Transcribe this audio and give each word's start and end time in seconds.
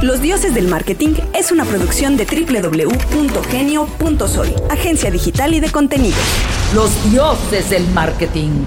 Los 0.00 0.22
Dioses 0.22 0.54
del 0.54 0.68
Marketing 0.68 1.14
es 1.34 1.50
una 1.50 1.64
producción 1.64 2.16
de 2.16 2.24
www.genio.soy, 2.24 4.54
agencia 4.70 5.10
digital 5.10 5.54
y 5.54 5.60
de 5.60 5.72
contenidos. 5.72 6.20
Los 6.72 7.10
dioses 7.10 7.68
del 7.70 7.84
marketing. 7.88 8.62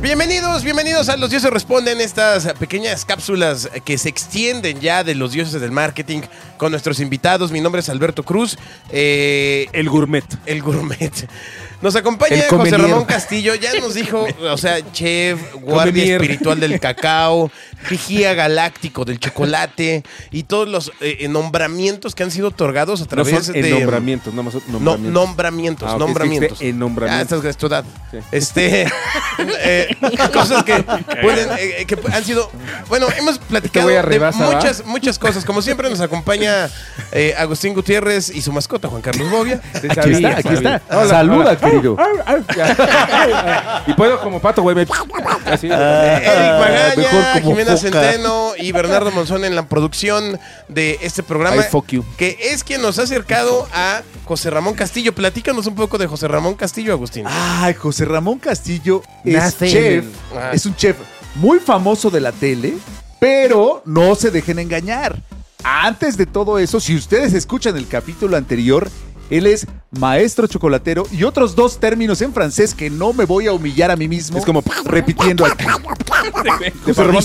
Bienvenidos, 0.00 0.62
bienvenidos 0.62 1.08
a 1.08 1.16
Los 1.16 1.30
Dioses 1.30 1.50
Responden, 1.50 2.00
estas 2.00 2.52
pequeñas 2.60 3.04
cápsulas 3.04 3.68
que 3.84 3.98
se 3.98 4.08
extienden 4.08 4.78
ya 4.78 5.02
de 5.02 5.16
los 5.16 5.32
dioses 5.32 5.60
del 5.60 5.72
marketing 5.72 6.20
con 6.58 6.72
nuestros 6.72 7.00
invitados. 7.00 7.50
Mi 7.52 7.60
nombre 7.60 7.80
es 7.80 7.88
Alberto 7.88 8.22
Cruz, 8.22 8.58
eh, 8.90 9.66
El 9.72 9.88
gourmet. 9.88 10.24
el 10.46 10.62
gourmet. 10.62 11.28
Nos 11.80 11.94
acompaña 11.94 12.42
José. 12.50 12.76
Ramón 12.76 13.04
Castillo, 13.04 13.54
ya 13.54 13.72
nos 13.80 13.94
dijo, 13.94 14.26
o 14.50 14.58
sea, 14.58 14.78
chef, 14.92 15.38
guardia 15.54 15.92
Comenier. 15.92 16.20
espiritual 16.22 16.58
del 16.58 16.80
cacao, 16.80 17.52
vigía 17.88 18.34
galáctico 18.34 19.04
del 19.04 19.20
chocolate 19.20 20.02
y 20.32 20.42
todos 20.42 20.66
los 20.66 20.90
eh, 21.00 21.28
nombramientos 21.28 22.16
que 22.16 22.24
han 22.24 22.32
sido 22.32 22.48
otorgados 22.48 23.00
a 23.00 23.04
No 23.04 23.08
través 23.08 23.44
son 23.46 23.52
de... 23.54 23.60
en 23.60 23.70
nombramientos, 23.78 24.34
más 24.34 24.54
No, 24.66 24.80
nombramientos. 24.80 25.12
nombramientos, 25.12 25.88
Ah, 25.92 25.98
nombramientos. 25.98 26.60
en 26.62 26.78
nombramientos. 26.80 27.32
Ah, 27.32 27.36
esta 27.36 27.48
es 27.48 27.56
tu 27.56 27.66
edad. 27.68 27.84
Sí. 28.10 28.18
Este, 28.32 28.82
eh, 29.60 29.96
cosas 30.32 30.64
que 30.64 30.82
pueden, 31.22 31.48
eh, 31.60 31.84
que 31.86 31.96
han 32.12 32.24
sido, 32.24 32.50
bueno, 32.88 33.06
hemos 33.16 33.38
platicado 33.38 33.86
de 33.86 34.02
muchas, 34.34 34.84
muchas 34.84 35.16
cosas. 35.16 35.44
Como 35.44 35.62
siempre 35.62 35.88
nos 35.88 36.00
acompaña 36.00 36.47
eh, 37.12 37.34
Agustín 37.38 37.74
Gutiérrez 37.74 38.30
y 38.30 38.42
su 38.42 38.52
mascota 38.52 38.88
Juan 38.88 39.02
Carlos 39.02 39.30
Bobia. 39.30 39.60
Aquí 39.74 39.88
sabía, 39.94 40.28
está, 40.28 40.28
aquí 40.40 40.54
sabía. 40.56 40.76
está. 40.76 40.96
Hola, 40.98 41.08
Saluda, 41.08 41.36
hola. 41.38 41.56
querido. 41.56 41.96
y 43.86 43.92
puedo 43.94 44.20
como 44.20 44.40
pato, 44.40 44.62
güey. 44.62 44.76
me- 44.76 44.86
Así. 45.46 45.66
Eric 45.66 45.78
mejor 45.78 46.58
Magaña, 46.60 47.32
como 47.42 47.50
Jimena 47.56 47.76
foca. 47.76 47.78
Centeno 47.78 48.52
y 48.58 48.72
Bernardo 48.72 49.10
Monzón 49.10 49.44
en 49.44 49.54
la 49.54 49.66
producción 49.66 50.38
de 50.68 50.98
este 51.02 51.22
programa. 51.22 51.62
Ay, 51.62 51.68
fuck 51.70 51.88
you. 51.88 52.04
Que 52.16 52.36
es 52.40 52.64
quien 52.64 52.82
nos 52.82 52.98
ha 52.98 53.02
acercado 53.02 53.66
a 53.72 54.02
José 54.24 54.50
Ramón 54.50 54.74
Castillo. 54.74 55.14
Platícanos 55.14 55.66
un 55.66 55.74
poco 55.74 55.98
de 55.98 56.06
José 56.06 56.28
Ramón 56.28 56.54
Castillo, 56.54 56.92
Agustín. 56.92 57.24
Ay, 57.28 57.74
José 57.74 58.04
Ramón 58.04 58.38
Castillo 58.38 59.02
es 59.24 59.34
Nace 59.34 59.68
chef, 59.70 60.04
Ah. 60.36 60.50
es 60.52 60.66
un 60.66 60.76
chef 60.76 60.96
muy 61.36 61.58
famoso 61.60 62.10
de 62.10 62.20
la 62.20 62.32
tele, 62.32 62.74
pero 63.20 63.82
no 63.84 64.14
se 64.14 64.30
dejen 64.30 64.58
engañar. 64.58 65.16
Antes 65.64 66.16
de 66.16 66.26
todo 66.26 66.58
eso, 66.58 66.78
si 66.80 66.94
ustedes 66.94 67.34
escuchan 67.34 67.76
el 67.76 67.88
capítulo 67.88 68.36
anterior, 68.36 68.88
él 69.28 69.46
es 69.46 69.66
maestro 69.90 70.46
chocolatero 70.46 71.06
y 71.10 71.24
otros 71.24 71.54
dos 71.56 71.80
términos 71.80 72.20
en 72.20 72.32
francés 72.34 72.74
que 72.74 72.90
no 72.90 73.12
me 73.12 73.24
voy 73.24 73.46
a 73.46 73.52
humillar 73.52 73.90
a 73.90 73.96
mí 73.96 74.06
mismo. 74.08 74.38
Es 74.38 74.44
como- 74.44 74.62
repitiendo 74.84 75.46
aquí. 75.46 75.64
José 76.84 77.04
Ramón, 77.04 77.24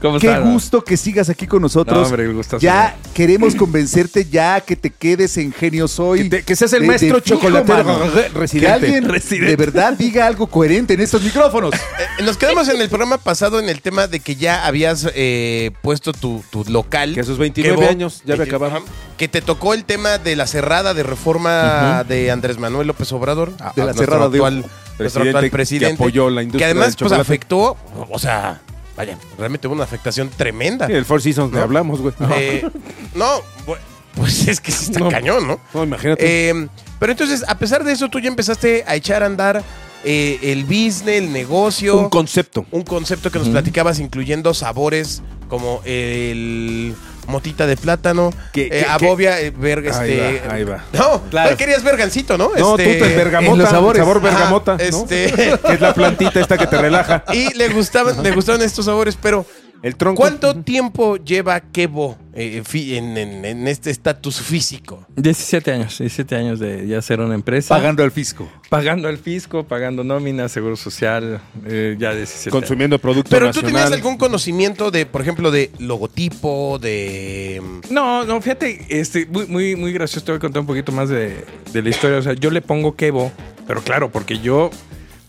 ¿Cómo 0.00 0.18
qué 0.18 0.38
gusto 0.40 0.82
que 0.84 0.96
sigas 0.96 1.28
aquí 1.28 1.46
con 1.46 1.60
nosotros. 1.62 1.98
No, 1.98 2.06
hombre, 2.06 2.32
ya 2.60 2.96
queremos 3.12 3.54
convencerte 3.54 4.24
ya 4.24 4.60
que 4.60 4.76
te 4.76 4.90
quedes 4.90 5.36
en 5.36 5.52
Genio 5.52 5.88
Soy. 5.88 6.24
Que 6.24 6.28
te- 6.38 6.42
que 6.44 6.56
seas 6.56 6.72
el 6.74 6.82
De- 6.82 6.86
maestro 6.86 7.16
de 7.16 7.22
chocolatero 7.22 8.10
residente. 8.34 8.66
Que 8.66 8.72
alguien 8.72 9.04
Residente. 9.08 9.50
de 9.50 9.56
verdad 9.56 9.92
diga 9.94 10.26
algo 10.26 10.46
coherente 10.46 10.94
en 10.94 11.00
estos 11.00 11.22
micrófonos. 11.22 11.74
Eh, 12.18 12.22
Nos 12.22 12.36
quedamos 12.38 12.66
en 12.68 12.80
el 12.80 12.88
programa 12.88 13.18
pasado 13.18 13.58
en 13.60 13.68
el 13.68 13.82
tema 13.82 14.06
de 14.06 14.20
que 14.20 14.36
ya 14.36 14.66
habías 14.66 15.06
eh, 15.14 15.70
puesto 15.82 16.12
tu, 16.12 16.42
tu 16.50 16.64
local. 16.64 17.12
Que 17.14 17.20
a 17.20 17.24
sus 17.24 17.36
29 17.38 17.76
vos- 17.76 17.90
años 17.90 18.22
ya 18.24 18.34
acabado. 18.34 18.76
ajá. 18.76 18.84
Que 19.18 19.28
te 19.28 19.40
tocó 19.42 19.72
el 19.74 19.84
tema 19.84 20.18
de 20.18 20.36
la 20.36 20.46
cerrada 20.46 20.92
de 20.94 21.02
reforma 21.02 21.95
de 22.04 22.30
Andrés 22.30 22.58
Manuel 22.58 22.86
López 22.86 23.10
Obrador. 23.12 23.50
De 23.56 23.62
la 23.76 23.84
nuestro 23.84 24.04
cerrada 24.04 24.24
actual, 24.26 24.54
nuestro 24.56 24.96
Presidente 24.96 25.28
actual 25.30 25.44
que 25.44 25.50
presidente. 25.50 25.94
apoyó 26.02 26.30
la 26.30 26.42
industria 26.42 26.66
Que 26.66 26.70
además 26.72 26.96
pues 26.96 27.12
afectó, 27.12 27.76
o 28.10 28.18
sea, 28.18 28.60
vaya, 28.96 29.18
realmente 29.38 29.66
hubo 29.66 29.74
una 29.74 29.84
afectación 29.84 30.30
tremenda. 30.30 30.86
Sí, 30.86 30.92
el 30.94 31.04
Four 31.04 31.20
Seasons 31.22 31.52
que 31.52 31.58
hablamos, 31.58 32.00
güey. 32.00 32.14
Eh, 32.36 32.66
no, 33.14 33.26
pues 34.14 34.48
es 34.48 34.60
que 34.60 34.72
sí 34.72 34.86
está 34.86 34.98
No. 35.00 35.08
cañón, 35.10 35.46
¿no? 35.46 35.60
No, 35.74 35.84
imagínate. 35.84 36.48
Eh, 36.50 36.68
pero 36.98 37.12
entonces, 37.12 37.44
a 37.46 37.58
pesar 37.58 37.84
de 37.84 37.92
eso, 37.92 38.08
tú 38.08 38.18
ya 38.20 38.28
empezaste 38.28 38.84
a 38.86 38.94
echar 38.96 39.22
a 39.22 39.26
andar 39.26 39.62
eh, 40.04 40.38
el 40.42 40.64
business, 40.64 41.08
el 41.08 41.32
negocio. 41.32 41.98
un 41.98 42.08
concepto. 42.08 42.64
un 42.70 42.82
concepto 42.82 43.30
que 43.30 43.38
nos 43.38 43.48
platicabas 43.50 43.98
incluyendo 43.98 44.54
sabores 44.54 45.22
como 45.48 45.80
el 45.84 46.94
motita 47.26 47.66
de 47.66 47.76
plátano, 47.76 48.32
Que- 48.52 48.68
eh, 48.72 48.86
abobia, 48.88 49.40
eh, 49.40 49.50
ver- 49.50 49.78
Ahí 49.80 49.86
este, 50.12 50.42
va, 50.48 50.54
ahí 50.54 50.64
va. 50.64 50.84
No, 50.92 51.22
Claro. 51.30 51.48
¿cuál 51.48 51.56
querías 51.56 51.82
vergancito, 51.82 52.38
¿no? 52.38 52.50
No, 52.56 52.76
Este, 52.78 52.98
tú 52.98 53.04
te 53.04 53.16
bergamota. 53.16 53.52
en 53.52 53.58
los 53.58 53.68
sabores. 53.70 54.00
Sabor 54.00 54.18
Ajá, 54.18 54.26
bergamota. 54.36 54.72
¿no? 54.72 54.78
este- 54.78 55.32
Que 55.66 55.72
es 55.74 55.80
la 55.80 55.94
plantita 55.94 56.40
esta 56.40 56.56
que 56.58 56.66
te 56.66 56.78
relaja. 56.78 57.24
Y 57.32 57.52
le 57.54 57.68
gustaban, 57.68 58.22
le 58.22 58.30
gustaban 58.32 58.62
estos 58.62 58.84
sabores, 58.84 59.16
pero 59.20 59.44
El 59.82 59.96
tronco. 59.96 60.20
¿cuánto 60.20 60.56
tiempo 60.62 61.16
lleva 61.16 61.60
Kebo 61.60 62.16
eh, 62.34 62.62
en, 62.74 63.16
en- 63.16 63.44
en 63.44 63.68
este 63.68 63.90
estatus 63.90 64.40
físico? 64.40 65.06
17 65.16 65.70
años, 65.72 65.98
17 65.98 66.34
años 66.34 66.58
de 66.58 66.86
ya 66.86 67.00
ser 67.02 67.20
una 67.20 67.34
empresa. 67.34 67.74
Pagando 67.74 68.02
al 68.02 68.10
fisco. 68.10 68.50
Pagando 68.68 69.08
el 69.08 69.18
fisco, 69.18 69.64
pagando 69.64 70.02
nómina, 70.02 70.48
seguro 70.48 70.76
social, 70.76 71.40
eh, 71.66 71.96
ya 71.98 72.14
17 72.14 72.48
años. 72.48 72.52
Consumiendo 72.52 72.98
producto 72.98 73.30
Pero 73.30 73.50
tú 73.52 73.62
tenías 73.62 73.92
algún 73.92 74.16
conocimiento 74.16 74.90
de, 74.90 75.06
por 75.06 75.20
ejemplo, 75.22 75.50
de 75.50 75.70
logotipo, 75.78 76.78
de... 76.80 77.62
No, 77.90 78.24
no, 78.24 78.40
fíjate, 78.40 78.86
este, 78.88 79.26
muy, 79.26 79.46
muy, 79.46 79.76
muy 79.76 79.92
gracioso. 79.92 80.24
Te 80.24 80.32
voy 80.32 80.36
a 80.38 80.40
contar 80.40 80.60
un 80.60 80.66
poquito 80.66 80.90
más 80.92 81.08
de, 81.08 81.44
de 81.72 81.82
la 81.82 81.88
historia. 81.90 82.18
O 82.18 82.22
sea, 82.22 82.32
yo 82.32 82.50
le 82.50 82.62
pongo 82.62 82.96
Kevo, 82.96 83.30
pero 83.66 83.82
claro, 83.82 84.10
porque 84.10 84.38
yo, 84.40 84.70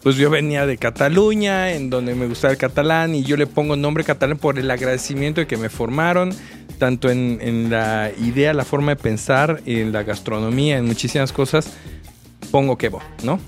pues 0.03 0.15
yo 0.15 0.29
venía 0.29 0.65
de 0.65 0.77
Cataluña, 0.77 1.71
en 1.73 1.89
donde 1.89 2.15
me 2.15 2.27
gustaba 2.27 2.51
el 2.53 2.57
catalán, 2.57 3.15
y 3.15 3.23
yo 3.23 3.35
le 3.37 3.47
pongo 3.47 3.75
nombre 3.75 4.03
catalán 4.03 4.37
por 4.37 4.57
el 4.59 4.69
agradecimiento 4.71 5.41
de 5.41 5.47
que 5.47 5.57
me 5.57 5.69
formaron, 5.69 6.33
tanto 6.77 7.09
en, 7.09 7.39
en 7.41 7.69
la 7.69 8.11
idea, 8.21 8.53
la 8.53 8.63
forma 8.63 8.91
de 8.91 8.95
pensar, 8.97 9.61
en 9.65 9.91
la 9.91 10.03
gastronomía, 10.03 10.77
en 10.77 10.85
muchísimas 10.85 11.31
cosas. 11.33 11.71
Pongo 12.51 12.77
Kevo, 12.77 13.01
¿no? 13.23 13.39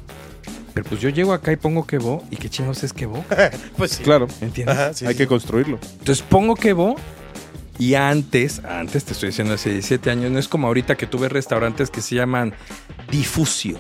Pero 0.74 0.88
pues 0.90 1.02
yo 1.02 1.10
llego 1.10 1.34
acá 1.34 1.52
y 1.52 1.56
pongo 1.56 1.86
Kevo, 1.86 2.24
¿y 2.32 2.36
qué 2.38 2.50
chingos 2.50 2.84
es 2.84 2.94
Kevo? 2.94 3.24
Pues 3.78 3.92
sí. 3.92 4.04
Claro. 4.04 4.28
¿Entiendes? 4.42 4.76
Ajá, 4.78 4.94
sí, 4.94 5.06
Hay 5.06 5.14
sí. 5.14 5.18
que 5.20 5.28
construirlo. 5.28 5.80
Entonces 6.00 6.24
pongo 6.28 6.56
Kevo 6.56 6.96
y 7.78 7.94
antes, 7.96 8.62
antes 8.66 9.06
te 9.06 9.14
estoy 9.14 9.30
diciendo 9.30 9.54
hace 9.54 9.72
17 9.72 10.10
años, 10.12 10.32
no 10.32 10.40
es 10.40 10.48
como 10.48 10.68
ahorita 10.68 10.96
que 10.96 11.06
tuve 11.08 11.30
restaurantes 11.30 11.90
que 11.90 12.02
se 12.02 12.16
llaman 12.16 12.54
Difusio, 13.10 13.80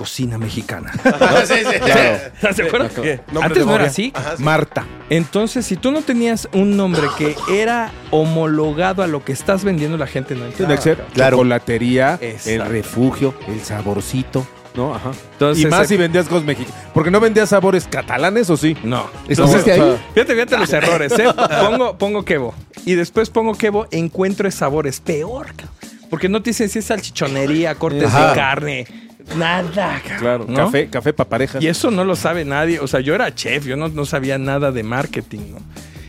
cocina 0.00 0.38
mexicana. 0.38 0.90
Ajá, 1.04 1.44
sí, 1.44 1.52
sí, 1.58 1.78
Claro. 1.78 2.18
sí. 2.18 2.30
¿Estás 2.34 2.56
de 2.56 2.62
acuerdo? 2.66 3.02
¿Qué? 3.02 3.20
Nombre 3.32 3.44
Antes 3.44 3.66
no 3.66 3.74
era 3.74 3.84
así. 3.84 4.12
Ajá, 4.14 4.36
sí. 4.38 4.42
Marta. 4.42 4.86
Entonces, 5.10 5.66
si 5.66 5.76
tú 5.76 5.92
no 5.92 6.00
tenías 6.00 6.48
un 6.54 6.74
nombre 6.74 7.02
que 7.18 7.36
era 7.52 7.92
homologado 8.10 9.02
a 9.02 9.06
lo 9.06 9.22
que 9.22 9.32
estás 9.32 9.62
vendiendo, 9.62 9.98
la 9.98 10.06
gente 10.06 10.34
no 10.34 10.46
Tiene 10.46 10.52
entraba. 10.52 10.76
que 10.76 10.82
ser 10.82 11.04
claro. 11.12 11.36
chocolatería, 11.36 12.18
el 12.46 12.64
refugio, 12.66 13.34
el 13.46 13.60
saborcito, 13.60 14.46
¿no? 14.74 14.94
Ajá. 14.94 15.10
Entonces, 15.34 15.64
y 15.64 15.66
más 15.66 15.86
si 15.86 15.98
vendías 15.98 16.26
cosas 16.28 16.44
mexicanas. 16.44 16.80
Porque 16.94 17.10
no 17.10 17.20
vendías 17.20 17.50
sabores 17.50 17.86
catalanes, 17.86 18.48
¿o 18.48 18.56
sí? 18.56 18.74
No. 18.82 19.06
¿Estuviste 19.28 19.76
No, 19.76 19.84
o 19.84 19.86
ahí? 19.90 19.92
sea, 19.98 20.06
Fíjate, 20.14 20.32
fíjate 20.32 20.56
los 20.58 20.72
errores, 20.72 21.12
¿eh? 21.18 21.26
Pongo, 21.60 21.98
pongo 21.98 22.24
quebo. 22.24 22.54
Y 22.86 22.94
después 22.94 23.28
pongo 23.28 23.52
quebo, 23.54 23.86
encuentro 23.90 24.50
sabores 24.50 25.00
peor, 25.00 25.48
cabrón. 25.48 25.68
Porque 26.08 26.28
no 26.30 26.42
te 26.42 26.50
dicen 26.50 26.68
si 26.70 26.80
es 26.80 26.86
salchichonería, 26.86 27.74
cortes 27.76 28.06
Ajá. 28.06 28.30
de 28.30 28.34
carne, 28.34 28.86
nada, 29.36 30.00
cabrón, 30.02 30.18
Claro, 30.18 30.46
¿no? 30.48 30.54
café, 30.56 30.88
café 30.88 31.12
para 31.12 31.28
parejas. 31.30 31.62
Y 31.62 31.68
eso 31.68 31.90
no 31.90 32.04
lo 32.04 32.16
sabe 32.16 32.44
nadie. 32.44 32.80
O 32.80 32.86
sea, 32.86 33.00
yo 33.00 33.14
era 33.14 33.34
chef, 33.34 33.66
yo 33.66 33.76
no, 33.76 33.88
no 33.88 34.04
sabía 34.06 34.38
nada 34.38 34.72
de 34.72 34.82
marketing, 34.82 35.52
¿no? 35.52 35.58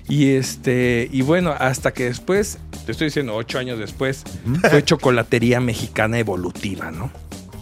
Y 0.09 0.31
este, 0.35 1.07
y 1.11 1.21
bueno, 1.21 1.53
hasta 1.57 1.93
que 1.93 2.05
después, 2.05 2.57
te 2.85 2.91
estoy 2.91 3.05
diciendo, 3.07 3.33
ocho 3.35 3.59
años 3.59 3.79
después, 3.79 4.23
fue 4.69 4.83
chocolatería 4.83 5.61
mexicana 5.61 6.19
evolutiva, 6.19 6.91
¿no? 6.91 7.11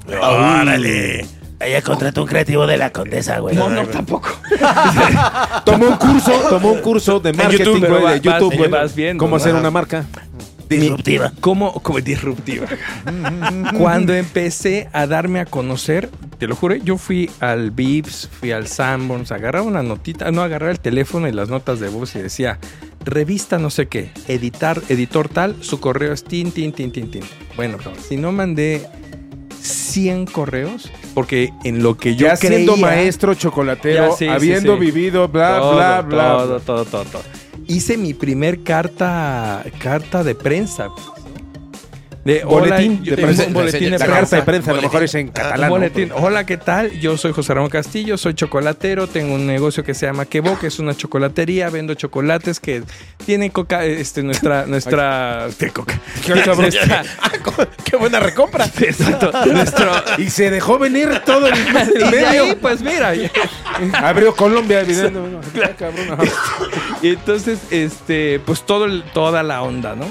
¡Órale! 0.08 1.26
Ella 1.62 1.82
contrató 1.82 2.22
un 2.22 2.28
creativo 2.28 2.66
de 2.66 2.78
la 2.78 2.90
condesa, 2.92 3.40
güey. 3.40 3.54
No, 3.56 3.70
no, 3.70 3.86
tampoco. 3.86 4.30
Tomó 5.66 5.88
un 5.90 5.96
curso, 5.98 6.32
tomó 6.50 6.72
un 6.72 6.80
curso 6.80 7.20
de 7.20 7.34
marketing, 7.34 7.64
YouTube, 7.66 7.80
güey, 7.88 8.00
de 8.00 8.02
vas- 8.02 8.22
YouTube, 8.22 8.58
güey. 8.58 8.70
vas 8.70 8.96
viendo, 8.96 9.22
Cómo 9.24 9.36
hacer 9.36 9.54
una 9.54 9.70
marca. 9.70 10.06
Disruptiva. 10.70 11.34
¿Cómo, 11.42 11.74
como 11.82 12.00
disruptiva? 12.00 12.68
Cuando 13.78 14.14
empecé 14.14 14.88
a 14.94 15.08
darme 15.08 15.40
a 15.40 15.46
conocer, 15.46 16.10
te 16.38 16.48
lo 16.48 16.56
juro, 16.56 16.76
yo 16.76 16.98
fui 16.98 17.30
al 17.40 17.72
Vips, 17.72 18.30
fui 18.40 18.52
al 18.52 18.68
Sanborns, 18.68 19.32
agarraba 19.32 19.66
una 19.66 19.84
notita, 19.84 20.32
no, 20.32 20.42
agarraba 20.44 20.72
el 20.72 20.80
teléfono 20.80 21.28
y 21.28 21.32
las 21.32 21.50
notas 21.50 21.80
de 21.80 21.90
voz 21.90 22.16
y 22.16 22.20
decía, 22.22 22.60
revista 23.04 23.58
no 23.58 23.70
sé 23.70 23.88
qué, 23.88 24.12
editar, 24.28 24.82
editor 24.90 25.28
tal, 25.30 25.56
su 25.62 25.80
correo 25.80 26.14
es 26.14 26.24
tin, 26.24 26.52
tin, 26.52 26.72
tin, 26.72 26.92
tin, 26.92 27.10
tin. 27.12 27.24
Bueno, 27.56 27.78
si 28.08 28.16
no 28.18 28.32
mandé 28.32 28.86
100 29.62 30.28
correos, 30.28 30.90
porque 31.14 31.50
en 31.64 31.84
lo 31.84 31.98
que 31.98 32.16
yo 32.16 32.28
ya 32.28 32.36
siendo 32.36 32.74
creía- 32.74 32.88
maestro 32.88 33.34
chocolatero, 33.34 34.10
Ya, 34.10 34.12
sí, 34.12 34.26
sí, 34.26 34.28
habiendo 34.30 34.76
sí. 34.76 34.80
vivido, 34.80 35.28
bla, 35.28 35.58
Todo, 35.60 35.76
bla, 35.76 36.02
bla. 36.02 36.24
Todo, 36.38 36.60
todo, 36.60 36.86
todo, 36.86 37.04
todo. 37.06 37.24
Hice 37.68 37.98
mi 37.98 38.14
primer 38.14 38.64
carta, 38.64 39.64
carta 39.82 40.24
de 40.24 40.36
prensa. 40.36 40.90
De 42.26 42.44
Boletín 42.44 43.00
hola, 43.02 43.12
de 43.16 43.22
prensa. 43.24 43.44
un 43.48 43.54
boletín 43.54 43.92
de 43.92 43.98
La 43.98 44.06
carta 44.06 44.36
de 44.36 44.42
prensa, 44.42 44.72
a 44.72 44.74
lo 44.74 44.82
Boletín. 44.82 44.90
mejor 44.92 45.04
es 45.04 45.16
en 45.16 45.28
catalán. 45.30 45.70
boletín. 45.70 46.12
Hola, 46.14 46.46
¿qué 46.46 46.58
tal? 46.58 46.92
Yo 47.00 47.16
soy 47.18 47.32
José 47.32 47.54
Ramón 47.54 47.70
Castillo, 47.70 48.18
soy 48.18 48.34
chocolatero, 48.34 49.08
tengo 49.08 49.36
un 49.36 49.48
negocio 49.48 49.86
que 49.86 49.94
se 49.94 50.06
llama 50.06 50.26
Quebo, 50.26 50.60
que 50.60 50.68
es 50.68 50.80
una 50.80 50.94
chocolatería, 50.96 51.70
vendo 51.70 51.94
chocolates 51.94 52.60
que 52.60 52.84
tienen 53.26 53.50
coca, 53.52 53.86
este, 53.86 54.22
nuestra, 54.22 54.66
nuestra, 54.68 55.48
¿qué 55.58 55.70
coca? 55.70 55.98
Nuestra- 56.28 57.04
Ah, 57.22 57.32
¡Qué 57.86 57.96
buena 57.96 58.20
recompra! 58.20 58.66
exacto, 58.66 59.32
nuestro, 59.48 59.90
Y 60.18 60.30
se 60.30 60.50
dejó 60.52 60.78
venir 60.78 61.10
todo 61.26 61.48
el, 61.48 61.54
el 61.54 62.02
y 62.02 62.12
medio. 62.12 62.44
ahí, 62.44 62.58
pues 62.62 62.82
mira, 62.82 63.14
Abrió 63.94 64.36
Colombia, 64.36 64.82
evidentemente. 64.82 65.48
Y 67.02 67.10
entonces, 67.10 67.60
este, 67.72 68.40
pues 68.46 68.64
todo 68.66 68.86
el- 68.86 69.04
toda 69.14 69.42
la 69.42 69.62
onda, 69.62 69.96
¿no? 69.96 70.06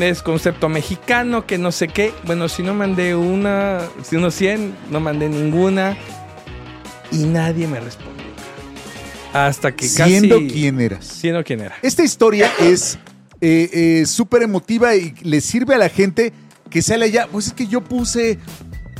Es 0.00 0.22
concepto 0.22 0.68
mexicano, 0.68 1.46
que 1.46 1.58
no 1.58 1.72
sé 1.72 1.88
qué. 1.88 2.12
Bueno, 2.24 2.48
si 2.48 2.62
no 2.62 2.72
mandé 2.72 3.16
una, 3.16 3.80
si 4.02 4.16
unos 4.16 4.34
100, 4.34 4.74
no 4.90 5.00
mandé 5.00 5.28
ninguna. 5.28 5.96
Y 7.10 7.24
nadie 7.24 7.66
me 7.66 7.80
respondió. 7.80 8.24
Hasta 9.32 9.72
que 9.72 9.86
casi... 9.92 10.10
Siendo 10.10 10.38
quién 10.38 10.80
eras. 10.80 11.04
Siendo 11.04 11.42
quién 11.42 11.60
era. 11.60 11.74
Esta 11.82 12.04
historia 12.04 12.50
es 12.60 12.98
eh, 13.40 13.70
eh, 13.72 14.06
súper 14.06 14.42
emotiva 14.42 14.94
y 14.94 15.14
le 15.22 15.40
sirve 15.40 15.74
a 15.74 15.78
la 15.78 15.88
gente 15.88 16.32
que 16.70 16.80
sale 16.82 17.06
allá. 17.06 17.28
Pues 17.30 17.48
es 17.48 17.52
que 17.52 17.66
yo 17.66 17.82
puse 17.82 18.38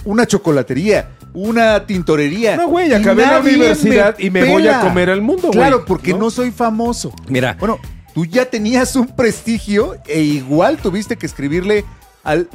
una 0.05 0.27
chocolatería, 0.27 1.11
una 1.33 1.87
tintorería. 1.87 2.56
No, 2.56 2.69
güey, 2.69 2.93
acabé 2.93 3.23
la 3.23 3.41
universidad 3.41 4.19
y 4.19 4.31
me 4.31 4.44
voy 4.44 4.67
a 4.67 4.81
comer 4.81 5.11
al 5.11 5.23
mundo, 5.23 5.49
güey. 5.49 5.59
Claro, 5.59 5.85
porque 5.85 6.12
¿no? 6.12 6.19
¿no? 6.19 6.31
soy 6.31 6.51
famoso. 6.51 7.15
Mira, 7.29 7.56
Bueno, 7.59 7.79
tú 8.19 8.25
ya 8.25 8.47
tenías 8.47 8.97
un 8.97 9.06
prestigio 9.06 9.94
e 10.09 10.20
igual 10.20 10.79
tuviste 10.79 11.15
que 11.15 11.25
escribirle 11.25 11.85
al 12.25 12.49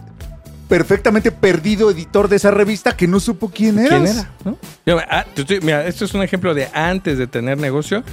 perfectamente 0.68 1.32
perdido 1.32 1.90
editor 1.90 2.28
de 2.28 2.36
esa 2.36 2.52
revista 2.52 2.98
que 2.98 3.08
no 3.08 3.22
supo 3.22 3.50
quién 3.50 3.80
eras. 3.80 4.02
¿quién 4.02 4.08
era? 4.18 4.30
¿No? 4.44 4.58
Yo, 4.86 5.00
ah, 5.10 5.26
tú- 5.34 5.46
tú- 5.46 5.54
mira, 5.62 5.88
esto 5.88 6.04
es 6.04 6.14
un 6.14 6.22
ejemplo 6.22 6.54
de 6.54 6.68
antes 6.74 7.18
de 7.18 7.28
tener 7.28 7.58
negocio. 7.58 8.04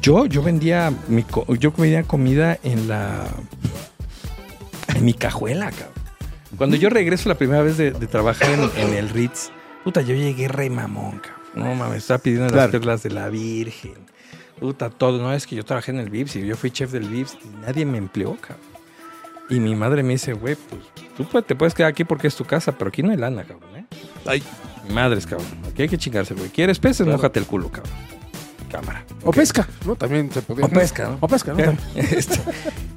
Yo, 0.00 0.24
yo 0.24 0.42
vendía 0.42 0.90
mi 1.08 1.26
yo 1.58 1.72
vendía 1.72 2.04
comida 2.04 2.58
en 2.62 2.88
la 2.88 3.26
en 4.96 5.04
mi 5.04 5.12
cajuela, 5.12 5.70
cabrón. 5.70 5.92
Cuando 6.56 6.76
yo 6.76 6.88
regreso 6.88 7.28
la 7.28 7.34
primera 7.36 7.60
vez 7.62 7.76
de, 7.76 7.90
de 7.90 8.06
trabajar 8.06 8.48
en, 8.48 8.70
en 8.82 8.94
el 8.94 9.10
Ritz, 9.10 9.50
puta, 9.84 10.00
yo 10.00 10.14
llegué 10.14 10.48
re 10.48 10.70
mamón, 10.70 11.18
cabrón. 11.20 11.38
No 11.54 11.74
mames, 11.74 11.98
estaba 11.98 12.18
pidiendo 12.20 12.46
las 12.46 12.52
Claro. 12.54 12.70
perlas 12.72 13.02
de 13.02 13.10
la 13.10 13.28
Virgen. 13.28 14.07
Puta, 14.60 14.90
todo. 14.90 15.20
No, 15.22 15.32
es 15.32 15.46
que 15.46 15.56
yo 15.56 15.64
trabajé 15.64 15.90
en 15.92 15.98
el 15.98 16.10
Vips 16.10 16.36
y 16.36 16.46
yo 16.46 16.56
fui 16.56 16.70
chef 16.70 16.90
del 16.92 17.08
Vips 17.08 17.34
y 17.44 17.60
nadie 17.66 17.84
me 17.86 17.98
empleó, 17.98 18.36
cabrón. 18.40 18.66
Y 19.50 19.60
mi 19.60 19.74
madre 19.74 20.02
me 20.02 20.10
dice, 20.14 20.34
güey, 20.34 20.56
pues 20.56 20.82
tú 21.16 21.42
te 21.42 21.54
puedes 21.54 21.74
quedar 21.74 21.90
aquí 21.90 22.04
porque 22.04 22.26
es 22.26 22.36
tu 22.36 22.44
casa, 22.44 22.72
pero 22.72 22.88
aquí 22.88 23.02
no 23.02 23.10
hay 23.12 23.16
lana, 23.16 23.44
cabrón, 23.44 23.76
¿eh? 23.76 23.84
Ay, 24.26 24.42
Mi 24.86 24.94
madre 24.94 25.18
es 25.18 25.26
cabrón. 25.26 25.46
Aquí 25.70 25.82
hay 25.82 25.88
que 25.88 25.96
chingarse, 25.96 26.34
güey. 26.34 26.50
¿Quieres 26.50 26.78
peces? 26.78 27.06
Mójate 27.06 27.38
el 27.40 27.46
culo, 27.46 27.70
cabrón. 27.70 27.92
Cámara. 28.70 29.04
O 29.24 29.30
pesca, 29.30 29.66
¿no? 29.86 29.96
También 29.96 30.30
se 30.30 30.42
podía. 30.42 30.66
O 30.66 30.68
pesca, 30.68 31.08
¿no? 31.08 31.16
O 31.20 31.28
pesca, 31.28 31.54
¿no? 31.54 31.76
Este, 31.94 32.38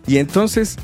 y 0.05 0.17
entonces, 0.17 0.75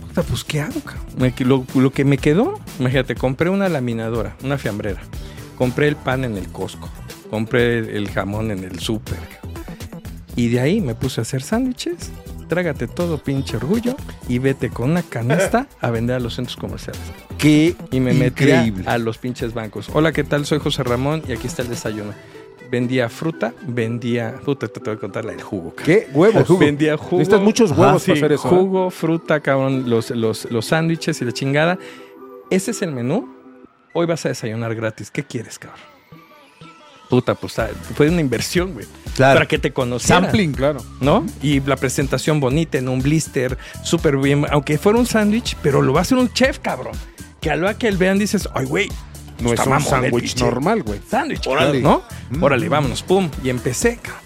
puta, 0.00 0.22
pues, 0.22 0.42
¿qué 0.42 0.62
hago, 0.62 0.80
cabrón? 0.80 1.04
Me- 1.18 1.34
lo, 1.44 1.64
lo 1.74 1.90
que 1.92 2.04
me 2.06 2.16
quedó, 2.16 2.58
imagínate, 2.78 3.14
compré 3.14 3.50
una 3.50 3.68
laminadora, 3.68 4.34
una 4.42 4.56
fiambrera. 4.56 5.02
Compré 5.58 5.88
el 5.88 5.96
pan 5.96 6.24
en 6.24 6.38
el 6.38 6.48
Costco. 6.50 6.88
Compré 7.30 7.78
el, 7.80 7.88
el 7.90 8.10
jamón 8.10 8.50
en 8.50 8.64
el 8.64 8.78
súper. 8.78 9.18
cabrón. 9.18 9.45
Y 10.36 10.48
de 10.48 10.60
ahí 10.60 10.80
me 10.80 10.94
puse 10.94 11.20
a 11.20 11.22
hacer 11.22 11.42
sándwiches. 11.42 12.10
Trágate 12.48 12.86
todo 12.86 13.18
pinche 13.18 13.56
orgullo 13.56 13.96
y 14.28 14.38
vete 14.38 14.70
con 14.70 14.90
una 14.90 15.02
canasta 15.02 15.66
a 15.80 15.90
vender 15.90 16.16
a 16.16 16.20
los 16.20 16.34
centros 16.34 16.56
comerciales. 16.56 17.00
Qué 17.38 17.74
Y 17.90 17.98
me 18.00 18.12
metí 18.12 18.44
increíble. 18.44 18.84
a 18.86 18.98
los 18.98 19.18
pinches 19.18 19.52
bancos. 19.54 19.88
Hola, 19.92 20.12
¿qué 20.12 20.22
tal? 20.22 20.46
Soy 20.46 20.58
José 20.60 20.84
Ramón 20.84 21.22
y 21.26 21.32
aquí 21.32 21.46
está 21.48 21.62
el 21.62 21.68
desayuno. 21.68 22.12
Vendía 22.70 23.08
fruta, 23.08 23.52
vendía... 23.66 24.40
Puta, 24.44 24.68
te 24.68 24.80
tengo 24.80 24.96
que 24.96 25.00
contar 25.00 25.24
la 25.24 25.32
del 25.32 25.42
jugo, 25.42 25.70
cabrón. 25.74 25.86
¿Qué? 25.86 26.08
Huevos. 26.12 26.58
Vendía 26.58 26.96
jugo. 26.96 27.18
Necesitas 27.18 27.40
muchos 27.40 27.72
Ajá, 27.72 27.80
huevos 27.80 28.02
sí, 28.02 28.10
para 28.10 28.18
hacer 28.18 28.32
eso. 28.32 28.48
¿eh? 28.48 28.50
Jugo, 28.50 28.90
fruta, 28.90 29.40
cabrón, 29.40 29.88
los, 29.88 30.10
los, 30.10 30.50
los 30.50 30.66
sándwiches 30.66 31.20
y 31.22 31.24
la 31.24 31.32
chingada. 31.32 31.78
Ese 32.50 32.72
es 32.72 32.82
el 32.82 32.92
menú. 32.92 33.28
Hoy 33.92 34.06
vas 34.06 34.24
a 34.26 34.30
desayunar 34.30 34.74
gratis. 34.74 35.10
¿Qué 35.10 35.22
quieres, 35.24 35.58
cabrón? 35.58 35.80
Puta, 37.08 37.34
pues 37.34 37.58
ah, 37.58 37.68
fue 37.94 38.08
una 38.08 38.20
inversión, 38.20 38.72
güey. 38.72 38.86
Claro. 39.14 39.36
Para 39.36 39.46
que 39.48 39.58
te 39.58 39.72
conocieran. 39.72 40.24
Sampling. 40.24 40.52
Claro. 40.52 40.84
¿no? 41.00 41.24
Y 41.42 41.60
la 41.60 41.76
presentación 41.76 42.40
bonita 42.40 42.78
en 42.78 42.88
un 42.88 43.00
blister, 43.00 43.56
súper 43.84 44.16
bien, 44.16 44.44
aunque 44.50 44.76
fuera 44.78 44.98
un 44.98 45.06
sándwich, 45.06 45.56
pero 45.62 45.82
lo 45.82 45.92
va 45.92 46.00
a 46.00 46.02
hacer 46.02 46.18
un 46.18 46.32
chef, 46.32 46.58
cabrón. 46.58 46.94
Que 47.40 47.50
al 47.50 47.76
que 47.78 47.86
él 47.88 47.96
vean 47.96 48.18
dices, 48.18 48.48
ay, 48.54 48.64
güey, 48.66 48.88
No 49.38 49.50
está 49.50 49.62
es 49.62 49.68
un 49.68 49.74
el 49.76 49.82
sándwich 49.82 50.36
normal, 50.40 50.82
güey. 50.82 51.00
Sándwich, 51.08 51.46
Órale. 51.46 51.80
¿no? 51.80 52.02
Mm. 52.30 52.42
Órale, 52.42 52.68
vámonos, 52.68 53.02
pum. 53.02 53.30
Y 53.44 53.50
empecé, 53.50 53.98
cabrón. 54.02 54.22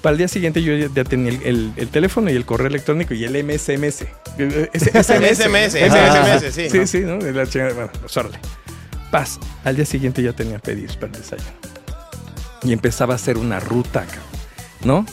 Para 0.00 0.12
el 0.12 0.18
día 0.18 0.28
siguiente 0.28 0.62
yo 0.62 0.74
ya, 0.76 1.04
tenía 1.04 1.30
el, 1.32 1.42
el- 1.44 1.72
el 1.76 1.88
teléfono 1.88 2.30
y 2.30 2.34
el 2.34 2.44
correo 2.44 2.66
electrónico 2.66 3.14
y 3.14 3.24
el 3.24 3.42
MSMS. 3.42 4.04
SMS, 4.72 5.76
Ah, 5.76 6.38
SMS, 6.40 6.54
sí. 6.54 6.68
Sí, 6.70 6.86
sí, 6.86 7.00
¿no? 7.00 7.16
De 7.18 7.32
la 7.32 7.46
chingada. 7.46 7.72
Bueno, 7.72 7.90
pues 8.00 8.16
órale. 8.16 8.38
Paz. 9.10 9.38
Al 9.64 9.76
día 9.76 9.86
siguiente 9.86 10.22
ya 10.22 10.32
tenía 10.32 10.58
pedidos 10.58 10.96
para 10.96 11.12
el 11.12 11.20
desayuno. 11.20 11.50
Y 12.64 12.72
empezaba 12.72 13.12
a 13.12 13.16
hacer 13.16 13.36
una 13.36 13.60
ruta, 13.60 14.06
¿no? 14.84 15.04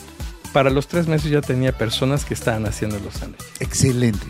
Para 0.52 0.70
los 0.70 0.86
tres 0.88 1.06
meses 1.06 1.30
ya 1.30 1.40
tenía 1.40 1.72
personas 1.76 2.24
que 2.24 2.34
estaban 2.34 2.66
haciendo 2.66 2.98
los 3.00 3.14
sándwiches. 3.14 3.60
Excelente. 3.60 4.26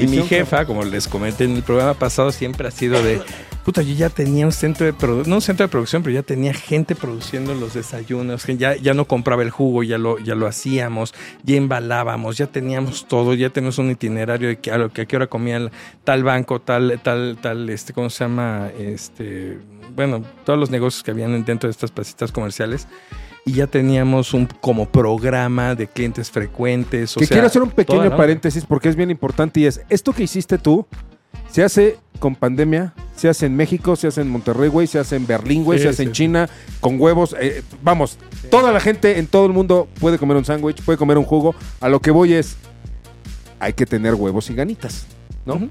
Y 0.00 0.06
mi 0.08 0.22
jefa, 0.22 0.64
como 0.66 0.82
les 0.84 1.06
comenté 1.06 1.44
en 1.44 1.54
el 1.54 1.62
programa 1.62 1.94
pasado, 1.94 2.32
siempre 2.32 2.66
ha 2.66 2.70
sido 2.72 3.00
de, 3.00 3.22
puta, 3.64 3.80
yo 3.82 3.94
ya 3.94 4.08
tenía 4.10 4.44
un 4.44 4.50
centro 4.50 4.84
de 4.84 4.92
producción, 4.92 5.30
no 5.30 5.36
un 5.36 5.40
centro 5.40 5.66
de 5.66 5.70
producción, 5.70 6.02
pero 6.02 6.14
ya 6.14 6.24
tenía 6.24 6.52
gente 6.52 6.96
produciendo 6.96 7.54
los 7.54 7.74
desayunos, 7.74 8.44
que 8.44 8.56
ya, 8.56 8.74
ya 8.74 8.92
no 8.92 9.04
compraba 9.04 9.42
el 9.42 9.50
jugo, 9.50 9.84
ya 9.84 9.96
lo, 9.96 10.18
ya 10.18 10.34
lo 10.34 10.48
hacíamos, 10.48 11.14
ya 11.44 11.54
embalábamos, 11.56 12.36
ya 12.36 12.48
teníamos 12.48 13.06
todo, 13.06 13.34
ya 13.34 13.50
tenemos 13.50 13.78
un 13.78 13.92
itinerario 13.92 14.48
de 14.48 14.58
que 14.58 14.72
a, 14.72 14.78
lo 14.78 14.92
que 14.92 15.02
a 15.02 15.06
qué 15.06 15.14
hora 15.14 15.28
comía 15.28 15.58
el- 15.58 15.70
tal 16.02 16.24
banco, 16.24 16.60
tal, 16.60 16.98
tal, 17.04 17.38
tal, 17.40 17.70
este, 17.70 17.92
¿cómo 17.92 18.10
se 18.10 18.24
llama? 18.24 18.70
Este, 18.76 19.58
bueno, 19.94 20.22
todos 20.44 20.58
los 20.58 20.70
negocios 20.70 21.02
que 21.02 21.10
habían 21.10 21.44
dentro 21.44 21.68
de 21.68 21.72
estas 21.72 21.90
placitas 21.90 22.32
comerciales. 22.32 22.86
Y 23.44 23.52
ya 23.52 23.66
teníamos 23.66 24.34
un 24.34 24.46
como 24.46 24.86
programa 24.86 25.74
de 25.74 25.86
clientes 25.86 26.30
frecuentes. 26.30 27.16
O 27.16 27.20
que 27.20 27.26
sea, 27.26 27.34
quiero 27.36 27.46
hacer 27.46 27.62
un 27.62 27.70
pequeño 27.70 28.14
paréntesis 28.16 28.66
porque 28.66 28.90
es 28.90 28.96
bien 28.96 29.10
importante 29.10 29.60
y 29.60 29.66
es, 29.66 29.80
esto 29.88 30.12
que 30.12 30.24
hiciste 30.24 30.58
tú 30.58 30.86
se 31.50 31.62
hace 31.64 31.98
con 32.18 32.34
pandemia, 32.34 32.94
se 33.16 33.28
hace 33.28 33.46
en 33.46 33.56
México, 33.56 33.96
se 33.96 34.08
hace 34.08 34.20
en 34.20 34.28
Monterrey, 34.28 34.68
güey, 34.68 34.86
se 34.86 34.98
hace 34.98 35.16
en 35.16 35.26
Berlín, 35.26 35.64
güey, 35.64 35.78
Sí, 35.78 35.84
se 35.84 35.88
hace 35.88 36.02
sí, 36.02 36.08
en. 36.08 36.12
China, 36.12 36.48
con 36.80 37.00
huevos. 37.00 37.34
eh, 37.40 37.62
vamos, 37.82 38.18
toda 38.50 38.72
la 38.72 38.80
gente 38.80 39.18
en 39.18 39.26
todo 39.26 39.46
el 39.46 39.52
mundo 39.52 39.88
puede 40.00 40.18
comer 40.18 40.36
un 40.36 40.44
sándwich, 40.44 40.82
puede 40.82 40.98
comer 40.98 41.16
un 41.16 41.24
jugo. 41.24 41.54
A 41.80 41.88
lo 41.88 42.00
que 42.00 42.10
voy 42.10 42.34
es, 42.34 42.56
hay 43.60 43.72
que 43.72 43.86
tener 43.86 44.14
huevos 44.14 44.50
y 44.50 44.54
ganitas, 44.54 45.06
¿no? 45.48 45.68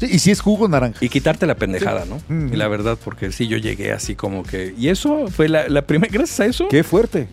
Sí, 0.00 0.06
y 0.10 0.18
si 0.20 0.30
es 0.30 0.40
jugo 0.40 0.68
naranja. 0.68 0.98
Y 1.04 1.08
quitarte 1.08 1.44
la 1.46 1.56
pendejada, 1.56 2.04
¿no? 2.04 2.20
Mm. 2.28 2.52
Y 2.52 2.56
la 2.56 2.68
verdad, 2.68 2.96
porque 3.04 3.32
sí, 3.32 3.48
yo 3.48 3.56
llegué 3.58 3.92
así 3.92 4.14
como 4.14 4.42
que... 4.44 4.74
Y 4.78 4.88
eso 4.88 5.26
fue 5.28 5.48
la, 5.48 5.68
la 5.68 5.82
primera... 5.82 6.12
Gracias 6.12 6.38
a 6.40 6.46
eso, 6.46 6.68
Qué 6.68 6.84
fuerte. 6.84 7.28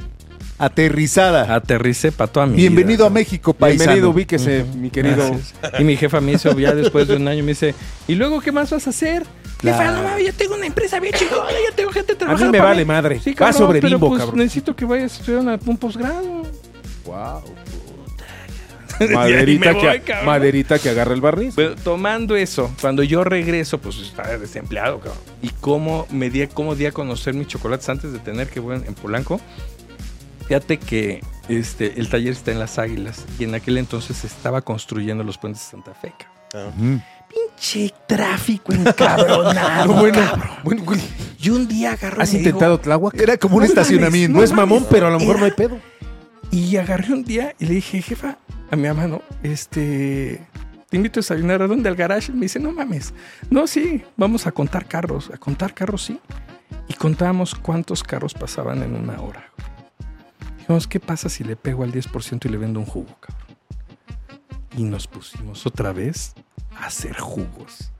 Aterrizada. 0.58 1.54
aterricé 1.54 2.12
para 2.12 2.32
toda 2.32 2.46
mi 2.46 2.56
Bienvenido 2.56 3.00
vida. 3.00 3.08
a 3.08 3.10
México, 3.10 3.54
paisano. 3.54 3.84
Bienvenido, 3.92 4.10
ubíquese, 4.10 4.64
Ujú. 4.64 4.78
mi 4.78 4.90
querido. 4.90 5.18
Gracias. 5.18 5.54
Y 5.80 5.84
mi 5.84 5.96
jefa 5.98 6.22
me 6.22 6.32
hizo 6.34 6.58
ya 6.58 6.74
después 6.74 7.08
de 7.08 7.18
un 7.18 7.28
año, 7.28 7.44
me 7.44 7.50
dice, 7.52 7.76
¿y 8.08 8.16
luego 8.16 8.40
qué 8.42 8.52
más 8.52 8.72
vas 8.72 8.88
a 8.88 8.90
hacer? 8.90 9.24
Jefa, 9.62 9.78
Claro. 9.78 9.98
no 9.98 10.04
mames, 10.04 10.26
ya 10.26 10.32
tengo 10.34 10.56
una 10.56 10.66
empresa 10.66 11.00
bien 11.00 11.14
chingona, 11.14 11.52
ya 11.52 11.76
tengo 11.76 11.92
gente 11.92 12.14
A 12.14 12.18
trabajando. 12.18 12.52
mí 12.52 12.58
me 12.58 12.64
vale 12.64 12.86
madre. 12.86 13.20
Sí, 13.22 13.32
Va 13.32 13.36
cabrón, 13.36 13.58
sobre 13.58 13.82
pero 13.82 13.98
bimbo, 13.98 14.08
pues, 14.10 14.20
cabrón. 14.22 14.40
necesito 14.40 14.76
que 14.76 14.86
vayas 14.86 15.14
a 15.14 15.20
estudiar 15.20 15.60
un 15.66 15.78
posgrado. 15.78 16.44
Wow. 17.06 17.42
Maderita, 19.14 19.74
voy, 19.74 19.82
que, 19.82 20.02
cabrón. 20.02 20.26
maderita 20.26 20.80
que 20.80 20.90
agarra 20.90 21.14
el 21.14 21.22
barniz. 21.22 21.54
Pero 21.56 21.76
tomando 21.76 22.36
eso, 22.36 22.72
cuando 22.82 23.04
yo 23.04 23.24
regreso, 23.24 23.80
pues 23.80 23.98
estaba 23.98 24.38
desempleado, 24.38 25.00
cabrón. 25.00 25.18
Y 25.42 25.50
cómo 25.62 26.08
me 26.10 26.30
di, 26.30 26.46
cómo 26.48 26.76
di 26.76 26.86
a 26.86 26.92
conocer 26.92 27.34
mis 27.34 27.48
chocolates 27.48 27.88
antes 27.90 28.12
de 28.14 28.20
tener 28.20 28.48
que 28.50 28.60
voy 28.60 28.76
en, 28.76 28.94
Polanco. 28.96 29.40
Fíjate 30.48 30.78
que 30.78 31.22
este, 31.50 32.00
el 32.00 32.08
taller 32.10 32.34
está 32.34 32.52
en 32.52 32.60
Las 32.60 32.78
Águilas 32.78 33.26
y 33.40 33.44
en 33.46 33.56
aquel 33.56 33.78
entonces 33.78 34.18
se 34.18 34.28
estaba 34.28 34.62
construyendo 34.62 35.24
los 35.24 35.38
puentes 35.38 35.64
de 35.64 35.72
Santa 35.72 35.94
Fe, 35.94 36.14
cabrón. 36.52 37.04
Pinche 37.28 37.92
tráfico 38.08 38.72
encabronado, 38.72 39.94
bueno, 40.00 40.20
cabrón. 40.20 40.50
bueno, 40.64 40.84
güey, 40.84 41.02
Y 41.40 41.50
un 41.50 41.68
día 41.68 41.94
agarró 41.94 42.22
¿has 42.22 42.34
intentado 42.34 42.80
Tláhuac? 42.80 43.16
Era 43.20 43.38
como 43.38 43.56
un 43.58 43.64
No 43.64 43.68
mames, 43.70 43.78
estacionamiento. 43.78 44.38
No 44.38 44.44
es 44.44 44.52
mamón, 44.54 44.86
pero 44.90 45.08
a 45.08 45.10
lo 45.10 45.20
mejor 45.20 45.36
Era- 45.38 45.40
no 45.40 45.46
hay 45.46 45.52
pedo. 45.52 45.80
Y 46.52 46.78
agarré 46.78 47.12
un 47.12 47.24
día 47.26 47.56
y 47.60 47.66
le 47.66 47.74
dije, 47.74 48.02
jefa, 48.04 48.38
a 48.72 48.76
mi 48.76 48.88
mamá, 48.88 49.08
¿no? 49.08 49.22
Este, 49.44 50.46
te 50.90 50.98
invito 50.98 51.20
a 51.20 51.22
desayunar 51.22 51.62
a 51.62 51.68
dónde, 51.68 51.90
al 51.90 51.96
garage. 51.96 52.32
Me 52.32 52.42
dice, 52.42 52.60
no 52.60 52.72
mames. 52.72 53.14
No, 53.50 53.68
sí, 53.68 54.04
vamos 54.18 54.48
a 54.48 54.52
contar 54.52 54.88
carros. 54.88 55.30
A 55.34 55.38
contar 55.38 55.74
carros, 55.74 56.04
sí. 56.04 56.20
Y 56.88 56.94
contábamos 56.94 57.56
cuántos 57.56 58.04
carros 58.04 58.34
pasaban 58.34 58.84
en 58.84 58.96
una 58.96 59.20
hora. 59.22 59.50
Dijimos, 60.60 60.88
¿qué 60.88 61.00
pasa 61.00 61.30
si 61.30 61.44
le 61.44 61.56
pego 61.56 61.84
al 61.84 61.92
10% 61.92 62.46
y 62.46 62.50
le 62.50 62.58
vendo 62.58 62.80
un 62.80 62.86
jugo, 62.86 63.16
cabrón? 63.20 63.46
Y 64.78 64.84
nos 64.84 65.08
pusimos 65.08 65.66
otra 65.66 65.94
vez 65.94 66.34
a 66.76 66.88
hacer 66.88 67.18
jugos. 67.18 67.92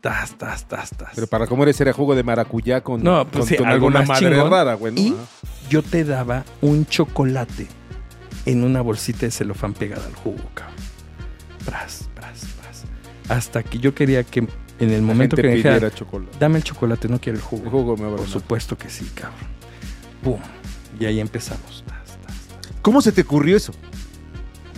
Tas, 0.00 0.36
tas, 0.36 0.66
tas, 0.66 0.90
tas. 0.90 1.10
Pero 1.14 1.26
para 1.26 1.46
comer 1.46 1.68
ese 1.68 1.84
era 1.84 1.92
jugo 1.92 2.14
de 2.14 2.22
maracuyá 2.22 2.82
con, 2.82 3.02
No, 3.02 3.24
pues 3.26 3.40
con, 3.40 3.48
sí, 3.48 3.56
con 3.56 3.66
algo 3.66 3.86
alguna 3.86 4.00
más 4.00 4.08
madre 4.20 4.34
chingón. 4.34 4.50
rara, 4.50 4.74
güey. 4.74 4.92
¿no? 4.92 5.00
Y 5.00 5.14
yo 5.70 5.82
te 5.82 6.04
daba 6.04 6.44
un 6.60 6.86
chocolate 6.86 7.68
en 8.46 8.64
una 8.64 8.80
bolsita 8.80 9.20
de 9.26 9.30
celofán 9.30 9.74
pegada 9.74 10.04
al 10.06 10.14
jugo, 10.14 10.42
cabrón. 10.54 10.76
Pras, 11.64 12.08
pras, 12.14 12.40
pras. 12.60 12.82
Hasta 13.28 13.62
que 13.62 13.78
yo 13.78 13.94
quería 13.94 14.24
que 14.24 14.46
en 14.80 14.90
el 14.90 15.02
momento 15.02 15.36
que 15.36 15.42
me 15.44 15.54
dijera, 15.56 15.90
chocolate. 15.94 16.36
dame 16.40 16.58
el 16.58 16.64
chocolate, 16.64 17.08
no 17.08 17.20
quiero 17.20 17.38
el 17.38 17.44
jugo. 17.44 17.64
El 17.64 17.70
jugo 17.70 17.96
me 17.96 18.06
va 18.06 18.14
a 18.14 18.16
Por 18.16 18.28
supuesto 18.28 18.76
que 18.76 18.90
sí, 18.90 19.08
cabrón. 19.14 19.38
Pum. 20.24 20.40
Y 20.98 21.04
ahí 21.06 21.20
empezamos. 21.20 21.84
¿Cómo 22.82 23.00
se 23.00 23.12
te 23.12 23.20
ocurrió 23.22 23.56
eso? 23.56 23.72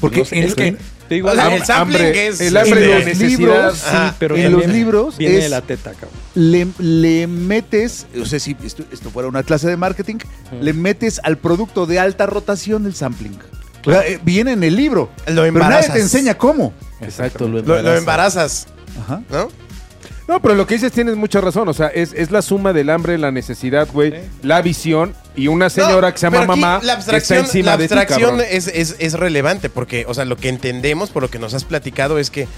Porque 0.00 0.18
No 0.20 0.24
sé, 0.26 0.38
en, 0.38 0.44
es 0.44 0.54
que 0.54 0.66
en- 0.68 0.78
te 1.08 1.14
digo, 1.16 1.30
O 1.30 1.34
sea, 1.34 1.44
algo- 1.44 1.56
el 1.56 1.64
sampling 1.64 1.96
hambre, 2.02 2.26
es. 2.26 2.40
el 2.40 2.56
hambre 2.56 2.80
de 2.80 3.04
los 3.06 3.18
libros, 3.18 3.78
sí, 3.78 3.96
pero 4.18 4.36
en 4.36 4.52
los 4.52 4.66
libros 4.66 5.16
viene 5.18 5.36
es- 5.38 5.42
de 5.44 5.48
la 5.50 5.60
teta, 5.62 5.92
cabrón. 5.92 6.10
le, 6.34 6.66
le 6.78 7.26
metes, 7.26 8.06
o 8.20 8.24
sea, 8.26 8.38
si 8.40 8.56
esto, 8.64 8.84
esto 8.92 9.10
fuera 9.10 9.28
una 9.28 9.42
clase 9.42 9.68
de 9.68 9.76
marketing, 9.76 10.16
le 10.60 10.72
metes 10.74 11.20
al 11.24 11.38
producto 11.38 11.86
de 11.86 11.98
alta 11.98 12.26
rotación 12.26 12.84
el 12.86 12.94
sampling. 12.94 13.38
O 13.86 13.90
sea, 13.90 14.06
eh, 14.06 14.18
viene 14.22 14.52
en 14.52 14.62
el 14.62 14.74
libro, 14.76 15.10
Lo 15.18 15.24
pero 15.24 15.34
nadie 15.34 15.48
embarazas. 15.48 15.92
te 15.94 16.00
enseña 16.00 16.34
cómo. 16.38 16.72
Exacto, 17.00 17.46
lo 17.48 17.60
Lo, 17.60 17.62
lo 17.62 17.76
embaraza. 17.78 17.98
embarazas, 17.98 18.66
Ajá. 19.02 19.22
¿no? 19.30 19.48
No, 20.26 20.40
pero 20.40 20.54
lo 20.54 20.66
que 20.66 20.74
dices 20.74 20.90
tienes 20.90 21.16
mucha 21.16 21.42
razón. 21.42 21.68
O 21.68 21.74
sea, 21.74 21.88
es, 21.88 22.14
es 22.14 22.30
la 22.30 22.40
suma 22.40 22.72
del 22.72 22.88
hambre, 22.88 23.18
la 23.18 23.30
necesidad, 23.30 23.86
güey, 23.92 24.14
la 24.42 24.62
visión 24.62 25.14
y 25.36 25.48
una 25.48 25.68
señora 25.68 26.08
No, 26.08 26.12
que 26.14 26.18
se 26.18 26.26
llama 26.30 26.46
mamá 26.46 26.74
La 26.76 26.78
que 26.80 26.86
está 26.86 26.94
abstracción, 26.94 27.38
encima 27.40 27.66
la 27.72 27.76
de 27.76 27.88
ti, 27.88 27.94
abstracción 27.94 28.40
es, 28.40 28.68
es, 28.68 28.96
es 29.00 29.12
relevante 29.12 29.68
porque, 29.68 30.06
o 30.08 30.14
sea, 30.14 30.24
lo 30.24 30.36
que 30.38 30.48
entendemos 30.48 31.10
por 31.10 31.22
lo 31.22 31.28
que 31.30 31.38
nos 31.38 31.52
has 31.52 31.64
platicado 31.64 32.18
es 32.18 32.30
que 32.30 32.48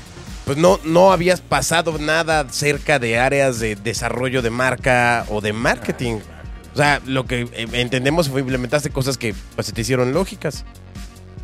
pues 0.45 0.59
no, 0.59 0.79
no 0.85 1.11
habías 1.11 1.41
pasado 1.41 1.99
nada 1.99 2.47
cerca 2.51 3.01
de 3.01 3.19
áreas 3.19 3.59
de 3.59 3.75
desarrollo 3.75 4.43
de 4.43 4.51
marca 4.51 5.27
o 5.29 5.41
de 5.41 5.53
marketing. 5.53 6.19
O 6.73 6.77
sea, 6.77 7.01
lo 7.05 7.27
que 7.27 7.49
eh, 7.53 7.67
entendemos 7.73 8.29
fue 8.29 8.43
implementaste 8.43 8.91
cosas 8.91 9.19
que 9.19 9.35
pues, 9.57 9.67
se 9.67 9.73
te 9.73 9.81
hicieron 9.81 10.13
lógicas. 10.13 10.65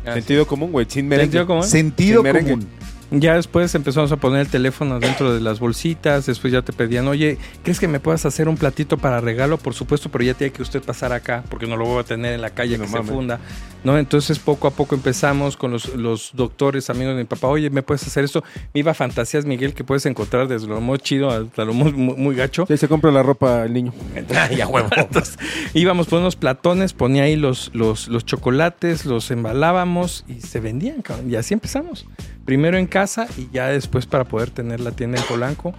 Sentido 0.03 0.45
común, 0.47 0.71
güey, 0.71 0.85
sin 0.89 1.07
merengue. 1.07 1.25
¿Sentido 1.31 1.47
común? 1.47 1.63
Sentido 1.63 2.15
Sin 2.21 2.23
merengue. 2.23 2.51
común. 2.53 2.67
Ya 3.11 3.35
después 3.35 3.75
empezamos 3.75 4.11
a 4.11 4.17
poner 4.17 4.41
el 4.41 4.47
teléfono 4.47 4.99
dentro 4.99 5.33
de 5.35 5.39
las 5.39 5.59
bolsitas, 5.59 6.25
después 6.25 6.51
ya 6.51 6.63
te 6.63 6.73
pedían, 6.73 7.07
oye, 7.07 7.37
¿crees 7.63 7.79
que 7.79 7.87
me 7.87 7.99
puedas 7.99 8.25
hacer 8.25 8.47
un 8.49 8.57
platito 8.57 8.97
para 8.97 9.21
regalo? 9.21 9.57
Por 9.59 9.75
supuesto, 9.75 10.09
pero 10.09 10.23
ya 10.23 10.33
tiene 10.33 10.51
que 10.51 10.63
usted 10.63 10.81
pasar 10.81 11.13
acá, 11.13 11.43
porque 11.47 11.67
no 11.67 11.77
lo 11.77 11.85
voy 11.85 11.99
a 11.99 12.03
tener 12.03 12.33
en 12.33 12.41
la 12.41 12.49
calle 12.49 12.75
No 12.77 12.85
que 12.85 12.89
mames. 12.89 13.07
se 13.07 13.13
funda. 13.13 13.39
¿No? 13.83 13.97
Entonces 13.97 14.39
poco 14.39 14.67
a 14.67 14.71
poco 14.71 14.95
empezamos 14.95 15.57
con 15.57 15.71
los, 15.71 15.95
los 15.95 16.31
doctores, 16.33 16.89
amigos 16.89 17.15
de 17.15 17.23
mi 17.23 17.27
papá, 17.27 17.47
oye, 17.47 17.69
¿me 17.69 17.83
puedes 17.83 18.05
hacer 18.05 18.23
esto? 18.23 18.43
Me 18.73 18.79
iba 18.79 18.91
a 18.91 18.93
fantasías, 18.93 19.45
Miguel, 19.45 19.73
que 19.73 19.83
puedes 19.83 20.05
encontrar 20.05 20.47
desde 20.47 20.67
lo 20.67 20.81
muy 20.81 20.99
chido 20.99 21.29
hasta 21.29 21.65
lo 21.65 21.73
muy, 21.73 21.93
muy, 21.93 22.15
muy 22.15 22.35
gacho. 22.35 22.65
Sí, 22.67 22.77
se 22.77 22.87
compra 22.87 23.11
la 23.11 23.23
ropa 23.23 23.65
el 23.65 23.73
niño. 23.73 23.93
Ay, 24.35 24.61
a 24.61 24.67
huevo. 24.67 24.89
Entonces, 24.95 25.37
íbamos 25.73 26.07
por 26.07 26.19
unos 26.19 26.35
platones, 26.35 26.93
ponía 26.93 27.23
ahí 27.23 27.35
los, 27.35 27.71
los, 27.73 28.07
los 28.07 28.25
chocolates, 28.25 29.05
los 29.05 29.31
embalábamos 29.31 30.25
y 30.27 30.41
se 30.41 30.59
vendían, 30.59 31.01
cabrón. 31.01 31.29
Y 31.31 31.35
así 31.35 31.53
empezamos. 31.53 32.05
Primero 32.45 32.77
en 32.77 32.87
casa 32.87 33.27
y 33.37 33.49
ya 33.51 33.67
después 33.67 34.05
para 34.05 34.25
poder 34.25 34.49
tener 34.49 34.79
la 34.79 34.91
tienda 34.91 35.19
en 35.19 35.25
Polanco. 35.25 35.73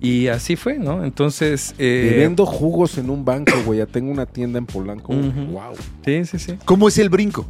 Y 0.00 0.28
así 0.28 0.56
fue, 0.56 0.78
¿no? 0.78 1.04
Entonces. 1.04 1.74
eh, 1.78 2.14
vendo 2.18 2.46
jugos 2.46 2.96
en 2.98 3.10
un 3.10 3.24
banco, 3.24 3.52
güey. 3.66 3.80
Ya 3.80 3.86
tengo 3.86 4.10
una 4.10 4.24
tienda 4.26 4.58
en 4.58 4.66
Polanco. 4.66 5.12
Wow. 5.12 5.74
Sí, 6.04 6.24
sí, 6.24 6.38
sí. 6.38 6.54
¿Cómo 6.64 6.88
es 6.88 6.96
el 6.98 7.10
brinco? 7.10 7.46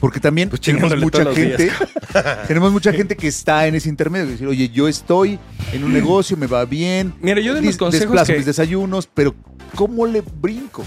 Porque 0.00 0.18
también 0.18 0.48
Pues 0.48 0.62
tenemos 0.62 0.96
mucha 0.98 1.24
gente, 1.34 1.70
tenemos 2.48 2.72
mucha 2.72 2.90
gente 2.90 3.16
que 3.16 3.28
está 3.28 3.66
en 3.66 3.74
ese 3.74 3.90
intermedio, 3.90 4.26
decir, 4.26 4.46
oye, 4.46 4.70
yo 4.70 4.88
estoy 4.88 5.38
en 5.74 5.84
un 5.84 5.92
negocio, 5.92 6.38
me 6.38 6.46
va 6.46 6.64
bien, 6.64 7.12
Mira, 7.20 7.38
yo 7.42 7.52
de 7.54 7.60
dis- 7.60 7.76
consejos 7.76 8.08
desplazo 8.08 8.32
que- 8.32 8.38
mis 8.38 8.46
desayunos, 8.46 9.06
pero 9.12 9.34
¿cómo 9.74 10.06
le 10.06 10.22
brinco? 10.40 10.82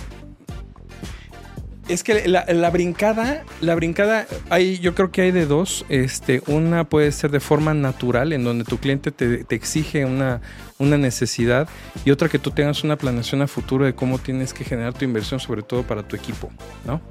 Es 1.88 2.04
que 2.04 2.28
la, 2.28 2.46
la 2.48 2.70
brincada, 2.70 3.44
la 3.62 3.76
brincada, 3.76 4.28
hay, 4.50 4.78
yo 4.80 4.94
creo 4.94 5.12
que 5.12 5.22
hay 5.22 5.32
de 5.32 5.46
dos. 5.46 5.86
Este, 5.90 6.42
una 6.48 6.84
puede 6.84 7.12
ser 7.12 7.32
de 7.32 7.40
forma 7.40 7.74
natural, 7.74 8.34
en 8.34 8.44
donde 8.44 8.66
tu 8.66 8.78
cliente 8.78 9.12
te, 9.12 9.44
te 9.44 9.56
exige 9.56 10.04
una, 10.06 10.42
una 10.80 10.98
necesidad, 10.98 11.68
y 12.06 12.12
otra 12.12 12.30
que 12.30 12.40
tú 12.40 12.52
tengas 12.52 12.84
una 12.84 12.98
planeación 12.98 13.42
a 13.42 13.48
futuro 13.48 13.86
de 13.86 13.96
cómo 13.96 14.20
tienes 14.20 14.54
que 14.54 14.64
generar 14.64 14.94
tu 14.94 15.06
inversión, 15.06 15.40
sobre 15.40 15.62
todo 15.62 15.84
para 15.84 16.04
tu 16.04 16.16
equipo, 16.16 16.50
¿no? 16.86 17.02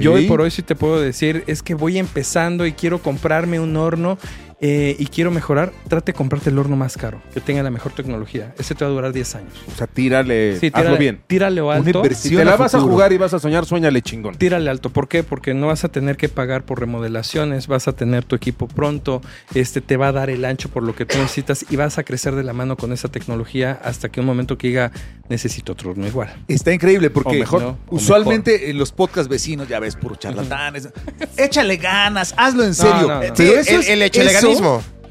Yo 0.00 0.14
hoy 0.14 0.26
por 0.26 0.40
hoy 0.40 0.50
sí 0.50 0.62
te 0.62 0.74
puedo 0.74 1.00
decir, 1.00 1.44
es 1.46 1.62
que 1.62 1.74
voy 1.74 1.98
empezando 1.98 2.66
y 2.66 2.72
quiero 2.72 3.00
comprarme 3.00 3.60
un 3.60 3.76
horno 3.76 4.18
eh, 4.66 4.96
y 4.98 5.08
quiero 5.08 5.30
mejorar, 5.30 5.74
trate 5.88 6.12
de 6.12 6.16
comprarte 6.16 6.48
el 6.48 6.58
horno 6.58 6.74
más 6.74 6.96
caro, 6.96 7.20
que 7.34 7.40
tenga 7.42 7.62
la 7.62 7.70
mejor 7.70 7.92
tecnología. 7.92 8.54
Ese 8.58 8.74
te 8.74 8.82
va 8.82 8.90
a 8.90 8.94
durar 8.94 9.12
10 9.12 9.34
años. 9.34 9.52
O 9.70 9.76
sea, 9.76 9.86
tírale. 9.86 10.58
Sí, 10.58 10.68
hazlo 10.68 10.80
tírale, 10.80 10.98
bien. 10.98 11.20
tírale 11.26 11.60
alto. 11.70 11.98
inversión. 11.98 12.30
Si 12.30 12.34
te 12.34 12.44
la 12.46 12.56
vas 12.56 12.74
a 12.74 12.80
jugar 12.80 13.12
y 13.12 13.18
vas 13.18 13.34
a 13.34 13.38
soñar, 13.38 13.66
sueñale 13.66 14.00
chingón. 14.00 14.36
Tírale 14.36 14.70
alto. 14.70 14.88
¿Por 14.88 15.06
qué? 15.06 15.22
Porque 15.22 15.52
no 15.52 15.66
vas 15.66 15.84
a 15.84 15.90
tener 15.90 16.16
que 16.16 16.30
pagar 16.30 16.64
por 16.64 16.80
remodelaciones, 16.80 17.66
vas 17.66 17.88
a 17.88 17.92
tener 17.92 18.24
tu 18.24 18.36
equipo 18.36 18.66
pronto, 18.66 19.20
este 19.54 19.82
te 19.82 19.98
va 19.98 20.08
a 20.08 20.12
dar 20.12 20.30
el 20.30 20.46
ancho 20.46 20.70
por 20.70 20.82
lo 20.82 20.94
que 20.94 21.04
tú 21.04 21.18
necesitas 21.18 21.66
y 21.68 21.76
vas 21.76 21.98
a 21.98 22.02
crecer 22.04 22.34
de 22.34 22.42
la 22.42 22.54
mano 22.54 22.78
con 22.78 22.90
esa 22.94 23.08
tecnología 23.08 23.78
hasta 23.84 24.08
que 24.08 24.20
un 24.20 24.26
momento 24.26 24.56
que 24.56 24.68
diga 24.68 24.92
necesito 25.28 25.72
otro 25.72 25.90
horno 25.90 26.06
igual. 26.06 26.34
Está 26.48 26.72
increíble 26.72 27.10
porque 27.10 27.36
O 27.36 27.38
mejor, 27.38 27.62
¿no? 27.62 27.78
O 27.88 27.96
usualmente 27.96 28.70
en 28.70 28.78
los 28.78 28.92
podcast 28.92 29.28
vecinos 29.28 29.68
ya 29.68 29.78
ves 29.78 29.96
puro 29.96 30.16
charlatanes. 30.16 30.88
Échale 31.36 31.76
ganas, 31.76 32.34
hazlo 32.38 32.64
en 32.64 32.74
serio. 32.74 33.08
no, 33.08 33.22
no. 33.22 33.36
Sí, 33.36 33.42
eso 33.44 33.80
el, 33.92 34.02
el 34.02 34.02
eso- 34.02 34.53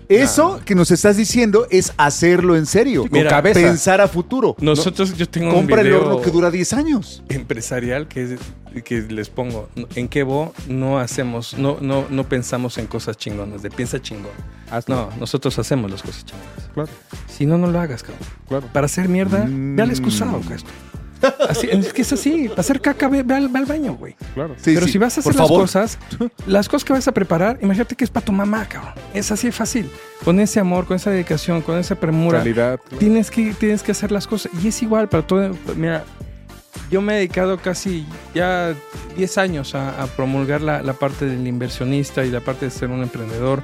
Eso 0.10 0.60
que 0.66 0.76
nos 0.76 0.92
estás 0.92 1.18
diciendo 1.18 1.66
es 1.72 1.94
hacerlo 1.98 2.56
en 2.56 2.66
serio. 2.66 3.06
Mira, 3.10 3.42
con 3.42 3.54
Pensar 3.54 4.02
a 4.02 4.08
futuro. 4.08 4.56
Nosotros, 4.60 5.16
yo 5.18 5.28
tengo 5.28 5.52
Compra 5.54 5.76
un 5.76 5.80
el 5.80 5.86
video 5.88 6.02
horno 6.06 6.22
que 6.22 6.30
dura 6.30 6.52
10 6.52 6.74
años. 6.74 7.24
empresarial 7.30 8.08
que, 8.08 8.34
es- 8.34 8.84
que 8.84 9.02
les 9.02 9.30
pongo. 9.30 9.70
En 9.96 10.08
Kevo 10.10 10.54
no 10.68 11.00
hacemos, 11.00 11.58
no, 11.58 11.78
no, 11.80 12.06
no 12.10 12.24
pensamos 12.28 12.78
en 12.78 12.88
cosas 12.88 13.18
chingonas, 13.18 13.62
de 13.64 13.70
piensa 13.72 14.02
chingón. 14.02 14.32
Hazlo. 14.70 14.96
No, 14.96 15.10
nosotros 15.20 15.58
hacemos 15.58 15.90
las 15.90 16.02
cosas 16.04 16.26
chingonas. 16.26 16.70
Claro, 16.74 16.90
Si 17.28 17.46
no, 17.46 17.58
no 17.58 17.68
lo 17.68 17.80
hagas, 17.80 18.04
cabrón. 18.04 18.20
claro. 18.48 18.68
Para 18.74 18.86
hacer 18.88 19.08
mierda, 19.10 19.46
Mm. 19.46 19.76
ve 19.78 19.84
al 19.84 19.90
excusado, 19.90 20.40
esto. 20.54 20.70
Así, 21.50 21.68
es 21.72 21.94
que 21.94 22.02
es 22.04 22.14
así. 22.14 22.48
Para 22.50 22.62
hacer 22.62 22.82
caca, 22.82 23.08
ve, 23.10 23.24
ve 23.24 23.36
al, 23.36 23.48
ve 23.50 23.60
al 23.60 23.66
baño, 23.66 23.94
güey. 23.96 24.16
claro. 24.34 24.56
Sí, 24.58 24.74
Pero 24.74 24.86
sí. 24.86 24.94
si 24.94 24.98
vas 24.98 25.18
a 25.18 25.22
Por 25.22 25.32
hacer 25.32 25.40
las 25.42 25.48
favor. 25.50 25.62
cosas, 25.64 25.98
las 26.48 26.70
cosas 26.70 26.86
que 26.86 26.94
vas 26.94 27.08
a 27.08 27.12
preparar, 27.12 27.60
imagínate 27.62 27.96
que 27.96 28.04
es 28.04 28.10
para 28.10 28.26
tu 28.26 28.32
mamá, 28.32 28.66
cabrón. 28.68 28.94
Es 29.14 29.32
así 29.32 29.48
de 29.48 29.54
fácil. 29.54 29.90
Con 30.24 30.40
ese 30.40 30.60
amor, 30.60 30.86
con 30.86 30.96
esa 30.96 31.10
dedicación, 31.12 31.62
con 31.62 31.78
esa 31.78 31.96
premura, 31.96 32.40
Calidad. 32.40 32.80
claro. 32.80 32.98
tienes 32.98 33.30
que, 33.32 33.54
tienes 33.54 33.84
que 33.84 33.92
hacer 33.92 34.12
las 34.12 34.28
cosas. 34.28 34.52
Y 34.64 34.68
es 34.70 34.82
igual 34.82 35.10
para 35.10 35.26
todo. 35.28 35.56
Mira, 35.76 36.04
yo 36.90 37.02
me 37.02 37.14
he 37.14 37.16
dedicado 37.18 37.58
casi 37.58 38.06
ya 38.34 38.74
10 39.18 39.38
años 39.38 39.76
a, 39.76 40.02
a 40.02 40.08
promulgar 40.08 40.62
la, 40.62 40.82
la 40.82 40.94
parte 40.94 41.26
del 41.26 41.46
inversionista 41.48 42.24
y 42.26 42.32
la 42.32 42.40
parte 42.40 42.66
de 42.66 42.72
ser 42.72 42.90
un 42.90 43.02
emprendedor. 43.04 43.64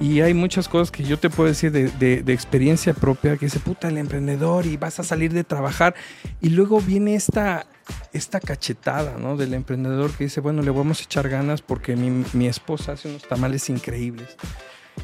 Y 0.00 0.20
hay 0.20 0.32
muchas 0.32 0.68
cosas 0.68 0.92
que 0.92 1.02
yo 1.02 1.18
te 1.18 1.28
puedo 1.28 1.48
decir 1.48 1.72
de, 1.72 1.88
de- 1.90 2.32
experiencia 2.32 2.94
propia, 2.94 3.36
que 3.36 3.46
dice, 3.46 3.58
puta, 3.58 3.88
el 3.88 3.98
emprendedor 3.98 4.64
y 4.66 4.76
vas 4.76 5.00
a 5.00 5.02
salir 5.02 5.32
de 5.32 5.42
trabajar. 5.42 5.94
Y 6.40 6.50
luego 6.50 6.80
viene 6.80 7.16
esta, 7.16 7.66
esta 8.12 8.38
cachetada, 8.38 9.16
¿no? 9.18 9.36
Del 9.36 9.54
emprendedor 9.54 10.12
que 10.12 10.24
dice, 10.24 10.40
bueno, 10.40 10.62
le 10.62 10.70
vamos 10.70 11.00
a 11.00 11.02
echar 11.02 11.28
ganas 11.28 11.62
porque 11.62 11.96
mi, 11.96 12.24
mi 12.32 12.46
esposa 12.46 12.92
hace 12.92 13.08
unos 13.08 13.26
tamales 13.26 13.68
increíbles. 13.70 14.36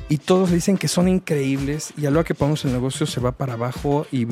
Y 0.09 0.19
todos 0.19 0.51
dicen 0.51 0.77
que 0.77 0.89
son 0.89 1.09
increíbles 1.09 1.93
y 1.97 2.07
a 2.07 2.11
lo 2.11 2.25
que 2.25 2.35
ponemos 2.35 2.65
el 2.65 2.73
negocio 2.73 3.07
se 3.07 3.21
va 3.21 3.33
para 3.33 3.55
abajo 3.55 4.07
y 4.13 4.25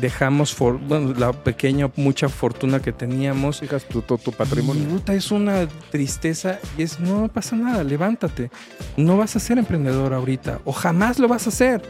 dejamos 0.00 0.54
for- 0.54 0.78
bueno, 0.78 1.14
la 1.16 1.32
pequeña, 1.32 1.90
mucha 1.96 2.28
fortuna 2.28 2.80
que 2.80 2.92
teníamos. 2.92 3.60
Fijas 3.60 3.84
tu, 3.84 4.02
tu, 4.02 4.18
tu 4.18 4.32
patrimonio. 4.32 4.84
es 5.08 5.30
una 5.30 5.66
tristeza 5.90 6.58
y 6.76 6.82
es, 6.82 7.00
no 7.00 7.28
pasa 7.28 7.56
nada, 7.56 7.84
levántate. 7.84 8.50
No 8.96 9.16
vas 9.16 9.36
a 9.36 9.40
ser 9.40 9.58
emprendedor 9.58 10.12
ahorita 10.14 10.60
o 10.64 10.72
jamás 10.72 11.18
lo 11.18 11.28
vas 11.28 11.46
a 11.46 11.50
hacer. 11.50 11.82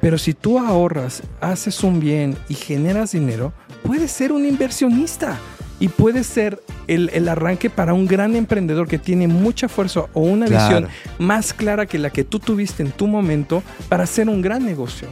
Pero 0.00 0.16
si 0.16 0.32
tú 0.32 0.58
ahorras, 0.58 1.22
haces 1.42 1.82
un 1.84 2.00
bien 2.00 2.36
y 2.48 2.54
generas 2.54 3.12
dinero, 3.12 3.52
puedes 3.82 4.10
ser 4.10 4.32
un 4.32 4.46
inversionista 4.46 5.38
y 5.80 5.88
puedes 5.88 6.26
ser 6.28 6.60
el, 6.86 7.10
el 7.12 7.28
arranque 7.28 7.70
para 7.70 7.92
un 7.94 8.06
gran 8.06 8.36
emprendedor 8.36 8.86
que 8.86 8.98
tiene 8.98 9.26
mucha 9.26 9.68
fuerza 9.68 10.04
o 10.12 10.20
una 10.20 10.46
Claro. 10.46 10.86
visión 10.86 10.88
más 11.18 11.52
clara 11.52 11.86
que 11.86 11.98
la 11.98 12.10
que 12.10 12.22
tú 12.22 12.38
tuviste 12.38 12.82
en 12.84 12.92
tu 12.92 13.06
momento 13.08 13.62
para 13.88 14.04
hacer 14.04 14.28
un 14.28 14.40
gran 14.42 14.64
negocio. 14.64 15.08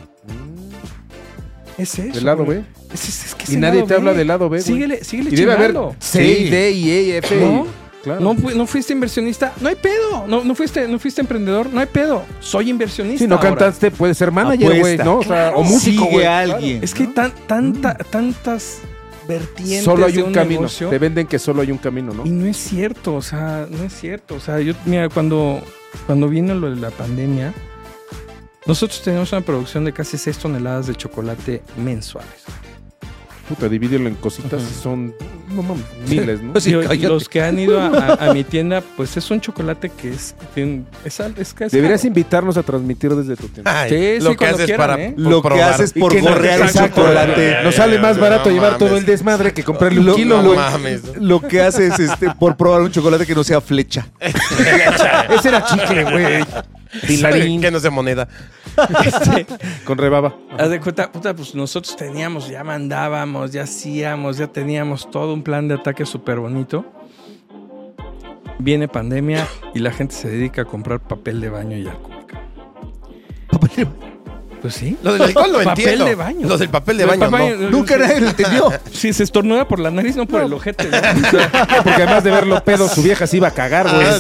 Es 1.77 1.99
eso. 1.99 2.13
Del 2.13 2.25
lado 2.25 2.45
güey. 2.45 2.59
B. 2.59 2.65
Es- 2.93 3.09
es- 3.09 3.25
es 3.27 3.35
que 3.35 3.45
es 3.45 3.51
Y 3.51 3.55
el 3.55 3.61
nadie 3.61 3.83
te 3.83 3.89
B. 3.89 3.95
habla 3.95 4.13
del 4.15 4.27
lado 4.27 4.49
B, 4.49 4.59
güey. 4.59 4.63
Síguele, 4.63 5.05
síguele 5.05 5.31
Y 5.31 5.37
debe 5.37 5.53
haber 5.53 5.69
chingando. 5.71 5.97
C, 6.01 6.19
D, 6.51 6.71
I, 6.73 6.91
E, 6.91 7.19
F. 7.19 7.37
¿No? 7.41 7.67
Claro. 8.03 8.21
No, 8.21 8.35
fu- 8.35 8.51
no 8.51 8.67
fuiste 8.67 8.93
inversionista, 8.93 9.53
no 9.61 9.69
hay 9.69 9.75
pedo. 9.77 10.27
No, 10.27 10.43
no, 10.45 10.55
fuiste, 10.55 10.87
no 10.89 10.99
fuiste 10.99 11.21
emprendedor, 11.21 11.69
no 11.73 11.81
hay 11.81 11.87
pedo. 11.87 12.23
Soy 12.41 12.71
inversionista. 12.71 13.19
Si 13.25 13.29
no 13.29 13.37
ahora. 13.37 13.51
cantaste, 13.51 13.91
puedes 13.91 14.17
ser 14.17 14.31
manager, 14.33 14.79
güey. 14.81 14.97
¿no? 14.99 15.19
O, 15.19 15.23
sea, 15.25 15.53
o 15.55 15.63
músico, 15.63 16.05
Sigue 16.07 16.21
Claro. 16.23 16.55
alguien. 16.55 16.83
Es 16.83 16.95
que 16.95 17.03
hay 17.05 17.09
tan, 17.11 17.33
tanta, 17.47 17.95
tantas 17.95 18.79
vertientes. 19.29 19.85
Solo 19.85 20.07
hay 20.07 20.15
de 20.15 20.23
un 20.25 20.33
camino. 20.33 20.63
negocio, 20.63 20.89
Te 20.89 20.99
venden 20.99 21.27
que 21.29 21.39
solo 21.39 21.63
hay 21.63 21.71
un 21.71 21.79
camino, 21.79 22.13
¿no? 22.13 22.27
Y 22.27 22.31
no 22.31 22.47
es 22.47 22.57
cierto, 22.57 23.15
o 23.15 23.23
sea, 23.23 23.69
no 23.71 23.85
es 23.85 23.93
cierto. 23.93 24.35
O 24.35 24.41
sea, 24.41 24.59
yo, 24.61 24.73
mira, 24.87 25.09
cuando, 25.09 25.63
cuando 26.07 26.29
vino 26.29 26.55
lo 26.55 26.71
de 26.71 26.77
la 26.77 26.91
pandemia, 26.91 27.53
Nosotros 28.67 29.01
tenemos 29.03 29.33
una 29.33 29.41
producción 29.41 29.85
de 29.87 29.93
casi 29.95 30.19
6 30.19 30.39
toneladas 30.39 30.87
de 30.89 30.95
chocolate 30.95 31.63
mensuales. 31.79 32.45
Puta, 33.49 33.67
divídelo 33.69 34.09
en 34.09 34.15
cositas 34.17 34.63
y 34.63 34.83
son, 34.83 35.15
no 35.49 35.63
mames, 35.63 35.83
miles, 36.07 36.43
¿no? 36.43 36.61
Sí, 36.61 36.71
Y 36.75 36.97
los 36.99 37.29
que 37.31 37.41
han 37.43 37.59
ido 37.59 37.81
a, 37.81 37.87
a- 37.87 38.29
a 38.31 38.35
mi 38.35 38.45
tienda, 38.45 38.83
pues 38.97 39.17
es 39.17 39.31
un 39.31 39.41
chocolate 39.41 39.89
que 39.89 40.11
es... 40.11 40.35
tiene- 40.55 40.83
es, 41.03 41.19
al- 41.21 41.35
es, 41.39 41.55
Deberías 41.71 42.01
caro. 42.03 42.09
invitarnos 42.09 42.57
a 42.59 42.63
transmitir 42.63 43.15
desde 43.15 43.37
tu 43.37 43.49
tienda. 43.49 43.81
Ay, 43.83 43.89
Sí, 44.19 44.23
lo 44.23 44.33
sí, 44.33 44.37
que 44.37 44.47
haces 44.47 44.67
quieran, 44.67 44.87
para 44.87 45.03
¿eh? 45.03 45.13
por 45.13 45.21
Lo 45.25 45.41
que 45.43 45.49
probar. 45.49 45.73
haces 45.73 45.93
Y 45.95 46.01
por 46.01 46.21
gorrear 46.21 46.61
el 46.61 46.67
exacto, 46.67 47.01
chocolate. 47.01 47.57
Nos 47.65 47.75
sale 47.75 47.99
más 47.99 48.19
barato 48.19 48.51
No 48.51 48.55
llevar 48.55 48.77
todo 48.77 48.97
el 48.99 49.07
desmadre 49.07 49.55
que 49.55 49.63
comprarle 49.65 50.01
un 50.01 50.07
Lo- 50.07 50.15
kilo, 50.15 50.37
No 50.43 50.49
güey. 50.49 50.59
mames. 50.59 51.03
Lo 51.19 51.41
que 51.41 51.63
haces 51.63 51.99
este, 51.99 52.31
por 52.39 52.55
probar 52.57 52.83
un 52.83 52.91
chocolate 52.93 53.25
que 53.25 53.35
no 53.35 53.45
sea 53.45 53.63
flecha. 53.63 54.07
Ese 54.21 55.49
era 55.49 55.65
chicle, 55.65 56.05
güey. 56.05 56.45
Pilarín. 57.07 57.61
que 57.61 57.71
no 57.71 57.81
sea 57.81 57.91
moneda. 57.91 58.29
Con 59.85 59.99
rebaba. 59.99 60.35
Haz 60.59 60.71
de 60.71 60.81
cuenta, 60.81 61.11
puta, 61.11 61.35
pues 61.35 61.55
nosotros 61.55 61.97
teníamos, 61.97 62.49
ya 62.49 62.65
mandábamos, 62.65 63.53
ya 63.53 63.63
hacíamos, 63.63 64.37
ya 64.39 64.47
teníamos 64.47 65.11
todo 65.11 65.35
un 65.35 65.43
plan 65.43 65.69
de 65.69 65.75
ataque 65.75 66.05
súper 66.07 66.39
bonito. 66.39 66.85
Viene 68.59 68.89
pandemia 68.89 69.47
y 69.75 69.79
la 69.79 69.93
gente 69.93 70.15
se 70.15 70.29
dedica 70.29 70.63
a 70.63 70.65
comprar 70.65 71.01
papel 71.01 71.41
de 71.41 71.49
baño 71.49 71.77
y 71.77 71.87
alcohol. 71.87 72.27
cabrón. 72.27 74.09
Pues 74.61 74.75
sí. 74.75 74.97
Lo 75.05 75.13
del 75.13 75.23
alcohol 75.23 75.53
lo 75.53 75.59
Papel 75.63 75.85
entiendo. 75.85 76.05
de 76.07 76.15
baño. 76.17 76.49
Lo 76.49 76.59
del 76.59 76.69
papel 76.69 76.99
de 76.99 77.05
baño, 77.05 77.31
papel- 77.31 77.59
no. 77.61 77.71
Nunca 77.71 77.97
nadie 77.97 78.21
lo 78.21 78.29
entendió. 78.31 78.73
Si 78.93 79.13
se 79.13 79.23
estornuda 79.23 79.69
por 79.69 79.79
la 79.79 79.93
nariz, 79.93 80.17
no 80.17 80.27
por 80.27 80.43
el 80.43 80.53
ojete. 80.53 80.89
Porque 81.85 82.03
además 82.03 82.25
de 82.25 82.31
verlo 82.33 82.65
pedo, 82.65 82.89
su 82.89 83.01
vieja 83.05 83.29
se 83.29 83.37
iba 83.37 83.47
a 83.47 83.51
cagar, 83.53 83.89
güey. 83.89 84.05
Ah, 84.05 84.19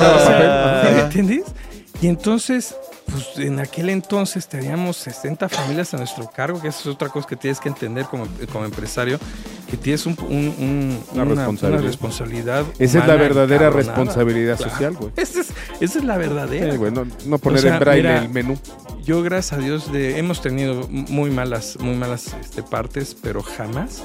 ah, 0.00 0.24
papel. 0.24 0.88
¿sí 0.88 0.94
me 0.94 1.00
entiendes? 1.02 1.42
Y 2.00 2.06
entonces, 2.06 2.76
pues 3.10 3.38
en 3.38 3.58
aquel 3.58 3.90
entonces 3.90 4.46
teníamos 4.48 4.96
60 4.98 5.48
familias 5.48 5.92
a 5.94 5.96
nuestro 5.96 6.30
cargo, 6.30 6.60
que 6.62 6.68
esa 6.68 6.78
es 6.80 6.86
otra 6.86 7.08
cosa 7.08 7.26
que 7.26 7.34
tienes 7.34 7.58
que 7.58 7.68
entender 7.68 8.04
como, 8.04 8.28
como 8.52 8.64
empresario, 8.64 9.18
que 9.68 9.76
tienes 9.76 10.06
un- 10.06 10.16
un- 10.28 10.54
un- 10.58 11.04
Una 11.12 11.22
una, 11.24 11.34
responsabilidad. 11.34 11.80
una 11.80 11.88
responsabilidad 11.88 12.64
Esa 12.78 12.98
es 13.00 13.06
la 13.06 13.16
verdadera 13.16 13.70
responsabilidad 13.70 14.56
Claro. 14.58 14.72
social, 14.72 14.94
güey. 14.94 15.10
Esa 15.16 15.40
es, 15.40 15.48
esa 15.80 15.98
es 15.98 16.04
la 16.04 16.16
verdadera. 16.18 16.70
Sí, 16.70 16.78
güey, 16.78 16.92
no, 16.92 17.04
no 17.26 17.38
poner 17.38 17.58
O 17.58 17.62
sea, 17.62 17.74
en 17.74 17.80
braille 17.80 18.02
mira, 18.08 18.22
el 18.22 18.28
menú. 18.28 18.56
Yo, 19.04 19.22
gracias 19.22 19.58
a 19.58 19.62
Dios, 19.62 19.90
de, 19.90 20.18
hemos 20.18 20.40
tenido 20.40 20.86
muy 20.88 21.30
malas, 21.30 21.78
muy 21.80 21.96
malas 21.96 22.34
este, 22.40 22.62
partes, 22.62 23.16
pero 23.20 23.42
jamás, 23.42 24.04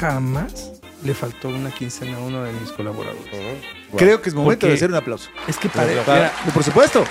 jamás 0.00 0.72
le 1.04 1.14
faltó 1.14 1.48
una 1.48 1.70
quincena 1.70 2.16
a 2.16 2.20
uno 2.20 2.42
de 2.42 2.52
mis 2.54 2.72
colaboradores. 2.72 3.62
Creo 3.98 4.20
que 4.22 4.28
es 4.28 4.34
momento 4.34 4.60
Porque- 4.60 4.68
de 4.68 4.74
hacer 4.74 4.90
un 4.90 4.96
aplauso. 4.96 5.28
Es 5.48 5.56
que 5.56 5.68
para, 5.68 6.32
por 6.52 6.62
supuesto. 6.64 7.04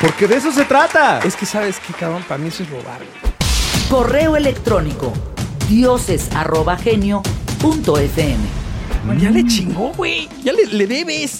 Porque 0.00 0.26
de 0.26 0.36
eso 0.36 0.50
se 0.52 0.64
trata. 0.64 1.20
es 1.20 1.36
que 1.36 1.44
sabes 1.46 1.78
que 1.78 1.92
cabrón, 1.92 2.24
para 2.26 2.38
mí 2.38 2.48
eso 2.48 2.62
es 2.62 2.70
robar. 2.70 3.00
Correo 3.90 4.36
electrónico 4.36 5.12
dioses@genio.fm. 7.10 8.60
Ya 9.18 9.30
le 9.30 9.46
chingó, 9.46 9.92
güey. 9.96 10.28
Ya 10.44 10.52
le, 10.52 10.66
le 10.66 10.86
debes. 10.86 11.38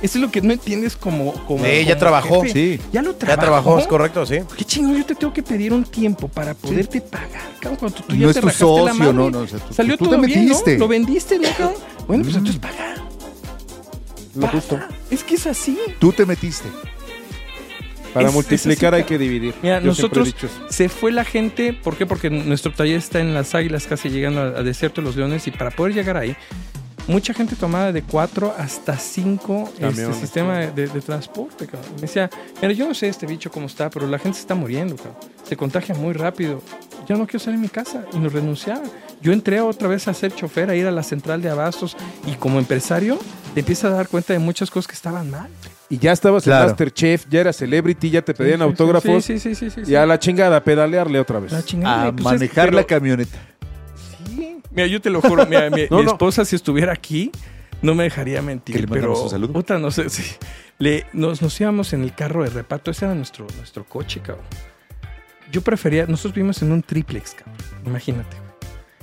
Eso 0.00 0.18
es 0.18 0.22
lo 0.22 0.30
que 0.30 0.40
no 0.40 0.52
entiendes 0.52 0.96
como. 0.96 1.32
como 1.44 1.64
Sí, 1.64 1.80
ya 1.80 1.86
como 1.94 1.98
trabajó. 1.98 2.42
jefe. 2.42 2.52
Sí. 2.52 2.80
Ya 2.92 3.02
lo 3.02 3.12
Ya 3.12 3.18
trabajó. 3.18 3.40
trabajó, 3.42 3.78
es 3.80 3.86
correcto, 3.88 4.24
sí. 4.26 4.38
¿Qué 4.56 4.64
chingón? 4.64 4.96
Yo 4.96 5.04
te 5.04 5.14
tengo 5.16 5.32
que 5.32 5.42
pedir 5.42 5.72
un 5.72 5.82
tiempo 5.84 6.28
para 6.28 6.54
poderte 6.54 7.00
pagar, 7.00 7.28
cabrón. 7.60 7.78
Cuando 7.80 7.96
tú 8.02 8.14
ya 8.14 8.20
No 8.24 8.30
es 8.30 8.34
te 8.36 8.40
tu 8.40 8.46
rajaste 8.46 8.64
la 8.64 8.70
socio, 8.92 8.94
madre. 8.94 9.12
no, 9.12 9.30
no, 9.30 9.38
o 9.40 9.46
sea, 9.48 9.58
tú- 9.58 9.74
Salió 9.74 9.98
tú 9.98 10.04
todo 10.04 10.20
te 10.20 10.26
bien, 10.26 10.44
metiste. 10.44 10.72
¿no? 10.74 10.78
Lo 10.78 10.88
vendiste, 10.88 11.38
¿no, 11.38 11.48
cabrón? 11.50 11.74
Bueno, 12.08 12.24
pues 12.24 12.36
entonces 12.36 12.58
justo. 14.46 14.78
Es 15.10 15.24
que 15.24 15.34
es 15.34 15.46
así. 15.46 15.76
Tú 15.98 16.12
te 16.12 16.24
metiste. 16.24 16.68
Para 18.14 18.28
Es- 18.28 18.34
multiplicar 18.34 18.94
es 18.94 18.98
hay 19.00 19.04
que 19.04 19.18
dividir. 19.18 19.54
Mira, 19.62 19.80
Yo 19.80 19.92
siempre 19.94 20.20
he 20.20 20.20
nosotros 20.22 20.26
dicho 20.26 20.46
eso. 20.46 20.66
se 20.70 20.88
fue 20.88 21.12
la 21.12 21.24
gente, 21.24 21.72
¿por 21.74 21.96
qué? 21.96 22.06
Porque 22.06 22.30
nuestro 22.30 22.72
taller 22.72 22.96
está 22.96 23.20
en 23.20 23.34
las 23.34 23.54
Águilas, 23.54 23.86
casi 23.86 24.08
llegando 24.08 24.40
al 24.40 24.56
al 24.56 24.64
desierto 24.64 25.00
de 25.00 25.06
los 25.06 25.16
Leones, 25.16 25.46
y 25.46 25.50
para 25.50 25.70
poder 25.70 25.94
llegar 25.94 26.16
ahí, 26.16 26.34
mucha 27.08 27.34
gente 27.34 27.56
tomaba 27.56 27.90
de 27.92 28.02
cuatro 28.02 28.54
hasta 28.56 28.96
cinco 28.96 29.64
este, 29.74 29.80
Camiones. 29.80 30.16
sistema 30.18 30.58
de, 30.58 30.70
de- 30.72 30.86
de 30.88 31.00
transporte. 31.00 31.66
cabrón. 31.66 31.90
Me 31.96 32.02
decía, 32.02 32.30
mira, 32.62 32.72
yo 32.74 32.86
no 32.86 32.94
sé 32.94 33.08
este 33.08 33.26
bicho 33.26 33.50
cómo 33.50 33.66
está, 33.66 33.90
pero 33.90 34.06
la 34.06 34.18
gente 34.18 34.36
se 34.36 34.42
está 34.42 34.54
muriendo, 34.54 34.94
cabrón. 34.96 35.16
se 35.42 35.56
contagia 35.56 35.94
muy 35.94 36.12
rápido. 36.12 36.62
Ya 37.08 37.16
no 37.16 37.26
quiero 37.26 37.38
salir 37.40 37.58
de 37.58 37.62
mi 37.62 37.68
casa 37.70 38.04
y 38.12 38.18
nos 38.18 38.32
renunciaba. 38.32 38.82
Yo 39.22 39.32
entré 39.32 39.60
otra 39.60 39.88
vez 39.88 40.06
a 40.06 40.14
ser 40.14 40.32
chofer, 40.34 40.70
a 40.70 40.76
ir 40.76 40.86
a 40.86 40.90
la 40.90 41.02
central 41.02 41.42
de 41.42 41.48
abastos 41.48 41.96
y 42.26 42.32
como 42.34 42.58
empresario 42.58 43.18
te 43.54 43.60
empiezas 43.60 43.86
a 43.90 43.94
dar 43.96 44.08
cuenta 44.08 44.32
de 44.34 44.38
muchas 44.38 44.70
cosas 44.70 44.86
que 44.86 44.94
estaban 44.94 45.30
mal. 45.30 45.48
Y 45.90 45.96
ya 45.98 46.12
estabas 46.12 46.44
Claro. 46.44 46.64
en 46.64 46.70
Masterchef, 46.70 47.24
ya 47.30 47.40
eras 47.40 47.56
celebrity, 47.56 48.10
ya 48.10 48.20
te 48.20 48.34
pedían 48.34 48.58
Sí, 48.58 48.64
sí, 48.64 48.68
autógrafos. 48.70 49.24
Sí, 49.24 49.38
sí, 49.38 49.54
sí, 49.54 49.70
sí. 49.70 49.84
sí, 49.86 49.90
Y 49.90 49.94
a 49.94 50.04
la 50.04 50.18
chingada, 50.18 50.58
a 50.58 50.62
pedalearle 50.62 51.18
otra 51.18 51.40
vez. 51.40 51.50
La 51.50 51.64
chingada, 51.64 52.08
A 52.08 52.12
pues 52.12 52.18
es- 52.20 52.24
manejar 52.24 52.66
pero- 52.66 52.76
la 52.76 52.84
camioneta. 52.84 53.38
Mira, 54.78 54.86
yo 54.88 55.00
te 55.00 55.10
lo 55.10 55.20
juro, 55.20 55.44
mira, 55.46 55.68
mi, 55.70 55.86
No, 55.90 55.98
mi 55.98 56.04
no. 56.04 56.12
esposa 56.12 56.44
si 56.44 56.56
estuviera 56.56 56.92
aquí 56.92 57.30
no 57.82 57.94
me 57.94 58.04
dejaría 58.04 58.42
mentir, 58.42 58.88
pero 58.88 59.28
saludo. 59.28 59.52
puta, 59.52 59.78
no 59.78 59.90
sé, 59.90 60.08
sí. 60.10 60.24
Le, 60.78 61.06
nos, 61.12 61.42
nos 61.42 61.60
íbamos 61.60 61.92
en 61.92 62.02
el 62.02 62.12
carro 62.14 62.42
de 62.42 62.50
reparto, 62.50 62.90
ese 62.90 63.04
era 63.04 63.14
nuestro, 63.14 63.46
nuestro 63.56 63.84
coche, 63.84 64.20
cabrón. 64.20 64.44
Yo 65.52 65.60
prefería, 65.62 66.06
nosotros 66.06 66.34
vivimos 66.34 66.60
en 66.62 66.72
un 66.72 66.82
triplex, 66.82 67.34
cabrón, 67.34 67.56
imagínate, 67.86 68.36
güey. 68.36 68.50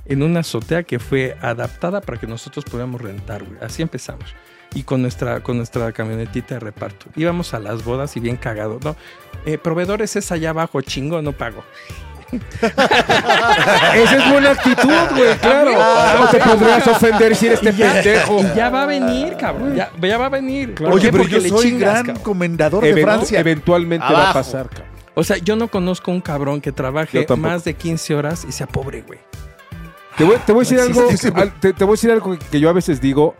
en 0.05 0.23
una 0.23 0.41
azotea 0.41 0.83
que 0.83 0.99
fue 0.99 1.37
adaptada 1.41 2.01
para 2.01 2.19
que 2.19 2.27
nosotros 2.27 2.65
pudiéramos 2.65 3.01
rentar, 3.01 3.43
güey. 3.45 3.57
Así 3.61 3.81
empezamos. 3.81 4.33
Y 4.73 4.83
con 4.83 5.01
nuestra, 5.01 5.41
con 5.41 5.55
nuestra 5.57 5.91
camionetita 5.93 6.55
de 6.55 6.59
reparto. 6.59 7.05
Íbamos 7.15 7.53
a 7.53 7.59
las 7.59 7.85
bodas 7.85 8.17
y 8.17 8.19
bien 8.19 8.35
cagado. 8.35 8.77
No, 8.83 8.97
eh, 9.45 9.57
proveedores 9.57 10.17
es 10.17 10.31
allá 10.33 10.49
abajo, 10.49 10.81
chingo, 10.81 11.21
no 11.21 11.31
pago. 11.31 11.63
Esa 12.65 14.15
es 14.17 14.31
buena 14.31 14.51
actitud, 14.51 15.15
güey, 15.15 15.37
claro. 15.37 15.71
No 16.19 16.27
te 16.29 16.39
podrías 16.39 16.87
ofender 16.87 17.35
si 17.35 17.47
eres 17.47 17.59
este 17.63 17.73
pendejo. 17.73 18.39
Y 18.39 18.55
ya 18.55 18.69
va 18.69 18.83
a 18.83 18.85
venir, 18.85 19.35
cabrón. 19.37 19.75
Ya, 19.75 19.91
ya 20.01 20.17
va 20.17 20.25
a 20.25 20.29
venir. 20.29 20.75
¿Por 20.75 20.91
Oye, 20.91 21.11
pero 21.11 21.23
Porque 21.23 21.35
yo 21.35 21.39
le 21.41 21.49
soy 21.49 21.63
chingas, 21.71 21.93
gran 21.93 22.05
cabrón. 22.07 22.23
comendador 22.23 22.83
de 22.83 22.91
Event- 22.91 23.03
Francia. 23.03 23.39
Eventualmente 23.39 24.05
va 24.13 24.29
a 24.31 24.33
pasar, 24.33 24.69
cabrón. 24.69 24.87
O 25.13 25.23
sea, 25.23 25.37
yo 25.37 25.55
no 25.55 25.69
conozco 25.69 26.11
un 26.11 26.19
cabrón 26.21 26.59
que 26.61 26.71
trabaje 26.71 27.25
más 27.37 27.63
de 27.63 27.73
15 27.73 28.15
horas 28.15 28.45
y 28.47 28.51
sea 28.51 28.67
pobre, 28.67 29.01
güey. 29.01 29.19
Te 30.17 30.23
voy, 30.23 30.37
te 30.45 30.51
voy 30.51 30.65
a 30.65 30.69
decir 30.69 30.77
No 30.77 30.83
algo, 30.83 31.03
existe. 31.09 31.31
al- 31.39 31.53
te, 31.59 31.73
te 31.73 31.83
voy 31.83 31.93
a 31.93 31.95
decir 31.95 32.11
algo 32.11 32.37
que 32.51 32.59
yo 32.59 32.69
a 32.69 32.73
veces 32.73 32.99
digo, 33.01 33.35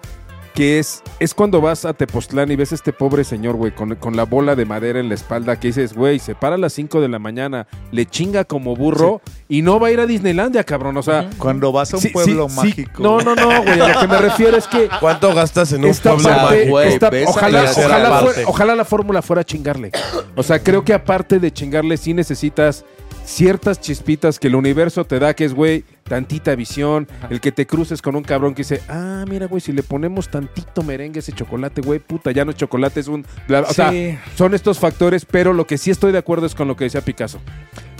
que 0.56 0.80
es, 0.80 1.04
es 1.20 1.34
cuando 1.34 1.60
vas 1.60 1.84
a 1.84 1.94
Tepoztlán 1.94 2.50
y 2.50 2.56
ves 2.56 2.72
a 2.72 2.76
este 2.76 2.94
pobre 2.94 3.26
señor, 3.26 3.58
güey, 3.58 3.74
con, 3.76 3.94
con 3.96 4.16
la 4.16 4.24
bola 4.24 4.56
de 4.56 4.64
madera 4.66 5.00
en 5.02 5.10
la 5.10 5.16
espalda, 5.16 5.60
que 5.60 5.68
dices, 5.68 5.94
güey, 5.94 6.18
se 6.18 6.34
para 6.34 6.56
a 6.56 6.58
las 6.58 6.72
5 6.74 7.02
de 7.02 7.10
la 7.10 7.20
mañana, 7.20 7.68
le 7.92 8.06
chinga 8.06 8.46
como 8.46 8.74
burro 8.76 9.22
y 9.50 9.62
no 9.62 9.80
va 9.82 9.90
a 9.90 9.92
ir 9.92 10.00
a 10.00 10.06
Disneylandia, 10.06 10.64
cabrón. 10.64 10.96
O 10.96 11.04
sea, 11.04 11.30
Cuando 11.38 11.72
vas 11.74 11.94
a 11.94 11.98
un 11.98 12.02
sí, 12.04 12.10
pueblo 12.10 12.48
sí, 12.48 12.56
sí. 12.56 12.62
mágico. 12.62 13.04
No, 13.04 13.20
no, 13.20 13.36
no, 13.36 13.64
güey. 13.64 13.80
A 13.82 13.94
lo 13.94 14.00
que 14.00 14.08
me 14.08 14.18
refiero 14.18 14.56
es 14.56 14.66
que 14.68 14.88
¿Cuánto 15.02 15.34
gastas 15.36 15.74
en 15.74 15.84
un 15.84 15.94
pueblo 15.94 16.24
parte, 16.30 16.56
mágico? 16.58 16.80
esta- 16.82 17.08
a 17.08 17.12
ojalá, 17.28 17.64
la 17.64 17.72
ojalá, 17.72 18.20
fuera- 18.22 18.42
ojalá 18.48 18.76
la 18.76 18.86
fórmula 18.86 19.22
fuera 19.22 19.44
chingarle. 19.44 19.92
O 20.36 20.42
sea, 20.44 20.64
creo 20.64 20.86
que 20.86 20.94
aparte 20.94 21.40
de 21.40 21.52
chingarle, 21.52 21.98
sí 21.98 22.14
necesitas 22.14 22.86
ciertas 23.26 23.82
chispitas 23.82 24.40
que 24.40 24.48
el 24.48 24.56
universo 24.56 25.06
te 25.06 25.20
da, 25.20 25.34
que 25.34 25.46
es, 25.46 25.54
güey, 25.54 25.84
tantita 26.04 26.56
visión, 26.56 27.08
el 27.30 27.42
que 27.42 27.52
te 27.52 27.66
cruces 27.66 28.02
con 28.02 28.16
un 28.16 28.24
cabrón 28.24 28.54
que 28.54 28.62
dice, 28.62 28.82
ah, 28.90 29.26
mira, 29.28 29.48
güey, 29.48 29.62
si 29.62 29.72
le 29.72 29.84
ponemos 29.84 30.30
tantito 30.30 30.84
merengue 30.84 31.20
a 31.20 31.22
ese 31.22 31.32
chocolate, 31.32 31.82
güey, 31.82 32.00
puta, 32.00 32.32
ya 32.32 32.46
no 32.46 32.52
es 32.52 32.58
chocolate, 32.58 33.00
es 33.00 33.08
un... 33.08 33.26
bla, 33.48 33.62
bla". 33.62 33.70
O 33.70 33.74
sea, 33.74 33.92
Sí. 33.92 34.18
son 34.38 34.54
estos 34.54 34.80
factores, 34.80 35.26
pero 35.26 35.54
lo 35.54 35.66
que 35.66 35.78
sí 35.78 35.92
estoy 35.92 36.12
de 36.12 36.20
acuerdo 36.20 36.46
es 36.46 36.56
con 36.56 36.68
lo 36.68 36.76
que 36.76 36.84
decía 36.86 37.02
Picasso. 37.02 37.40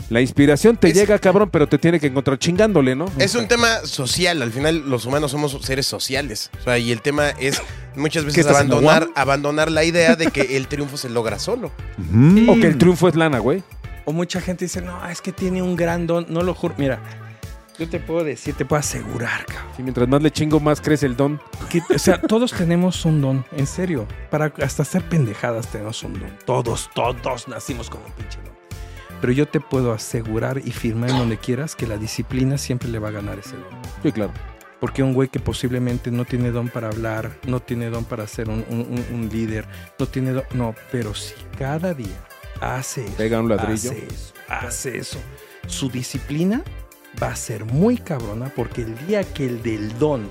La 0.08 0.20
inspiración 0.20 0.76
te 0.76 0.86
Es- 0.88 0.94
llega, 0.94 1.18
cabrón, 1.18 1.50
pero 1.50 1.68
te 1.68 1.78
tiene 1.78 1.98
que 1.98 2.06
encontrar 2.06 2.38
chingándole, 2.38 2.94
¿no? 2.94 3.06
Es 3.18 3.34
un 3.34 3.48
tema 3.48 3.80
social, 3.84 4.40
al 4.40 4.52
final 4.52 4.88
los 4.88 5.04
humanos 5.04 5.32
somos 5.32 5.58
seres 5.62 5.84
sociales. 5.86 6.50
O 6.60 6.62
sea, 6.62 6.78
y 6.78 6.92
el 6.92 7.02
tema 7.02 7.30
es 7.30 7.60
muchas 7.96 8.24
veces 8.24 8.46
abandonar, 8.46 9.08
abandonar 9.16 9.68
la 9.72 9.82
idea 9.82 10.14
de 10.14 10.28
que 10.28 10.56
el 10.56 10.68
triunfo 10.68 10.96
se 10.96 11.08
logra 11.08 11.40
solo. 11.40 11.72
O 12.48 12.54
que 12.54 12.68
el 12.68 12.78
triunfo 12.78 13.08
es 13.08 13.16
lana, 13.16 13.40
güey. 13.40 13.64
O 14.06 14.12
mucha 14.12 14.40
gente 14.40 14.64
dice, 14.64 14.80
no, 14.80 15.06
es 15.08 15.20
que 15.20 15.32
tiene 15.32 15.60
un 15.62 15.76
gran 15.76 16.06
don. 16.06 16.24
No 16.28 16.40
lo 16.42 16.54
juro. 16.54 16.74
Mira, 16.78 16.98
yo 17.78 17.88
te 17.88 18.00
puedo 18.00 18.24
decir, 18.24 18.54
te 18.54 18.64
puedo 18.64 18.80
asegurar, 18.80 19.44
cabrón. 19.44 19.66
Sí, 19.76 19.82
mientras 19.82 20.08
más 20.08 20.22
le 20.22 20.30
chingo, 20.30 20.60
más 20.60 20.80
crece 20.80 21.04
el 21.06 21.16
don. 21.16 21.38
que- 21.68 21.82
o 21.94 21.98
sea, 21.98 22.20
todos 22.20 22.52
tenemos 22.52 23.04
un 23.04 23.20
don, 23.20 23.44
en 23.52 23.66
serio. 23.66 24.06
Para 24.30 24.52
hasta 24.62 24.82
hacer 24.82 25.02
pendejadas 25.02 25.66
tenemos 25.68 26.02
un 26.04 26.14
don. 26.14 26.30
Todos, 26.46 26.88
todos 26.94 27.48
nacimos 27.48 27.90
con 27.90 28.00
un 28.02 28.12
pinche 28.12 28.38
don. 28.42 28.54
Pero 29.20 29.32
yo 29.32 29.46
te 29.46 29.60
puedo 29.60 29.92
asegurar 29.92 30.58
y 30.64 30.70
firmar 30.70 31.10
en 31.10 31.18
donde 31.18 31.38
quieras 31.38 31.74
que 31.74 31.86
la 31.86 31.96
disciplina 31.98 32.56
siempre 32.58 32.88
le 32.88 32.98
va 32.98 33.08
a 33.08 33.12
ganar 33.12 33.38
ese 33.38 33.56
don. 33.56 33.64
Sí, 34.02 34.12
claro. 34.12 34.32
Porque 34.78 35.02
un 35.02 35.14
güey 35.14 35.28
que 35.30 35.40
posiblemente 35.40 36.10
no 36.10 36.26
tiene 36.26 36.50
don 36.50 36.68
para 36.68 36.88
hablar, 36.88 37.30
no 37.46 37.60
tiene 37.60 37.88
don 37.88 38.04
para 38.04 38.26
ser 38.26 38.50
un, 38.50 38.62
un- 38.68 38.80
un- 38.80 39.06
un 39.14 39.28
líder, 39.30 39.66
no 39.98 40.06
tiene 40.06 40.32
don. 40.32 40.44
No, 40.54 40.74
pero 40.92 41.14
si 41.14 41.34
cada 41.58 41.94
día 41.94 42.14
hace 42.60 43.04
eso, 43.06 43.14
Pega 43.16 43.40
un 43.40 43.48
ladrillo. 43.48 43.90
hace 43.90 44.06
eso, 44.06 44.32
hace 44.48 44.98
eso, 44.98 45.18
su 45.66 45.88
disciplina 45.90 46.62
va 47.22 47.28
a 47.28 47.36
ser 47.36 47.64
muy 47.64 47.96
cabrona 47.98 48.52
porque 48.54 48.82
el 48.82 49.06
día 49.06 49.24
que 49.24 49.46
el 49.46 49.62
del 49.62 49.98
don 49.98 50.28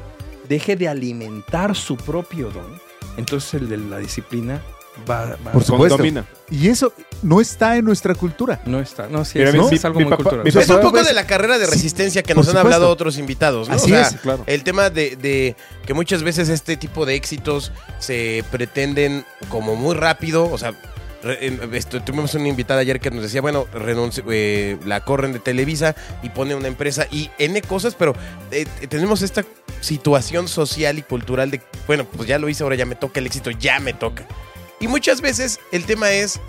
deje 0.50 0.76
de 0.76 0.88
alimentar 0.88 1.76
su 1.76 1.98
propio 1.98 2.50
don, 2.52 2.80
entonces 3.18 3.54
el 3.56 3.70
de 3.70 3.78
la 3.78 3.98
disciplina 3.98 4.62
va, 5.10 5.36
va- 5.46 5.52
Por 5.52 5.64
supuesto. 5.64 5.98
Condomina. 5.98 6.26
Y 6.52 6.68
eso 6.70 6.94
no 7.24 7.42
está 7.42 7.76
en 7.76 7.84
nuestra 7.86 8.14
cultura. 8.14 8.62
no 8.66 8.80
está. 8.80 9.08
No, 9.10 9.26
sí, 9.26 9.40
Mira, 9.40 9.50
es, 9.50 9.56
mi- 9.56 9.62
no, 9.62 9.70
mi- 9.70 9.76
es 9.76 9.84
algo 9.86 9.98
mi 10.00 10.06
muy 10.06 10.12
papá- 10.12 10.24
cultural. 10.24 10.44
mi 10.44 10.50
Es 10.50 10.70
un 10.70 10.76
poco 10.78 10.92
pues, 10.92 11.08
de 11.08 11.14
la 11.14 11.26
carrera 11.26 11.58
de 11.58 11.66
resistencia 11.66 12.22
que 12.24 12.34
nos 12.36 12.46
han 12.48 12.52
supuesto. 12.52 12.68
hablado 12.76 12.90
otros 12.90 13.18
invitados, 13.18 13.68
¿no? 13.68 13.76
Así 13.76 13.92
o 13.92 13.96
sea, 13.96 14.08
es, 14.08 14.14
claro. 14.22 14.44
el 14.46 14.64
tema 14.64 14.90
de, 14.92 15.16
de 15.16 15.56
que 15.88 15.94
muchas 15.96 16.22
veces 16.24 16.48
este 16.50 16.78
tipo 16.78 17.06
de 17.06 17.16
éxitos 17.16 17.72
se 18.00 18.44
pretenden 18.52 19.26
como 19.50 19.76
muy 19.76 19.96
rápido, 19.96 20.50
o 20.50 20.58
sea, 20.58 20.74
esto- 21.32 22.02
tuvimos 22.02 22.34
una 22.36 22.48
invitada 22.48 22.82
ayer 22.82 23.00
que 23.00 23.12
nos 23.12 23.24
decía, 23.24 23.42
bueno, 23.42 23.66
renunci- 23.74 24.24
eh, 24.32 24.78
la 24.86 25.02
corren 25.04 25.34
de 25.34 25.40
Televisa 25.40 25.96
y 26.24 26.30
pone 26.30 26.56
una 26.56 26.68
empresa 26.68 27.08
y 27.12 27.30
N 27.40 27.62
cosas, 27.62 27.96
pero 27.96 28.14
eh, 28.52 28.66
tenemos 28.90 29.22
esta 29.22 29.44
situación 29.82 30.48
social 30.48 30.98
y 30.98 31.02
cultural 31.02 31.52
de, 31.52 31.62
bueno, 31.88 32.06
pues 32.06 32.28
ya 32.28 32.40
lo 32.40 32.50
hice, 32.50 32.64
ahora 32.64 32.76
ya 32.76 32.86
me 32.86 32.96
toca 32.96 33.20
el 33.20 33.26
éxito, 33.28 33.52
ya 33.52 33.80
me 33.80 33.94
toca. 33.94 34.26
Y 34.80 34.88
muchas 34.88 35.22
veces 35.22 35.60
el 35.72 35.86
tema 35.86 36.12
es 36.12 36.40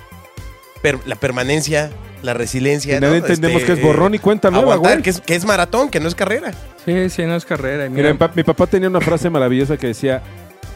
per- 0.82 0.98
la 1.06 1.16
permanencia, 1.16 1.90
la 2.22 2.34
resiliencia. 2.34 2.96
Y 2.96 3.00
nadie 3.00 3.20
¿no? 3.20 3.26
entendemos 3.26 3.62
Este, 3.62 3.74
que 3.74 3.80
es 3.80 3.86
borrón 3.86 4.14
y 4.14 4.18
cuenta 4.18 4.50
nueva, 4.50 4.74
aguantar, 4.74 4.92
güey. 4.94 5.02
que 5.04 5.10
es, 5.10 5.20
que 5.20 5.34
es 5.34 5.44
maratón, 5.44 5.90
que 5.90 6.00
no 6.00 6.08
es 6.08 6.14
carrera. 6.14 6.52
Sí, 6.84 7.08
sí, 7.10 7.22
no 7.24 7.36
es 7.36 7.44
carrera. 7.44 7.88
Mira, 7.88 7.90
mira, 7.90 8.12
mi, 8.12 8.18
pa- 8.18 8.32
mi 8.34 8.42
papá 8.42 8.66
tenía 8.66 8.88
una 8.88 9.00
frase 9.00 9.28
maravillosa 9.30 9.76
que 9.76 9.88
decía 9.88 10.22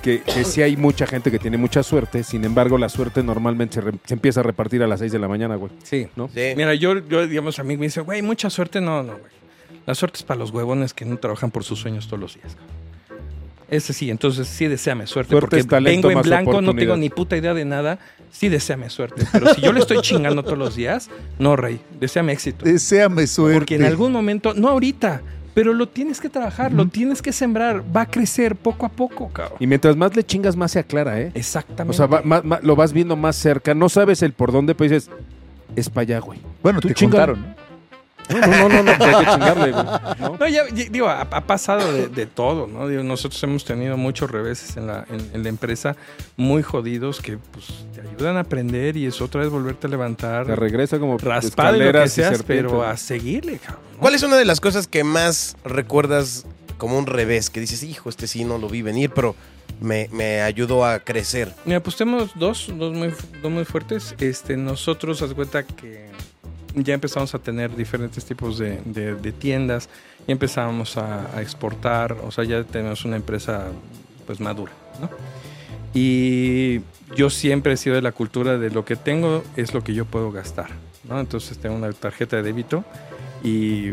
que, 0.01 0.21
que 0.23 0.45
sí 0.45 0.63
hay 0.63 0.77
mucha 0.77 1.07
gente 1.07 1.31
que 1.31 1.39
tiene 1.39 1.57
mucha 1.57 1.83
suerte, 1.83 2.23
sin 2.25 2.45
embargo 2.45 2.79
la 2.79 2.89
suerte 2.89 3.23
normalmente 3.23 3.75
se, 3.75 3.81
re- 3.83 3.93
se 4.05 4.15
empieza 4.15 4.41
a 4.41 4.43
repartir 4.43 4.83
a 4.83 4.87
las 4.87 5.01
6 5.01 5.13
de 5.13 5.19
la 5.19 5.29
mañana, 5.29 5.57
güey. 5.57 5.71
sí. 5.83 6.09
¿no? 6.17 6.29
Sí. 6.35 6.53
Mira, 6.57 6.75
yo, 6.75 6.99
yo, 7.09 7.27
digamos, 7.27 7.59
a 7.59 7.63
mí 7.65 7.77
me 7.77 7.87
dice, 7.87 8.01
güey, 8.01 8.23
mucha 8.23 8.51
suerte. 8.51 8.81
No, 8.81 9.03
no, 9.03 9.13
güey. 9.13 9.33
La 9.87 9.95
suerte 9.95 10.19
es 10.19 10.23
para 10.23 10.39
los 10.39 10.51
huevones 10.51 10.93
que 10.95 11.05
no 11.05 11.17
trabajan 11.19 11.51
por 11.51 11.65
sus 11.65 11.79
sueños 11.79 12.07
todos 12.07 12.21
los 12.21 12.35
días. 12.35 12.57
Ese 13.69 13.93
sí, 13.93 14.11
entonces 14.11 14.49
sí 14.49 14.67
deseame 14.67 15.07
suerte, 15.07 15.31
Suerte 15.31 15.59
porque 15.59 15.65
talento 15.69 16.09
vengo 16.09 16.21
en 16.21 16.27
blanco, 16.27 16.61
no 16.61 16.75
tengo 16.75 16.97
ni 16.97 17.09
puta 17.09 17.37
idea 17.37 17.55
de 17.55 17.65
nada. 17.65 18.01
Sí 18.33 18.49
deseame 18.49 18.91
suerte. 18.91 19.25
Pero 19.33 19.55
si 19.55 19.61
yo 19.61 19.73
le 19.73 19.79
estoy 19.81 19.99
chingando 20.01 20.43
todos 20.43 20.59
los 20.59 20.75
días, 20.75 21.09
no, 21.39 21.55
rey, 21.55 21.81
deseame 22.01 22.33
éxito. 22.33 22.65
Deseame 22.65 23.29
suerte. 23.29 23.59
Porque 23.59 23.75
en 23.77 23.85
algún 23.85 24.11
momento, 24.13 24.55
no 24.55 24.69
ahorita, 24.69 25.23
pero 25.61 25.75
lo 25.75 25.87
tienes 25.89 26.23
que 26.23 26.31
trabajar, 26.31 26.73
lo 26.73 26.87
tienes 26.87 27.21
que 27.21 27.33
sembrar, 27.35 27.83
va 27.95 28.01
a 28.01 28.07
crecer 28.07 28.57
poco 28.57 28.87
a 28.87 28.89
poco, 28.89 29.29
cabrón. 29.29 29.59
Y 29.61 29.67
mientras 29.67 29.95
más 29.95 30.17
le 30.17 30.25
chingas, 30.25 30.57
más 30.57 30.71
se 30.73 30.79
aclara, 30.79 31.21
¿eh? 31.21 31.33
Exactamente. 31.35 31.91
O 31.91 31.93
sea, 31.95 32.07
va- 32.07 32.23
ma- 32.25 32.41
ma- 32.41 32.61
lo 32.63 32.75
vas 32.77 32.95
viendo 32.95 33.15
más 33.15 33.37
cerca, 33.37 33.75
no 33.75 33.91
sabes 33.91 34.23
el 34.23 34.33
por 34.33 34.53
dónde, 34.53 34.75
pues 34.75 34.91
dices, 34.91 35.11
es 35.77 35.91
para 35.91 36.01
allá, 36.05 36.21
güey. 36.21 36.39
Bueno, 36.63 36.81
Tú 36.81 36.89
te 36.89 36.95
chinga. 36.95 37.11
contaron. 37.27 37.55
¿No? 38.31 38.41
No, 38.41 38.47
no, 38.47 38.69
no, 38.69 38.83
no, 38.83 38.99
pues 38.99 39.15
hay 39.15 39.25
que 39.25 39.31
chingarle, 39.33 39.73
güey. 39.73 39.85
¿no? 40.21 40.37
No, 40.39 40.49
ya, 40.49 40.63
ya- 40.73 40.89
digo, 40.91 41.09
ha, 41.09 41.23
ha 41.23 41.41
pasado 41.47 41.93
de, 41.93 42.09
de 42.09 42.27
todo, 42.27 42.67
¿no? 42.67 42.89
Digo, 42.89 43.03
nosotros 43.03 43.43
hemos 43.43 43.65
tenido 43.65 43.97
muchos 43.97 44.31
reveses 44.31 44.77
en 44.77 44.87
la, 44.87 45.05
en, 45.11 45.31
en 45.35 45.43
la 45.43 45.49
empresa, 45.49 45.97
muy 46.37 46.63
jodidos, 46.63 47.21
que 47.21 47.39
pues 47.39 47.67
te 47.95 48.01
ayudan 48.01 48.37
a 48.37 48.41
aprender 48.41 48.97
y 48.97 49.07
es 49.07 49.21
otra 49.21 49.41
vez 49.43 49.51
volverte 49.51 49.87
a 49.87 49.91
levantar, 49.91 50.47
Te 50.47 50.57
regresa 50.57 50.99
como 50.99 51.19
raspar 51.19 51.75
lo 51.77 51.93
que 51.93 52.09
seas, 52.09 52.43
pero 52.47 52.83
a 52.85 52.97
seguirle, 52.97 53.59
cabrón. 53.59 53.83
¿no? 53.95 53.99
¿Cuál 54.01 54.15
es 54.15 54.23
una 54.23 54.37
de 54.37 54.45
las 54.45 54.61
cosas 54.61 54.87
que 54.87 55.05
más 55.05 55.57
recuerdas 55.65 56.47
como 56.79 56.99
un 56.99 57.07
revés? 57.07 57.51
Que 57.51 57.61
dices, 57.61 57.83
hijo, 57.83 58.09
este 58.09 58.27
sí 58.27 58.45
no 58.45 58.59
lo 58.59 58.69
vi 58.69 58.83
venir, 58.83 59.11
pero 59.15 59.35
me, 59.81 60.09
me 60.13 60.41
ayudó 60.43 60.85
a 60.85 60.99
crecer. 61.01 61.53
Mira, 61.65 61.83
pues 61.83 61.97
tenemos 61.97 62.31
dos, 62.35 62.69
dos 62.77 62.93
muy, 62.95 63.13
dos 63.43 63.51
muy 63.53 63.65
fuertes. 63.65 64.15
Este, 64.19 64.57
nosotros, 64.57 65.21
haz 65.23 65.33
cuenta 65.35 65.63
que 65.65 66.09
ya 66.75 66.95
empezamos 66.95 67.35
a 67.35 67.39
tener 67.39 67.75
diferentes 67.77 68.25
tipos 68.25 68.59
de, 68.59 68.81
de- 68.85 69.15
de 69.15 69.33
tiendas, 69.33 69.89
ya 70.27 70.33
empezamos 70.33 70.97
a, 70.97 71.37
a 71.37 71.43
exportar, 71.43 72.13
o 72.25 72.31
sea, 72.31 72.45
ya 72.45 72.63
tenemos 72.65 73.05
una 73.05 73.17
empresa 73.17 73.67
pues 74.27 74.41
madura, 74.41 74.73
¿no? 75.01 75.09
Y 75.93 76.81
yo 77.17 77.31
siempre 77.31 77.73
he 77.73 77.77
sido 77.77 77.97
de 77.97 78.03
la 78.03 78.13
cultura 78.13 78.59
de 78.59 78.71
lo 78.71 78.85
que 78.85 78.97
tengo 78.97 79.43
es 79.57 79.75
lo 79.75 79.83
que 79.83 79.95
yo 79.95 80.05
puedo 80.05 80.31
gastar, 80.31 80.69
¿no? 81.09 81.19
Entonces 81.19 81.59
tengo 81.59 81.75
una 81.75 81.93
tarjeta 81.93 82.37
de 82.37 82.43
débito 82.45 82.85
y 83.43 83.93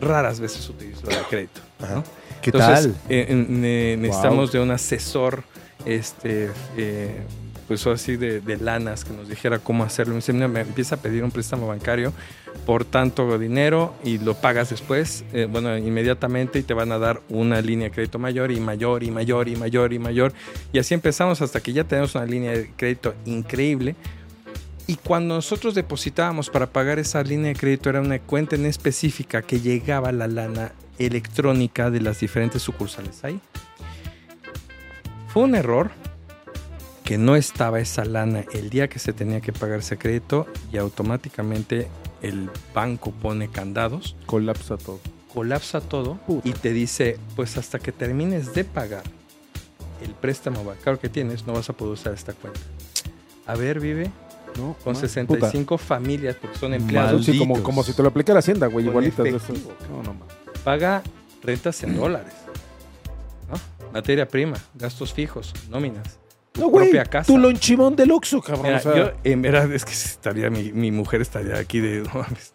raras 0.00 0.38
veces 0.40 0.68
utilizo 0.68 1.06
la 1.10 1.18
de 1.18 1.24
crédito, 1.24 1.60
¿no? 1.80 2.04
¿Qué 2.42 2.50
Entonces, 2.50 2.68
tal? 2.94 2.96
eh, 3.08 3.26
eh, 3.28 3.34
ne- 3.48 3.96
necesitamos 3.96 4.52
de 4.52 4.60
un 4.60 4.70
asesor, 4.70 5.42
este, 5.84 6.50
eh, 6.76 7.22
pues 7.66 7.86
así 7.86 8.16
de, 8.16 8.40
de 8.40 8.56
lanas 8.56 9.04
que 9.04 9.12
nos 9.12 9.28
dijera 9.28 9.58
cómo 9.58 9.84
hacerlo. 9.84 10.12
Me 10.12 10.18
dice, 10.18 10.32
"Mira, 10.32 10.48
me 10.48 10.60
empieza 10.60 10.94
a 10.96 10.98
pedir 10.98 11.24
un 11.24 11.30
préstamo 11.30 11.66
bancario 11.66 12.12
por 12.64 12.84
tanto 12.84 13.38
dinero 13.38 13.94
y 14.02 14.18
lo 14.18 14.34
pagas 14.34 14.70
después, 14.70 15.24
eh, 15.32 15.46
bueno, 15.50 15.76
inmediatamente 15.76 16.58
y 16.58 16.62
te 16.62 16.74
van 16.74 16.92
a 16.92 16.98
dar 16.98 17.20
una 17.28 17.60
línea 17.60 17.88
de 17.88 17.94
crédito 17.94 18.18
mayor 18.18 18.50
y 18.50 18.60
mayor 18.60 19.02
y 19.02 19.10
mayor 19.10 19.48
y 19.48 19.56
mayor 19.56 19.92
y 19.92 19.98
mayor. 19.98 20.32
Y 20.72 20.78
así 20.78 20.94
empezamos 20.94 21.42
hasta 21.42 21.60
que 21.60 21.72
ya 21.72 21.84
tenemos 21.84 22.14
una 22.14 22.24
línea 22.24 22.52
de 22.52 22.70
crédito 22.76 23.14
increíble. 23.24 23.96
Y 24.88 24.96
cuando 24.96 25.34
nosotros 25.34 25.74
depositábamos 25.74 26.48
para 26.48 26.66
pagar 26.68 26.98
esa 26.98 27.22
línea 27.22 27.48
de 27.48 27.56
crédito 27.56 27.90
era 27.90 28.00
una 28.00 28.20
cuenta 28.20 28.54
en 28.54 28.66
específica 28.66 29.42
que 29.42 29.60
llegaba 29.60 30.12
la 30.12 30.28
lana 30.28 30.72
electrónica 30.98 31.90
de 31.90 32.00
las 32.00 32.20
diferentes 32.20 32.62
sucursales 32.62 33.24
ahí. 33.24 33.40
Fue 35.28 35.42
un 35.42 35.54
error 35.54 35.90
que 37.06 37.16
no 37.18 37.36
estaba 37.36 37.78
esa 37.80 38.04
lana 38.04 38.44
el 38.52 38.68
día 38.68 38.88
que 38.88 38.98
se 38.98 39.12
tenía 39.14 39.40
que 39.40 39.52
pagar 39.52 39.78
ese 39.78 39.96
crédito 39.96 40.46
y 40.72 40.76
automáticamente 40.76 41.86
el 42.20 42.50
banco 42.74 43.12
pone 43.12 43.48
candados, 43.48 44.16
Colapsa 44.26 44.76
todo. 44.76 44.98
colapsa 45.32 45.80
todo 45.80 46.18
y 46.44 46.52
te 46.52 46.72
dice, 46.72 47.18
pues 47.36 47.56
hasta 47.58 47.78
que 47.78 47.92
termines 47.92 48.54
de 48.54 48.64
pagar 48.64 49.04
el 50.02 50.10
préstamo 50.14 50.64
bancario 50.64 50.98
que 50.98 51.08
tienes, 51.08 51.46
no 51.46 51.52
vas 51.52 51.70
a 51.70 51.74
poder 51.74 51.94
usar 51.94 52.12
esta 52.12 52.32
cuenta. 52.32 52.58
A 53.46 53.54
ver, 53.54 53.78
vive 53.78 54.10
¿no? 54.58 54.74
con 54.82 54.94
No, 54.94 54.98
65 55.00 55.78
familias 55.78 56.34
porque 56.40 56.58
son 56.58 56.70
puta. 56.72 56.76
empleados. 56.82 57.24
Sí, 57.24 57.38
como, 57.38 57.62
como 57.62 57.84
si 57.84 57.92
te 57.92 58.02
lo 58.02 58.08
aplicara 58.08 58.40
Hacienda, 58.40 58.66
güey, 58.66 58.86
igualitas. 58.86 59.24
No, 59.90 60.02
no, 60.02 60.16
paga 60.64 61.02
rentas 61.42 61.80
en 61.84 61.96
dólares, 61.96 62.34
¿no? 63.48 63.92
materia 63.92 64.26
prima, 64.26 64.56
gastos 64.74 65.12
fijos, 65.12 65.52
nóminas, 65.70 66.18
No, 66.58 66.68
güey, 66.68 66.86
propia 66.86 67.04
casa. 67.04 67.26
tu 67.26 67.38
lonchimón 67.38 67.96
del 67.96 68.10
Oxxo, 68.10 68.40
cabrón. 68.40 68.66
Mira, 68.66 68.78
o 68.78 68.80
sea, 68.80 68.96
yo 68.96 69.12
en 69.24 69.42
verdad 69.42 69.72
es 69.72 69.84
que 69.84 69.92
estaría 69.92 70.50
mi, 70.50 70.72
mi 70.72 70.90
mujer 70.90 71.20
estaría 71.20 71.56
aquí 71.58 71.80
de 71.80 72.02
no 72.02 72.10
mames, 72.14 72.52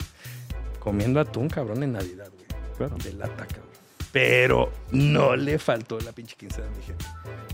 comiendo 0.80 1.20
atún, 1.20 1.50
cabrón, 1.50 1.84
en 1.84 1.94
Navidad, 1.94 2.30
güey. 2.34 2.46
Claro. 2.78 2.96
De 3.04 3.14
lata, 3.14 3.46
cabrón. 3.46 3.72
Pero 4.12 4.72
no 4.92 5.36
le 5.36 5.58
faltó 5.58 6.00
la 6.00 6.12
pinche 6.12 6.36
quincena 6.36 6.68
a 6.68 6.78
mi 6.78 6.84
gente. 6.84 7.06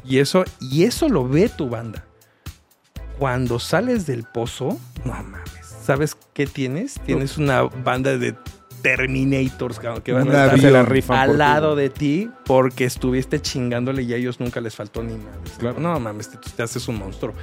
Y 0.04 0.20
eso, 0.20 0.44
y 0.60 0.84
eso 0.84 1.08
lo 1.10 1.28
ve 1.28 1.50
tu 1.50 1.70
banda. 1.70 2.06
Cuando 3.20 3.60
sales 3.60 4.06
del 4.06 4.24
pozo, 4.24 4.80
no 5.06 5.14
mames. 5.14 5.42
¿Sabes 5.84 6.18
qué 6.34 6.48
tienes? 6.48 7.00
Tienes 7.06 7.38
una 7.38 7.64
banda 7.64 8.18
de 8.18 8.36
Terminators, 8.96 9.80
cabrón, 9.80 10.02
que 10.02 10.12
van 10.14 10.24
Un 10.28 10.36
a 10.36 10.46
estar 10.56 10.72
la 10.72 10.86
por 10.86 11.16
al 11.16 11.38
lado 11.38 11.76
de 11.76 11.90
ti 11.90 12.30
porque 12.46 12.86
estuviste 12.86 13.42
chingándole 13.42 14.04
y 14.04 14.14
a 14.14 14.18
ellos 14.18 14.40
nunca 14.40 14.62
les 14.62 14.76
faltó 14.76 15.04
ni 15.04 15.14
nada. 15.14 15.38
Claro. 15.58 15.80
No 15.80 16.00
mames, 16.00 16.30
te, 16.30 16.38
te 16.38 16.64
haces 16.64 16.88
un 16.88 16.98
monstruo. 16.98 17.34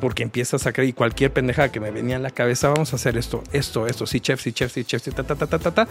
Porque 0.00 0.22
empiezas 0.24 0.66
a 0.66 0.72
creer 0.72 0.88
y 0.88 0.92
cualquier 0.92 1.32
pendejada 1.32 1.70
que 1.70 1.78
me 1.78 1.90
venía 1.92 2.16
en 2.16 2.22
la 2.24 2.30
cabeza, 2.30 2.68
vamos 2.68 2.92
a 2.92 2.96
hacer 2.96 3.16
esto, 3.16 3.42
esto, 3.52 3.86
esto, 3.86 4.04
sí, 4.04 4.18
chef, 4.18 4.40
sí, 4.40 4.52
chef, 4.52 4.72
sí, 4.72 4.82
chef, 4.84 5.00
sí, 5.02 5.10
ta, 5.12 5.22
ta, 5.22 5.36
ta, 5.36 5.46
ta, 5.46 5.58
ta, 5.60 5.70
ta. 5.72 5.88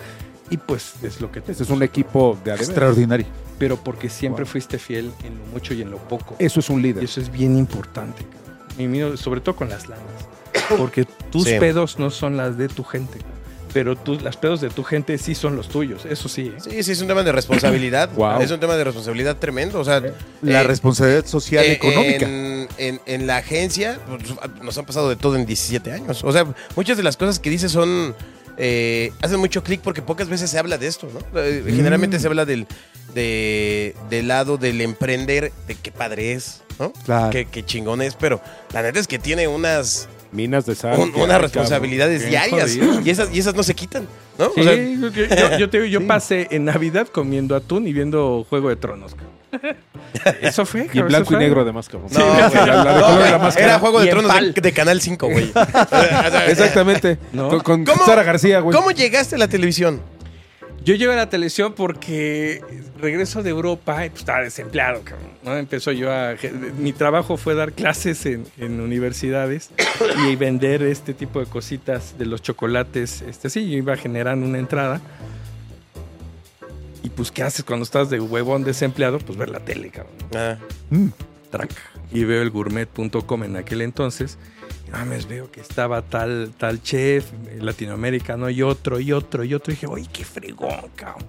Y 0.49 0.57
pues 0.57 0.95
es 1.01 1.21
lo 1.21 1.31
que 1.31 1.39
te 1.39 1.53
Ese 1.53 1.63
es 1.63 1.69
un 1.69 1.81
equipo 1.81 2.37
de. 2.43 2.53
Extraordinario. 2.53 3.25
Pero 3.57 3.77
porque 3.77 4.09
siempre 4.09 4.43
Wow. 4.43 4.51
fuiste 4.51 4.79
fiel 4.79 5.11
en 5.23 5.37
lo 5.37 5.45
mucho 5.53 5.73
y 5.73 5.81
en 5.81 5.91
lo 5.91 5.97
poco. 5.97 6.35
Eso 6.39 6.59
es 6.59 6.69
un 6.69 6.79
Y 6.79 6.83
líder. 6.83 7.03
eso 7.05 7.21
es 7.21 7.31
bien 7.31 7.57
importante. 7.57 8.25
Y 8.77 9.17
sobre 9.17 9.39
todo 9.39 9.55
con 9.55 9.69
las 9.69 9.87
lanas. 9.87 10.05
Porque 10.77 11.05
tus 11.31 11.45
Sí. 11.45 11.55
pedos 11.59 11.99
no 11.99 12.09
son 12.09 12.35
las 12.37 12.57
de 12.57 12.67
tu 12.67 12.83
gente. 12.83 13.19
Pero 13.73 13.95
tú, 13.95 14.19
las 14.19 14.35
pedos 14.37 14.59
de 14.61 14.69
tu 14.69 14.83
gente 14.83 15.17
sí 15.17 15.33
son 15.35 15.55
los 15.55 15.69
tuyos. 15.69 16.05
Eso 16.05 16.27
sí. 16.27 16.53
¿eh? 16.55 16.59
Sí, 16.61 16.83
sí, 16.83 16.91
es 16.91 17.01
un 17.01 17.07
tema 17.07 17.23
de 17.23 17.31
responsabilidad. 17.31 18.09
Es 18.41 18.51
un 18.51 18.59
tema 18.59 18.75
de 18.75 18.83
responsabilidad 18.83 19.37
tremendo. 19.37 19.79
O 19.79 19.85
sea, 19.85 20.01
La 20.41 20.61
eh, 20.61 20.63
responsabilidad 20.63 21.25
social 21.25 21.63
eh, 21.65 21.71
económica. 21.73 22.25
En, 22.27 22.67
en- 22.77 23.01
en 23.05 23.27
la 23.27 23.37
agencia 23.37 23.99
pues, 24.07 24.23
nos 24.61 24.77
han 24.77 24.85
pasado 24.85 25.09
de 25.09 25.15
todo 25.15 25.35
en 25.35 25.45
17 25.45 25.91
años. 25.91 26.23
O 26.23 26.31
sea, 26.31 26.45
muchas 26.75 26.97
de 26.97 27.03
las 27.03 27.15
cosas 27.17 27.39
que 27.39 27.49
dices 27.49 27.71
son... 27.71 28.13
eh, 28.57 29.11
hacen 29.21 29.39
mucho 29.39 29.63
clic 29.63 29.81
porque 29.81 30.01
pocas 30.01 30.27
veces 30.27 30.49
se 30.49 30.59
habla 30.59 30.77
de 30.77 30.87
esto, 30.87 31.07
¿no? 31.13 31.39
Eh, 31.39 31.63
Generalmente 31.65 32.19
se 32.19 32.27
habla 32.27 32.45
del, 32.45 32.67
de- 33.13 33.95
del 34.09 34.27
lado 34.27 34.57
del 34.57 34.81
emprender, 34.81 35.51
de 35.67 35.75
qué 35.75 35.91
padre 35.91 36.33
es, 36.33 36.61
¿no? 36.79 36.91
Claro. 37.05 37.29
Qué, 37.29 37.45
qué 37.45 37.63
chingón 37.65 38.01
es, 38.01 38.15
pero 38.15 38.41
la 38.73 38.81
neta 38.81 38.99
es 38.99 39.07
que 39.07 39.19
tiene 39.19 39.47
unas, 39.47 40.07
Minas 40.31 40.65
de 40.65 40.75
sal. 40.75 40.93
un- 40.97 41.09
unas 41.09 41.15
cabrón. 41.27 41.41
responsabilidades 41.41 42.27
diarias 42.29 42.75
y 43.03 43.09
esas, 43.09 43.29
y 43.33 43.39
esas 43.39 43.53
no 43.53 43.63
se 43.63 43.75
quitan, 43.75 44.07
¿no? 44.39 44.45
O 44.47 44.53
Sí, 44.55 44.63
sea, 44.63 44.75
yo, 44.75 45.09
yo- 45.09 45.57
yo 45.57 45.69
te 45.69 45.81
digo, 45.81 45.99
yo 45.99 46.07
pasé 46.07 46.47
en 46.51 46.65
Navidad 46.65 47.07
comiendo 47.07 47.55
atún 47.55 47.85
y 47.87 47.93
viendo 47.93 48.45
Juego 48.49 48.69
de 48.69 48.77
Tronos. 48.77 49.15
Eso 50.41 50.65
fue. 50.65 50.87
Y 50.93 50.99
en 50.99 51.07
blanco 51.07 51.33
y 51.33 51.37
negro, 51.37 51.61
además, 51.61 51.89
cabrón. 51.89 52.09
No, 52.13 52.25
güey, 52.25 52.65
la, 52.65 52.65
la 52.83 52.93
de 52.93 52.99
no, 52.99 53.05
color 53.05 53.09
de 53.11 53.17
güey, 53.19 53.31
la 53.31 53.37
máscara. 53.37 53.65
era 53.67 53.79
Juego 53.79 53.99
de 53.99 54.07
Tronos 54.07 54.53
de, 54.55 54.71
Canal 54.71 55.01
5, 55.01 55.27
güey. 55.27 55.51
Exactamente. 56.47 57.17
No. 57.33 57.49
Con, 57.49 57.59
con 57.61 57.83
¿Cómo- 57.85 58.05
Sara 58.05 58.23
García, 58.23 58.59
güey. 58.61 58.75
¿Cómo 58.75 58.91
llegaste 58.91 59.35
a 59.35 59.37
la 59.37 59.47
televisión? 59.47 60.01
Yo 60.83 60.95
llego 60.95 61.11
a 61.11 61.15
la 61.15 61.29
televisión 61.29 61.73
porque 61.73 62.61
regreso 62.99 63.43
de 63.43 63.51
Europa 63.51 64.03
y 64.05 64.09
pues 64.09 64.21
estaba 64.21 64.41
desempleado, 64.41 65.01
cabrón. 65.03 65.29
¿no? 65.43 65.55
Empezó 65.55 65.91
yo 65.91 66.11
a... 66.11 66.35
Mi 66.79 66.91
trabajo 66.91 67.37
fue 67.37 67.53
dar 67.53 67.73
clases 67.73 68.25
en, 68.25 68.45
en 68.57 68.79
universidades 68.81 69.69
y 70.27 70.35
vender 70.35 70.81
este 70.81 71.13
tipo 71.13 71.39
de 71.39 71.45
cositas 71.45 72.17
de 72.17 72.25
los 72.25 72.41
chocolates. 72.41 73.21
Este, 73.21 73.49
sí, 73.51 73.69
yo 73.69 73.77
iba 73.77 73.95
generando 73.95 74.45
una 74.45 74.57
entrada. 74.57 75.01
Y 77.03 77.09
pues, 77.09 77.31
¿qué 77.31 77.43
haces 77.43 77.63
cuando 77.63 77.83
estás 77.83 78.09
de 78.09 78.19
huevón 78.19 78.63
desempleado? 78.63 79.19
Pues 79.19 79.37
ver 79.37 79.49
la 79.49 79.59
tele, 79.59 79.89
cabrón. 79.89 80.15
Ah, 80.35 80.57
Track. 81.51 81.71
Y 82.11 82.23
veo 82.25 82.41
el 82.41 82.49
gourmet.com 82.49 83.43
en 83.43 83.55
aquel 83.55 83.81
entonces. 83.81 84.37
Mames, 84.91 85.27
veo 85.27 85.49
que 85.49 85.61
estaba 85.61 86.01
tal, 86.01 86.53
tal 86.57 86.81
chef 86.81 87.31
latinoamericano 87.59 88.49
y 88.49 88.61
otro 88.61 88.99
y 88.99 89.13
otro 89.13 89.43
y 89.43 89.53
otro. 89.53 89.71
Y 89.71 89.75
dije, 89.75 89.87
oye, 89.87 90.07
qué 90.11 90.25
fregón, 90.25 90.89
cabrón. 90.95 91.25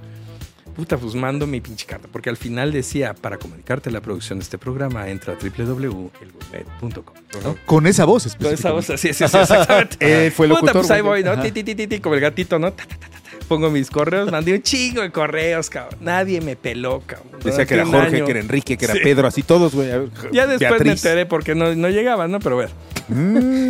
Puta, 0.75 0.97
pues 0.97 1.15
mando 1.15 1.47
mi 1.47 1.61
pinche 1.61 1.87
carta. 1.87 2.09
Porque 2.11 2.31
al 2.31 2.37
final 2.37 2.73
decía, 2.73 3.15
para 3.15 3.39
comunicarte 3.39 3.91
la 3.91 4.01
producción 4.01 4.39
de 4.39 4.45
este 4.45 4.59
programa, 4.59 5.09
entra 5.09 5.35
a 5.35 5.37
www.elgourmet.com. 5.37 7.15
¿no? 7.45 7.57
Con 7.67 7.87
esa 7.87 8.05
voz 8.05 8.35
Con 8.37 8.53
esa 8.53 8.73
voz 8.73 8.89
así, 8.91 9.09
sí, 9.09 9.15
sí, 9.15 9.25
exactamente. 9.25 9.97
Eh, 10.01 10.31
fue 10.31 10.49
Puta, 10.49 10.61
locutor, 10.61 10.81
pues 10.81 10.91
ahí 10.91 11.03
voy, 11.03 11.23
¿no? 11.23 11.41
Ti, 11.41 11.53
ti, 11.53 11.63
ti, 11.63 11.75
ti, 11.75 12.01
como 12.01 12.15
el 12.15 12.21
gatito, 12.21 12.59
¿no? 12.59 12.73
Ta, 12.73 12.85
ta, 12.87 12.97
ta, 12.97 13.09
ta, 13.09 13.21
ta. 13.21 13.22
Pongo 13.53 13.71
mis 13.71 13.91
correos, 13.91 14.31
mandé 14.33 14.55
un 14.55 14.63
chingo 14.63 15.03
de 15.03 15.11
correos, 15.11 15.69
cabrón. 15.69 15.99
Nadie 16.01 16.41
me 16.41 16.57
peló, 16.57 17.03
cabrón. 17.05 17.29
Decía 17.45 17.67
que 17.67 17.75
era 17.75 17.85
Jorge, 17.85 18.17
año. 18.17 18.25
que 18.25 18.31
era 18.31 18.41
Enrique, 18.41 18.79
que 18.79 18.85
era 18.87 18.95
Sí. 18.95 19.01
Pedro, 19.03 19.29
así 19.29 19.43
todos, 19.43 19.75
güey. 19.75 19.89
Ya 20.33 20.47
después 20.47 20.61
me 20.61 20.79
Beatriz. 20.79 21.05
enteré 21.05 21.27
porque 21.27 21.55
no, 21.55 21.75
no 21.75 21.89
llegaba, 21.91 22.29
¿no? 22.29 22.39
Pero 22.41 22.59
a 22.59 22.67
ver. 22.67 22.71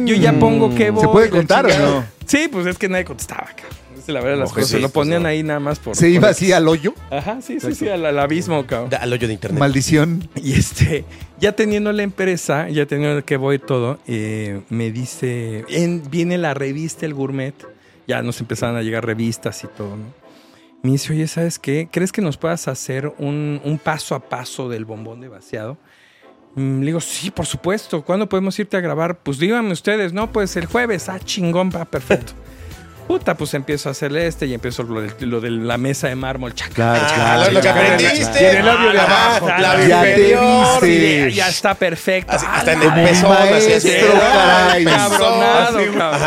Yo 0.05 0.15
ya 0.15 0.33
pongo 0.39 0.73
que 0.75 0.91
voy. 0.91 1.01
¿Se 1.03 1.09
puede 1.09 1.31
contar 1.31 1.67
o 1.67 1.79
no? 1.79 2.05
Sí, 2.27 2.49
pues 2.51 2.67
es 2.67 2.79
que 2.79 2.89
nadie 2.89 3.05
contestaba, 3.05 3.47
cabrón. 3.47 3.83
La 4.09 4.15
verdad 4.21 4.31
de 4.33 4.37
las 4.41 4.51
Oje, 4.51 4.61
cosas. 4.63 4.77
sí, 4.77 4.81
Lo 4.83 4.89
ponían 4.89 5.23
no. 5.23 5.29
ahí 5.29 5.43
nada 5.45 5.61
más 5.61 5.79
por. 5.79 5.95
Se 5.97 6.09
iba 6.09 6.23
por- 6.23 6.31
así 6.31 6.51
al 6.53 6.67
hoyo. 6.69 6.93
Ajá, 7.11 7.39
sí, 7.41 7.59
sí, 7.61 7.73
sí, 7.75 7.89
al, 7.89 8.05
al 8.05 8.19
abismo, 8.19 8.67
cabrón. 8.67 8.91
da- 8.91 8.99
al 8.99 9.13
hoyo 9.13 9.27
de 9.29 9.35
internet. 9.35 9.61
Maldición. 9.61 10.29
Y 10.35 10.55
este, 10.55 11.05
ya 11.41 11.53
teniendo 11.53 11.93
la 11.93 12.03
empresa, 12.03 12.69
ya 12.69 12.85
teniendo 12.87 13.25
que 13.25 13.37
voy 13.37 13.59
todo, 13.61 14.01
eh, 14.09 14.61
me 14.71 14.91
dice, 14.91 15.65
en- 15.69 16.03
viene 16.11 16.37
la 16.37 16.53
revista 16.53 17.07
El 17.07 17.15
Gourmet, 17.15 17.55
ya 18.13 18.21
nos 18.21 18.41
empezaron 18.41 18.77
a 18.77 18.83
llegar 18.83 19.07
revistas 19.07 19.65
y 19.65 19.69
todo, 19.69 19.97
¿no? 19.97 20.05
Me 20.83 20.91
dice, 20.91 21.15
oye, 21.15 21.27
¿sabes 21.29 21.59
qué? 21.59 21.89
¿Crees 21.91 22.13
que 22.13 22.21
nos 22.21 22.37
puedas 22.37 22.69
hacer 22.69 23.11
un, 23.19 23.59
un 23.65 23.79
paso 23.79 24.15
a 24.15 24.21
paso 24.21 24.69
del 24.69 24.85
bombón 24.85 25.23
de 25.23 25.29
vaciado? 25.29 25.79
Mm, 26.55 26.81
Le 26.81 26.87
digo, 26.87 27.01
sí, 27.01 27.31
por 27.31 27.47
supuesto. 27.47 28.03
¿Cuándo 28.03 28.29
podemos 28.29 28.59
irte 28.59 28.77
a 28.77 28.81
grabar? 28.81 29.19
Pues 29.23 29.39
díganme 29.39 29.73
ustedes, 29.73 30.13
no, 30.13 30.31
pues 30.31 30.55
el 30.57 30.67
jueves. 30.67 31.09
Ah, 31.09 31.19
chingón, 31.21 31.71
va, 31.75 31.87
perfecto. 31.87 32.35
Puta, 33.13 33.35
pues 33.37 33.53
empiezo 33.53 33.91
a 33.91 33.93
hacerle 33.93 34.27
este 34.27 34.47
y 34.47 34.55
empiezo 34.55 34.83
lo 34.85 35.03
de, 35.03 35.27
lo 35.27 35.41
de 35.43 35.51
la 35.51 35.77
mesa 35.77 36.09
de 36.09 36.15
mármol. 36.17 36.55
chaca, 36.55 36.73
Claro, 36.75 37.01
Ah, 37.05 37.13
claro. 37.15 37.45
lo, 37.45 37.51
lo 37.53 37.61
que 37.61 37.69
aprendiste. 37.69 38.39
Tiene 38.39 38.59
el 38.61 38.67
labio 38.67 38.91
de 38.93 38.99
Ah, 39.01 39.05
abajo. 39.05 39.49
la 39.49 39.57
claro. 39.57 39.87
Ya 39.87 40.03
te 40.03 40.17
viste. 40.81 41.33
Ya, 41.33 41.49
está 41.49 41.75
perfecto. 41.75 42.33
Así, 42.33 42.47
Ah, 42.49 42.57
hasta 42.57 42.73
en 42.73 42.81
la 42.81 42.87
el 43.03 43.09
así, 43.09 43.73
así. 43.73 43.89
maestro, 43.89 44.13
caray. 44.19 44.85
Cabronado, 44.85 45.79
Así, 45.79 45.89
cabrón. 45.99 46.23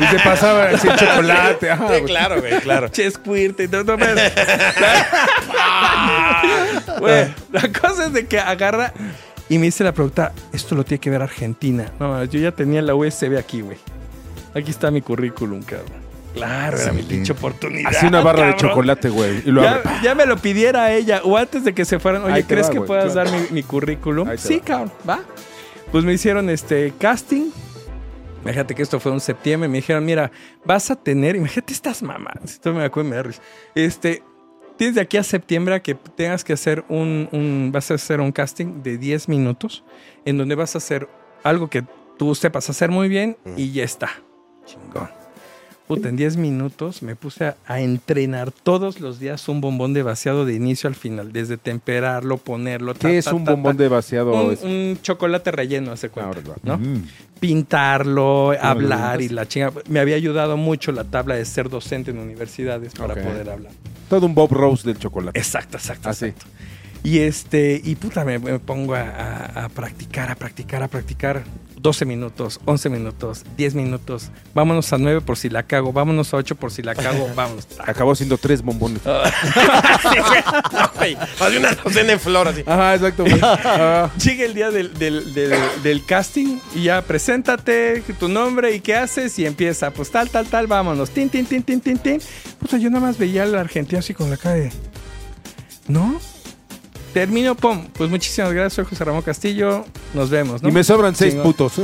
Y 0.00 0.06
se 0.06 0.18
pasaba 0.24 0.64
así 0.66 0.88
chocolate. 0.96 1.68
claro, 2.06 2.40
güey, 2.40 2.60
claro. 2.60 2.88
Che, 2.88 3.10
squirt, 3.10 3.58
y 3.60 3.68
no, 3.68 3.82
no 3.82 3.96
me- 3.96 4.06
Güey, 7.00 7.34
la 7.52 7.62
cosa 7.80 8.06
es 8.06 8.12
de 8.12 8.26
que 8.26 8.38
agarra 8.38 8.92
y 9.48 9.58
me 9.58 9.66
dice 9.66 9.84
la 9.84 9.92
productora, 9.92 10.32
esto 10.52 10.74
lo 10.74 10.84
tiene 10.84 11.00
que 11.00 11.10
ver 11.10 11.22
Argentina. 11.22 11.90
No, 11.98 12.24
yo 12.24 12.40
ya 12.40 12.52
tenía 12.52 12.82
la 12.82 12.94
USB 12.94 13.36
aquí, 13.38 13.60
güey. 13.60 13.78
Aquí 14.54 14.70
está 14.70 14.90
mi 14.90 15.02
currículum, 15.02 15.62
cabrón. 15.62 16.08
Claro, 16.34 16.76
era 16.76 16.92
mi 16.92 17.00
Excelente. 17.00 17.14
pinche 17.14 17.32
oportunidad. 17.32 17.90
Así 17.90 18.06
una 18.06 18.20
barra 18.20 18.46
de 18.48 18.56
chocolate, 18.56 19.08
güey. 19.08 19.42
Y 19.44 19.50
lo 19.50 19.62
Ya, 19.62 19.74
abre. 19.76 19.90
ya 20.02 20.14
me 20.14 20.26
lo 20.26 20.36
pidiera 20.36 20.92
ella, 20.92 21.20
o 21.24 21.36
antes 21.36 21.64
de 21.64 21.74
que 21.74 21.84
se 21.84 21.98
fueran, 21.98 22.22
oye, 22.24 22.44
¿crees 22.44 22.68
va, 22.68 22.72
que 22.72 22.80
puedas 22.82 23.12
claro. 23.12 23.30
dar 23.30 23.40
mi, 23.40 23.46
mi 23.50 23.62
currículum? 23.62 24.28
Sí, 24.36 24.58
va. 24.58 24.64
cabrón, 24.64 24.92
va. 25.08 25.20
Pues 25.90 26.04
me 26.04 26.12
hicieron 26.12 26.48
este 26.50 26.92
casting. 26.98 27.50
Fíjate 28.44 28.74
que 28.74 28.82
esto 28.82 29.00
fue 29.00 29.12
en 29.12 29.20
septiembre. 29.20 29.68
Me 29.68 29.78
dijeron, 29.78 30.04
mira, 30.04 30.30
vas 30.64 30.90
a 30.90 30.96
tener, 30.96 31.34
imagínate 31.36 31.72
estas 31.72 32.02
mamás. 32.02 32.36
Esto 32.44 32.72
me 32.72 32.84
acuerdo 32.84 33.10
me. 33.10 33.22
Este, 33.74 34.22
tienes 34.76 34.94
de 34.94 35.00
aquí 35.00 35.16
a 35.16 35.24
septiembre 35.24 35.74
a 35.74 35.80
que 35.82 35.94
tengas 35.94 36.44
que 36.44 36.52
hacer 36.52 36.84
un, 36.88 37.28
un- 37.32 37.70
vas 37.72 37.90
a 37.90 37.94
hacer 37.94 38.20
un 38.20 38.30
casting 38.32 38.82
de 38.82 38.96
10 38.96 39.28
minutos 39.28 39.82
en 40.24 40.38
donde 40.38 40.54
vas 40.54 40.74
a 40.74 40.78
hacer 40.78 41.08
algo 41.42 41.68
que 41.68 41.84
tú 42.16 42.34
sepas 42.34 42.70
hacer 42.70 42.90
muy 42.90 43.08
bien 43.08 43.36
y 43.56 43.72
ya 43.72 43.82
está. 43.84 44.10
Chingón. 44.68 45.08
Puta, 45.86 46.10
en 46.10 46.16
10 46.16 46.36
minutos 46.36 47.02
me 47.02 47.16
puse 47.16 47.46
a, 47.46 47.56
a 47.66 47.80
entrenar 47.80 48.52
todos 48.52 49.00
los 49.00 49.18
días 49.18 49.48
un 49.48 49.62
bombón 49.62 49.94
de 49.94 50.02
vaciado 50.02 50.44
de 50.44 50.52
inicio 50.54 50.86
al 50.86 50.94
final, 50.94 51.32
desde 51.32 51.56
temperarlo, 51.56 52.36
ponerlo. 52.36 52.92
ta, 52.92 53.08
¿Qué 53.08 53.16
es 53.16 53.24
ta, 53.24 53.34
un 53.34 53.44
ta, 53.44 53.52
bombón 53.52 53.78
de 53.78 53.88
vaciado? 53.88 54.32
Un, 54.62 54.98
chocolate 55.00 55.50
relleno, 55.50 55.90
hace 55.92 56.10
cuenta, 56.10 56.40
Ah. 56.46 56.54
¿no? 56.62 56.76
Mm. 56.78 57.04
Pintarlo, 57.40 58.52
hablar 58.60 59.22
y 59.22 59.30
la 59.30 59.48
chinga. 59.48 59.72
Me 59.88 60.00
había 60.00 60.16
ayudado 60.16 60.58
mucho 60.58 60.92
la 60.92 61.04
tabla 61.04 61.36
de 61.36 61.44
ser 61.46 61.70
docente 61.70 62.10
en 62.10 62.18
universidades 62.18 62.92
para 62.92 63.14
poder 63.14 63.48
hablar. 63.48 63.72
Todo 64.10 64.26
un 64.26 64.34
Bob 64.34 64.52
Rose 64.52 64.86
del 64.86 64.98
chocolate. 64.98 65.38
Exacto, 65.38 65.78
exacto. 65.78 66.10
Así. 66.10 66.26
exacto. 66.26 66.46
Y 67.02 67.18
este, 67.20 67.80
y 67.82 67.94
puta, 67.96 68.24
me, 68.24 68.38
me 68.38 68.58
pongo 68.58 68.94
a, 68.94 69.00
a- 69.02 69.64
a 69.64 69.68
practicar, 69.70 70.30
a 70.30 70.34
practicar, 70.34 70.82
a 70.82 70.88
practicar. 70.88 71.44
12 71.80 72.04
minutos, 72.04 72.60
11 72.64 72.88
minutos, 72.90 73.44
10 73.56 73.74
minutos. 73.74 74.30
Vámonos 74.54 74.92
a 74.92 74.98
9 74.98 75.20
por 75.20 75.36
si 75.36 75.48
la 75.48 75.62
cago. 75.62 75.92
Vámonos 75.92 76.32
a 76.34 76.36
8 76.38 76.56
por 76.56 76.70
si 76.70 76.82
la 76.82 76.94
cago. 76.94 77.28
Vámonos. 77.36 77.66
Acabó 77.86 78.14
siendo 78.14 78.36
tres 78.38 78.62
bombones. 78.62 79.00
No, 80.72 80.90
güey, 80.96 81.16
Más 81.40 81.52
de 81.52 81.58
una 81.58 81.72
docena 81.72 82.12
en 82.12 82.20
flor 82.20 82.48
así. 82.48 82.62
Ajá, 82.66 82.94
exacto. 82.94 83.24
güey. 83.24 83.40
Ajá. 83.40 84.10
Llega 84.22 84.44
el 84.44 84.54
día 84.54 84.70
del, 84.70 84.94
del- 84.98 85.34
del- 85.34 85.82
del 85.82 86.04
casting 86.04 86.58
y 86.74 86.84
ya 86.84 87.02
preséntate, 87.02 88.02
tu 88.18 88.28
nombre 88.28 88.74
y 88.74 88.80
qué 88.80 88.94
haces 88.96 89.38
y 89.38 89.46
empieza, 89.46 89.90
pues 89.90 90.10
tal, 90.10 90.30
tal, 90.30 90.46
tal, 90.46 90.66
vámonos. 90.66 91.10
Tin, 91.10 91.28
tin, 91.28 91.46
tin, 91.46 91.62
tin, 91.62 91.80
tin, 91.80 91.98
tin. 91.98 92.20
Puta, 92.58 92.78
yo 92.78 92.90
nada 92.90 93.06
más 93.06 93.18
veía 93.18 93.42
al 93.44 93.54
argentino 93.54 93.98
así 93.98 94.14
con 94.14 94.30
la 94.30 94.36
cara 94.36 94.56
de. 94.56 94.72
¿No? 95.86 96.20
Termino, 97.12 97.54
pum. 97.54 97.86
Pues 97.94 98.10
muchísimas 98.10 98.52
gracias, 98.52 98.74
soy 98.74 98.84
José 98.84 99.04
Ramón 99.04 99.22
Castillo. 99.22 99.84
Nos 100.14 100.30
vemos, 100.30 100.62
¿no? 100.62 100.68
Y 100.68 100.72
me 100.72 100.84
sobran 100.84 101.14
seis 101.14 101.34
putos. 101.34 101.78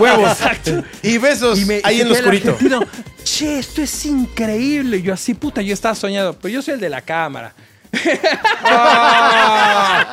huevos. 0.00 0.30
Exacto. 0.32 0.82
Y 1.02 1.18
besos 1.18 1.58
Y 1.60 1.64
me- 1.66 1.80
ahí 1.84 2.00
en 2.00 2.06
el 2.08 2.12
oscurito. 2.14 2.50
argentino, 2.52 2.80
che, 3.22 3.58
esto 3.58 3.82
es 3.82 4.06
increíble. 4.06 5.02
Yo 5.02 5.12
así, 5.14 5.34
puta, 5.34 5.62
yo 5.62 5.72
estaba 5.74 5.94
soñado. 5.94 6.34
Pero 6.38 6.54
yo 6.54 6.62
soy 6.62 6.74
el 6.74 6.80
de 6.80 6.88
la 6.90 7.02
cámara. 7.02 7.54
Ah. 8.64 10.06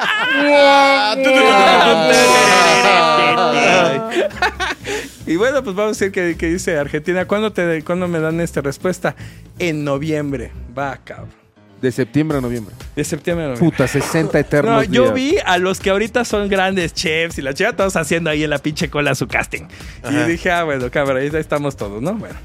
Y 5.25 5.35
bueno, 5.37 5.63
pues 5.63 5.75
vamos 5.75 5.97
a 6.01 6.05
decir 6.05 6.11
que, 6.11 6.35
que 6.37 6.47
dice 6.47 6.77
Argentina, 6.77 7.25
¿cuándo, 7.25 7.51
te, 7.53 7.81
¿cuándo 7.83 8.07
me 8.07 8.19
dan 8.19 8.39
esta 8.41 8.61
respuesta? 8.61 9.15
En 9.57 9.83
noviembre. 9.83 10.51
Va, 10.77 10.97
cabrón. 11.03 11.42
De 11.83 11.91
septiembre 11.91 12.37
a 12.37 12.41
noviembre. 12.41 12.73
De 12.95 13.03
septiembre 13.03 13.43
a 13.43 13.49
noviembre. 13.49 13.69
Puta, 13.71 13.89
60 13.89 14.39
eternos 14.39 14.73
No, 14.73 14.83
yo 14.85 15.03
días. 15.03 15.13
vi 15.15 15.35
a 15.45 15.57
los 15.57 15.81
que 15.81 15.89
ahorita 15.89 16.23
son 16.23 16.47
grandes 16.47 16.93
chefs 16.93 17.37
y 17.39 17.41
la 17.41 17.53
chica 17.53 17.75
todos 17.75 17.97
haciendo 17.97 18.29
ahí 18.29 18.41
en 18.45 18.51
la 18.51 18.59
pinche 18.59 18.89
cola 18.89 19.13
su 19.15 19.27
casting. 19.27 19.63
Ajá. 20.01 20.23
Y 20.25 20.31
dije, 20.31 20.49
ah, 20.49 20.63
bueno, 20.63 20.89
cabrón, 20.89 21.17
ahí 21.17 21.29
estamos 21.33 21.75
todos, 21.75 22.01
¿no? 22.01 22.13
Bueno. 22.13 22.35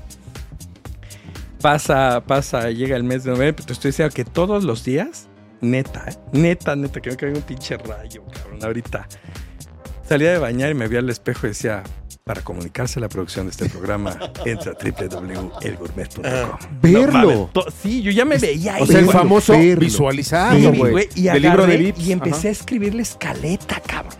Pasa, 1.62 2.20
pasa, 2.27 2.68
llega 2.72 2.96
el 2.96 3.05
mes 3.05 3.22
de 3.22 3.31
noviembre, 3.31 3.53
pero 3.53 3.66
te 3.66 3.74
estoy 3.74 3.90
diciendo 3.92 4.12
que 4.12 4.24
todos 4.24 4.64
los 4.64 4.83
días, 4.85 5.29
neta, 5.61 6.05
¿eh? 6.09 6.16
neta, 6.33 6.74
neta, 6.74 7.01
que 7.01 7.11
me 7.11 7.16
caiga 7.16 7.37
un 7.37 7.42
pinche 7.42 7.77
rayo, 7.77 8.24
cabrón, 8.33 8.64
ahorita. 8.64 9.07
Salía 10.09 10.33
de 10.33 10.38
bañar 10.38 10.70
y 10.72 10.74
me 10.74 10.88
vi 10.88 10.96
al 10.96 11.09
espejo 11.11 11.46
y 11.46 11.51
decía, 11.51 11.85
para 12.28 12.42
comunicarse 12.42 13.00
la 13.00 13.08
producción 13.08 13.46
de 13.46 13.52
este 13.52 13.70
programa, 13.70 14.18
entra 14.44 14.72
a 14.72 14.74
www.elgourmet.com. 14.74 16.22
Verlo. 16.82 17.06
No 17.06 17.12
mames, 17.12 17.52
to- 17.54 17.66
sí, 17.82 18.02
yo 18.02 18.10
ya 18.10 18.26
me 18.26 18.36
veía 18.36 18.74
ahí. 18.74 18.82
O 18.82 18.86
sea, 18.86 18.98
el 18.98 19.06
güey. 19.06 19.16
famoso 19.16 19.54
verlo. 19.54 19.80
visualizado, 19.80 20.58
Sí, 20.58 20.66
güey. 20.78 20.90
güey, 20.92 21.08
y 21.14 21.22
Del 21.22 21.42
libro 21.42 21.66
de 21.66 21.76
Vips. 21.78 22.00
y 22.06 22.12
empecé 22.12 22.38
Ajá. 22.40 22.48
a 22.48 22.50
escribirle 22.50 23.00
escaleta, 23.02 23.80
cabrón. 23.80 24.12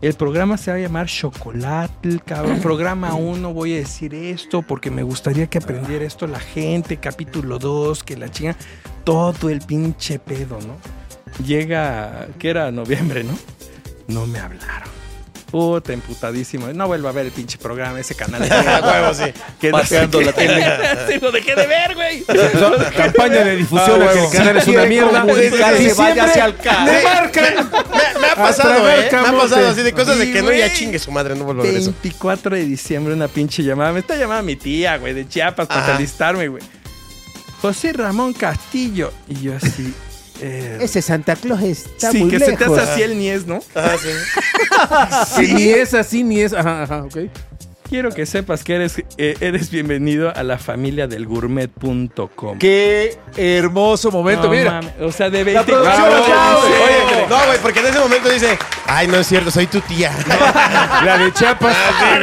El 0.00 0.14
programa 0.14 0.56
se 0.56 0.70
va 0.70 0.76
a 0.78 0.80
llamar 0.80 1.06
Chocolate, 1.06 2.20
cabrón. 2.24 2.60
Programa 2.60 3.14
1 3.14 3.52
voy 3.52 3.74
a 3.74 3.76
decir 3.76 4.14
esto 4.14 4.62
porque 4.62 4.90
me 4.90 5.02
gustaría 5.02 5.48
que 5.48 5.58
aprendiera 5.58 6.04
esto 6.06 6.26
la 6.26 6.40
gente. 6.40 6.96
Capítulo 6.98 7.58
2, 7.58 8.04
que 8.04 8.16
la 8.16 8.30
chinga. 8.30 8.56
Todo 9.04 9.50
el 9.50 9.60
pinche 9.60 10.18
pedo, 10.18 10.58
¿no? 10.60 10.76
Llega, 11.44 12.28
que 12.38 12.48
era 12.48 12.70
noviembre, 12.70 13.22
¿no? 13.24 13.36
No 14.06 14.26
me 14.26 14.38
hablaron. 14.38 14.87
Puta, 15.50 15.94
emputadísimo. 15.94 16.66
No 16.74 16.86
vuelvo 16.86 17.08
a 17.08 17.12
ver 17.12 17.26
el 17.26 17.32
pinche 17.32 17.56
programa, 17.56 17.98
ese 17.98 18.14
canal. 18.14 18.42
huevo, 18.82 19.14
sí. 19.14 19.32
que 19.58 19.70
qué. 19.70 20.24
la 20.24 20.32
tele. 20.32 20.64
Sí, 21.08 21.18
lo 21.20 21.32
dejé 21.32 21.54
de 21.54 21.66
ver, 21.66 21.94
güey. 21.94 22.22
Campaña 22.94 23.44
de 23.44 23.56
difusión 23.56 24.02
Ah, 24.02 24.10
a 24.10 24.12
que 24.12 24.24
el 24.24 24.30
canal 24.30 24.56
es 24.58 24.66
una 24.68 24.84
mierda. 24.84 25.24
Y 25.80 25.92
vaya 25.94 26.24
hacia 26.24 26.44
el 26.44 26.56
canal. 26.56 26.84
Me 26.92 27.02
marcan. 27.02 27.54
Me, 27.54 28.20
me 28.20 28.26
ha 28.28 28.34
pasado, 28.34 28.90
¿eh? 28.90 29.08
Me 29.10 29.18
ha 29.18 29.32
pasado 29.32 29.68
así 29.68 29.82
de 29.82 29.92
cosas 29.92 30.18
de 30.18 30.30
que 30.30 30.42
no, 30.42 30.52
ya 30.52 30.70
chingue 30.72 30.98
su 30.98 31.10
madre, 31.10 31.34
no 31.34 31.44
vuelvo 31.44 31.62
a 31.62 31.64
ver 31.64 31.76
eso. 31.76 31.92
24 32.02 32.54
de 32.56 32.64
diciembre, 32.64 33.14
una 33.14 33.28
pinche 33.28 33.62
llamada. 33.62 33.92
Me 33.92 34.00
está 34.00 34.16
llamando 34.16 34.42
mi 34.42 34.56
tía, 34.56 34.98
güey, 34.98 35.14
de 35.14 35.26
Chiapas 35.26 35.66
para 35.66 35.82
Ajá. 35.82 35.96
felicitarme, 35.96 36.48
güey. 36.48 36.62
José 37.62 37.92
Ramón 37.94 38.34
Castillo. 38.34 39.12
Y 39.28 39.40
yo 39.40 39.56
así. 39.56 39.94
Eh, 40.40 40.78
Ese 40.80 41.02
Santa 41.02 41.36
Claus 41.36 41.62
está 41.62 42.10
sí, 42.10 42.18
muy 42.18 42.30
que 42.30 42.38
se 42.38 42.56
te 42.56 42.64
hace 42.64 42.80
así 42.80 43.02
el 43.02 43.18
niés, 43.18 43.46
¿no? 43.46 43.60
Que 45.36 45.52
Ni 45.54 45.68
es 45.68 45.94
así, 45.94 46.22
ni 46.22 46.40
es. 46.40 46.52
Ajá, 46.52 46.82
ajá, 46.82 47.04
ok. 47.04 47.16
Quiero 47.88 48.10
que 48.10 48.26
sepas 48.26 48.64
que 48.64 48.74
eres, 48.74 49.02
eh, 49.16 49.34
eres 49.40 49.70
bienvenido 49.70 50.30
a 50.36 50.42
la 50.42 50.58
familia 50.58 51.06
del 51.06 51.24
gourmet.com. 51.24 52.58
Qué 52.58 53.16
hermoso 53.34 54.10
momento. 54.10 54.42
No 54.44 54.50
Mira, 54.50 54.72
mames, 54.72 54.92
o 55.00 55.10
sea, 55.10 55.30
de 55.30 55.42
20 55.42 55.54
La 55.54 55.64
producción 55.64 56.04
aplaude. 56.04 56.68
Oye, 56.68 57.26
no, 57.30 57.46
güey, 57.46 57.58
porque 57.62 57.80
en 57.80 57.86
ese 57.86 57.98
momento 57.98 58.28
dice, 58.28 58.58
ay, 58.86 59.06
no 59.08 59.16
es 59.16 59.26
cierto, 59.26 59.50
soy 59.50 59.66
tu 59.68 59.80
tía. 59.80 60.12
La 61.02 61.16
de 61.16 61.32
Chiapas. 61.32 61.74
Ah, 61.78 62.18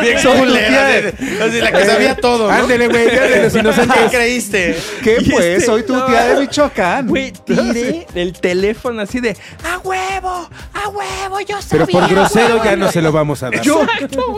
bien 0.00 0.18
Soy 0.18 0.46
tu 0.46 0.54
tía. 0.54 0.98
así, 1.44 1.60
la 1.60 1.72
que 1.72 1.84
sabía 1.84 2.16
todo, 2.16 2.48
¿no? 2.50 2.54
Ándele, 2.54 2.88
güey, 2.88 3.06
ya 3.14 3.22
de 3.22 3.42
los 3.42 3.52
¿Qué 3.52 3.58
inocentes. 3.58 4.10
creíste? 4.10 4.78
¿qué 5.04 5.18
Y 5.20 5.30
pues? 5.30 5.44
este- 5.44 5.66
Soy 5.66 5.82
tu 5.82 5.94
no, 5.94 6.06
tía 6.06 6.24
de 6.28 6.40
Michoacán. 6.40 7.06
Güey, 7.08 7.32
tiré 7.32 8.06
el 8.14 8.32
teléfono 8.32 9.02
así 9.02 9.20
de 9.20 9.36
¡A 9.70 9.76
huevo! 9.78 10.48
¡A 10.84 10.88
huevo! 10.88 11.40
¡Yo 11.40 11.56
Pero 11.70 11.86
sabía! 11.86 12.00
por 12.00 12.08
grosero 12.10 12.64
ya 12.64 12.76
no 12.76 12.90
se 12.90 13.02
lo 13.02 13.12
vamos 13.12 13.42
a 13.42 13.50
dar. 13.50 13.62
Yo, 13.62 13.82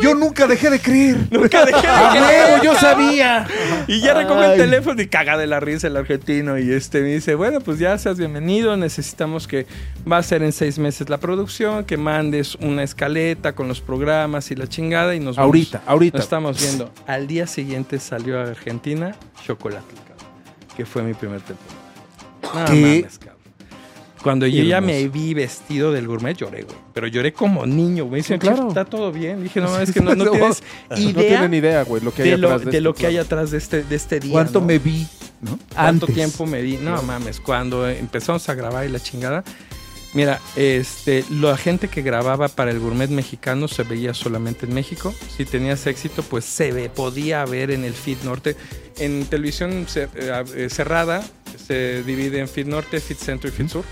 yo 0.03 0.15
nunca 0.15 0.47
dejé 0.47 0.69
de 0.71 0.81
creer. 0.81 1.17
Nunca 1.31 1.65
dejé 1.65 1.81
de 1.87 1.89
¡A 1.93 2.11
creer. 2.11 2.45
huevo, 2.51 2.63
yo 2.65 2.75
sabía! 2.75 3.47
Y 3.87 4.01
ya 4.01 4.15
recoge 4.15 4.53
el 4.53 4.59
teléfono 4.59 5.01
y 5.01 5.07
caga 5.07 5.37
de 5.37 5.47
la 5.47 5.61
risa 5.61 5.87
el 5.87 5.97
argentino. 5.97 6.59
Y 6.59 6.71
este 6.73 7.01
me 7.01 7.09
dice, 7.15 7.35
bueno, 7.35 7.61
pues 7.61 7.79
ya 7.79 7.97
seas 7.99 8.19
bienvenido. 8.19 8.77
Necesitamos 8.77 9.47
que 9.49 9.67
va 10.11 10.19
a 10.19 10.23
ser 10.23 10.43
en 10.43 10.53
seis 10.53 10.79
meses 10.79 11.09
la 11.09 11.19
producción, 11.19 11.85
que 11.85 11.97
mandes 11.97 12.57
una 12.57 12.83
escaleta 12.83 13.55
con 13.55 13.69
los 13.69 13.81
programas 13.81 14.51
y 14.51 14.57
la 14.57 14.67
chingada. 14.67 15.15
Y 15.15 15.21
nos 15.21 15.37
vamos. 15.37 15.47
Ahorita, 15.47 15.83
ahorita. 15.87 16.19
Nos 16.19 16.25
estamos 16.27 16.61
viendo. 16.61 16.93
Al 17.07 17.27
día 17.27 17.47
siguiente 17.47 17.99
salió 17.99 18.39
a 18.41 18.45
Argentina 18.45 19.15
Chocolate, 19.47 19.95
que 20.77 20.85
fue 20.85 21.03
mi 21.03 21.15
primer 21.15 21.41
teléfono. 21.41 21.85
No 22.43 22.65
¿Qué? 22.67 22.73
mames, 23.03 23.19
cabrón. 23.19 23.34
Cuando 24.25 24.47
yo 24.47 24.65
ya 24.65 24.81
me 24.81 25.07
vi 25.09 25.35
vestido 25.35 25.93
del 25.93 26.09
gourmet, 26.09 26.35
lloré, 26.37 26.63
güey. 26.63 26.77
Pero 26.95 27.07
lloré 27.07 27.33
como 27.33 27.65
niño, 27.67 28.07
güey. 28.07 28.23
Dicen, 28.23 28.41
Sí, 28.41 28.41
claro. 28.41 28.57
"Chef, 28.63 28.69
está 28.69 28.85
todo 28.87 29.13
bien. 29.13 29.43
Dije, 29.43 29.61
no, 29.61 29.79
es 29.79 29.93
que 29.93 30.01
no, 30.01 30.15
no 30.17 30.25
No. 30.25 30.31
tienes 30.33 30.63
No 30.91 30.97
idea 30.99 31.29
tienen 31.29 31.55
idea, 31.55 31.85
güey, 31.85 32.03
lo 32.03 32.13
que 32.13 32.23
hay 32.23 32.31
de 32.31 32.39
lo, 32.39 32.49
atrás 32.49 32.65
de 32.65 32.71
de, 32.73 32.81
lo 32.81 32.91
esto, 32.91 33.01
que 33.01 33.07
hay 33.07 33.19
atrás 33.19 33.51
de 33.53 33.59
este, 33.59 33.85
de 33.85 33.95
este 33.95 34.19
día. 34.21 34.33
¿Cuánto 34.33 34.61
¿no? 34.61 34.67
me 34.67 34.79
vi? 34.79 35.07
¿no? 35.43 35.59
¿Cuánto 35.75 36.07
Antes. 36.07 36.15
tiempo 36.15 36.47
me 36.47 36.63
vi? 36.63 36.79
No 36.79 37.03
mames, 37.03 37.39
cuando 37.39 37.89
empezamos 37.89 38.49
a 38.49 38.55
grabar 38.55 38.87
y 38.87 38.89
la 38.89 38.99
chingada. 38.99 39.45
Mira, 40.15 40.41
este, 40.57 41.25
la 41.29 41.57
gente 41.57 41.89
que 41.89 42.01
grababa 42.01 42.47
para 42.49 42.71
el 42.71 42.79
gourmet 42.79 43.11
mexicano 43.11 43.67
se 43.69 43.83
veía 43.83 44.15
solamente 44.15 44.65
en 44.65 44.73
México. 44.73 45.13
Si 45.37 45.45
tenías 45.45 45.87
éxito, 45.89 46.23
pues 46.23 46.45
se 46.45 46.71
ve, 46.73 46.89
podía 46.89 47.45
ver 47.45 47.73
en 47.73 47.85
el 47.85 47.93
feed 47.95 48.19
norte. 48.25 48.57
En 48.99 49.27
televisión 49.27 49.85
eh, 49.97 50.07
eh, 50.15 50.69
cerrada 50.71 51.23
se 51.59 52.03
divide 52.03 52.38
en 52.40 52.49
feed 52.49 52.67
norte, 52.67 53.01
feed 53.01 53.17
centro 53.17 53.49
y 53.49 53.53
feed 53.53 53.69
sur. 53.69 53.85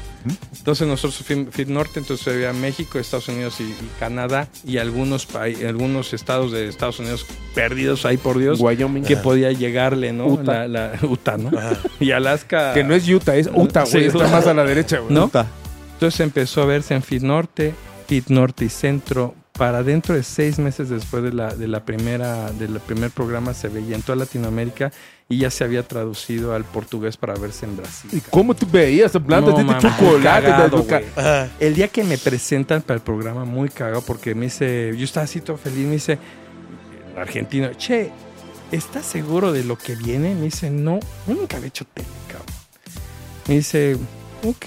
Entonces 0.56 0.86
nosotros 0.86 1.24
feed 1.50 1.66
norte, 1.68 1.98
entonces 1.98 2.22
se 2.24 2.32
veía 2.36 2.52
México, 2.52 2.98
Estados 3.00 3.28
Unidos 3.28 3.56
y, 3.60 3.64
y 3.64 3.76
Canadá 3.98 4.46
y 4.64 4.78
algunos 4.78 5.26
algunos 5.34 6.12
estados 6.14 6.52
de 6.52 6.68
Estados 6.68 7.00
Unidos 7.00 7.26
perdidos 7.54 8.06
ahí 8.06 8.16
por 8.18 8.38
Dios 8.38 8.60
Wyoming. 8.60 9.02
que 9.02 9.16
podía 9.16 9.50
llegarle, 9.50 10.12
¿no? 10.12 10.26
Utah. 10.28 10.66
La, 10.68 10.92
la- 10.92 10.98
Utah, 11.08 11.36
¿no? 11.38 11.50
Y 11.98 12.12
Alaska. 12.12 12.72
Que 12.74 12.84
no 12.84 12.94
es 12.94 13.08
Utah, 13.08 13.34
es 13.36 13.48
Utah, 13.52 13.80
güey. 13.82 13.92
Sí, 13.92 13.98
está 14.06 14.18
Utah. 14.18 14.28
más 14.28 14.46
a 14.46 14.54
la 14.54 14.64
derecha, 14.64 14.98
güey. 15.00 15.12
¿No? 15.12 15.24
Puta. 15.26 15.46
Entonces 15.94 16.20
empezó 16.20 16.62
a 16.62 16.66
verse 16.66 16.94
en 16.94 17.02
Fit 17.02 17.22
Norte, 17.22 17.74
Fit 18.06 18.28
Norte 18.28 18.64
y 18.64 18.68
Centro. 18.68 19.34
Para 19.58 19.82
dentro 19.82 20.14
de 20.14 20.22
seis 20.22 20.58
meses 20.58 20.88
después 20.88 21.22
de 21.22 21.32
la, 21.32 21.54
de 21.54 21.68
la 21.68 21.84
primera, 21.84 22.50
del 22.52 22.80
primer 22.80 23.10
programa 23.10 23.52
se 23.52 23.68
veía 23.68 23.94
en 23.96 24.02
toda 24.02 24.16
Latinoamérica 24.16 24.90
y 25.28 25.38
ya 25.38 25.50
se 25.50 25.62
había 25.62 25.82
traducido 25.86 26.54
al 26.54 26.64
portugués 26.64 27.16
para 27.18 27.34
verse 27.34 27.66
en 27.66 27.76
Brasil. 27.76 28.10
¿Y 28.14 28.20
cómo 28.20 28.54
tú 28.54 28.66
veías 28.70 29.14
hablando 29.14 29.50
No, 29.50 29.58
de 29.58 29.64
mamá, 29.64 29.78
chocolate? 29.78 30.46
cagado, 30.46 30.82
de-. 30.82 31.50
El 31.60 31.74
día 31.74 31.88
que 31.88 32.02
me 32.02 32.16
presentan 32.16 32.80
para 32.82 32.96
el 32.96 33.02
programa, 33.02 33.44
muy 33.44 33.68
cagado, 33.68 34.00
porque 34.02 34.34
me 34.34 34.46
dice, 34.46 34.92
yo 34.96 35.04
estaba 35.04 35.24
así 35.24 35.40
todo 35.42 35.58
feliz, 35.58 35.86
me 35.86 35.92
dice, 35.94 36.18
el 37.14 37.18
argentino, 37.20 37.70
che, 37.74 38.10
¿estás 38.72 39.04
seguro 39.04 39.52
de 39.52 39.64
lo 39.64 39.76
que 39.76 39.96
viene? 39.96 40.34
Me 40.34 40.44
dice, 40.44 40.70
no, 40.70 40.98
yo 41.28 41.34
nunca 41.34 41.58
había 41.58 41.68
hecho 41.68 41.84
tele, 41.92 42.08
cabrón. 42.26 42.46
Me 43.48 43.54
dice, 43.56 43.98
ok. 44.44 44.66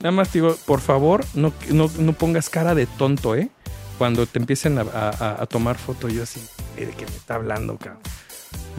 Nada 0.00 0.12
más 0.12 0.28
te 0.28 0.40
digo, 0.40 0.54
por 0.66 0.80
favor, 0.80 1.24
no, 1.34 1.52
no, 1.70 1.90
no 1.98 2.12
pongas 2.12 2.50
cara 2.50 2.74
de 2.74 2.84
tonto, 2.86 3.34
¿eh? 3.34 3.48
Cuando 3.98 4.26
te 4.26 4.38
empiecen 4.38 4.78
a, 4.78 4.82
a- 4.82 5.42
a 5.42 5.46
tomar 5.46 5.78
foto, 5.78 6.08
yo 6.08 6.22
así, 6.22 6.40
¿de 6.76 6.90
qué 6.90 7.06
me 7.06 7.16
está 7.16 7.36
hablando, 7.36 7.76
cabrón? 7.78 8.00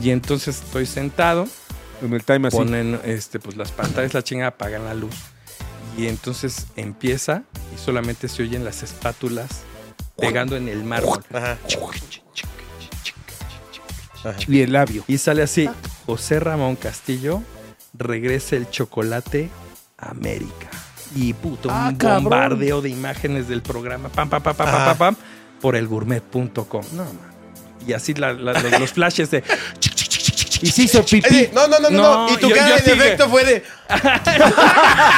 Y 0.01 0.11
entonces 0.11 0.61
estoy 0.63 0.85
sentado, 0.85 1.47
En 2.01 2.13
el 2.13 2.23
time 2.23 2.49
así. 2.49 2.57
ponen 2.57 2.99
este, 3.03 3.39
pues 3.39 3.57
las 3.57 3.71
pantallas, 3.71 4.13
la 4.13 4.23
chingada, 4.23 4.49
apagan 4.49 4.85
la 4.85 4.93
luz. 4.93 5.15
Y 5.97 6.05
entonces 6.07 6.67
empieza 6.75 7.41
y 7.75 7.79
solamente 7.79 8.27
se 8.27 8.43
oyen 8.43 8.63
las 8.63 8.83
espátulas 8.83 9.47
pegando 10.15 10.55
en 10.55 10.67
el 10.67 10.83
mármol. 10.83 11.23
Ajá. 11.33 11.57
Y 14.47 14.61
el 14.61 14.73
labio. 14.73 15.03
Y 15.07 15.17
sale 15.17 15.41
así, 15.41 15.69
José 16.05 16.39
Ramón 16.39 16.75
Castillo, 16.75 17.41
regresa 17.93 18.55
el 18.55 18.69
chocolate 18.69 19.49
a 19.97 20.09
América. 20.11 20.66
Y 21.15 21.33
puto, 21.33 21.69
Ah, 21.71 21.87
un 21.89 21.95
cabrón. 21.95 22.23
bombardeo 22.25 22.81
de 22.81 22.89
imágenes 22.89 23.47
del 23.47 23.61
programa, 23.61 24.09
pam, 24.09 24.29
pam, 24.29 24.41
pam, 24.43 24.55
pam, 24.55 24.65
pam, 24.67 24.75
Ajá. 24.75 24.85
pam, 24.95 25.15
pam, 25.15 25.15
por 25.61 25.75
el 25.75 25.87
gourmet.com. 25.87 26.85
No, 26.93 27.03
man. 27.05 27.17
Y 27.87 27.93
así 27.93 28.13
la- 28.13 28.33
la- 28.33 28.53
los, 28.53 28.79
los 28.79 28.91
flashes 28.91 29.31
de... 29.31 29.43
Y 30.59 30.67
se 30.71 30.81
hizo 30.83 31.05
pipí. 31.05 31.49
No, 31.53 31.67
no, 31.67 31.79
no, 31.79 31.89
no. 31.91 32.33
Y 32.33 32.37
tu 32.37 32.49
yo- 32.49 32.55
cara 32.55 32.69
yo 32.69 32.75
de 32.77 32.81
sigue. 32.81 32.93
efecto 32.95 33.29
fue 33.29 33.45
de. 33.45 33.63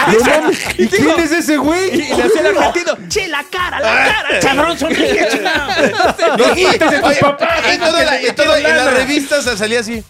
No 0.10 0.20
mames, 0.26 0.60
¿Y 0.78 0.88
quién 0.88 1.20
es 1.20 1.32
ese 1.32 1.56
güey? 1.58 1.94
Y 1.94 1.98
le 2.14 2.24
hacía 2.24 2.42
el 2.42 2.58
argentino, 2.58 2.98
che, 3.08 3.28
la 3.30 3.44
cara, 3.50 3.80
la 3.80 3.88
cara, 4.14 4.40
cabrón, 4.42 4.78
sonríe, 4.78 5.28
chingado". 5.32 6.38
No, 6.38 6.56
y, 6.58 6.66
en 8.66 8.76
las 8.78 8.94
revistas 8.94 9.46
salía 9.58 9.80
así. 9.80 10.04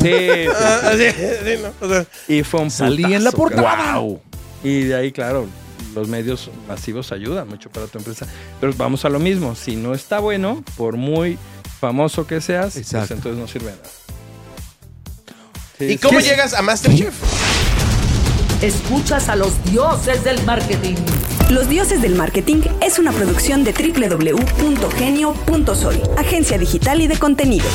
Sí, 0.00 0.10
Ah, 0.54 0.80
así, 0.92 1.10
sí, 1.10 1.58
¿no? 1.62 1.86
O 1.86 1.88
sea, 1.90 2.04
y 2.26 2.42
fue 2.42 2.60
un 2.62 2.70
Salí 2.70 3.14
en 3.14 3.22
la 3.24 3.30
portada. 3.30 3.76
cabrón. 3.76 4.20
Y 4.62 4.82
de 4.82 4.94
ahí, 4.94 5.12
claro, 5.12 5.48
los 5.94 6.08
medios 6.08 6.50
masivos 6.68 7.12
ayudan 7.12 7.48
mucho 7.48 7.70
para 7.70 7.86
tu 7.86 7.98
empresa. 7.98 8.26
Pero 8.60 8.72
vamos 8.76 9.04
a 9.04 9.08
lo 9.08 9.18
mismo. 9.18 9.54
Si 9.54 9.76
no 9.76 9.94
está 9.94 10.20
bueno, 10.20 10.62
por 10.76 10.96
muy 10.96 11.38
famoso 11.80 12.26
que 12.26 12.40
seas, 12.40 12.74
pues 12.74 13.10
entonces 13.10 13.36
no 13.36 13.48
sirve 13.48 13.72
nada. 13.72 13.82
Sí, 15.78 15.84
¿Y 15.86 15.98
cómo 15.98 16.20
sí. 16.20 16.28
llegas 16.28 16.54
a 16.54 16.62
Masterchef? 16.62 17.14
Escuchas 18.62 19.28
a 19.28 19.36
los 19.36 19.62
dioses 19.64 20.22
del 20.22 20.42
marketing. 20.44 20.94
Los 21.50 21.68
Dioses 21.68 22.00
del 22.00 22.14
Marketing 22.14 22.62
es 22.80 22.98
una 22.98 23.12
producción 23.12 23.62
de 23.62 23.72
www.genio.sol, 23.72 26.02
agencia 26.16 26.56
digital 26.56 27.02
y 27.02 27.08
de 27.08 27.18
contenidos. 27.18 27.68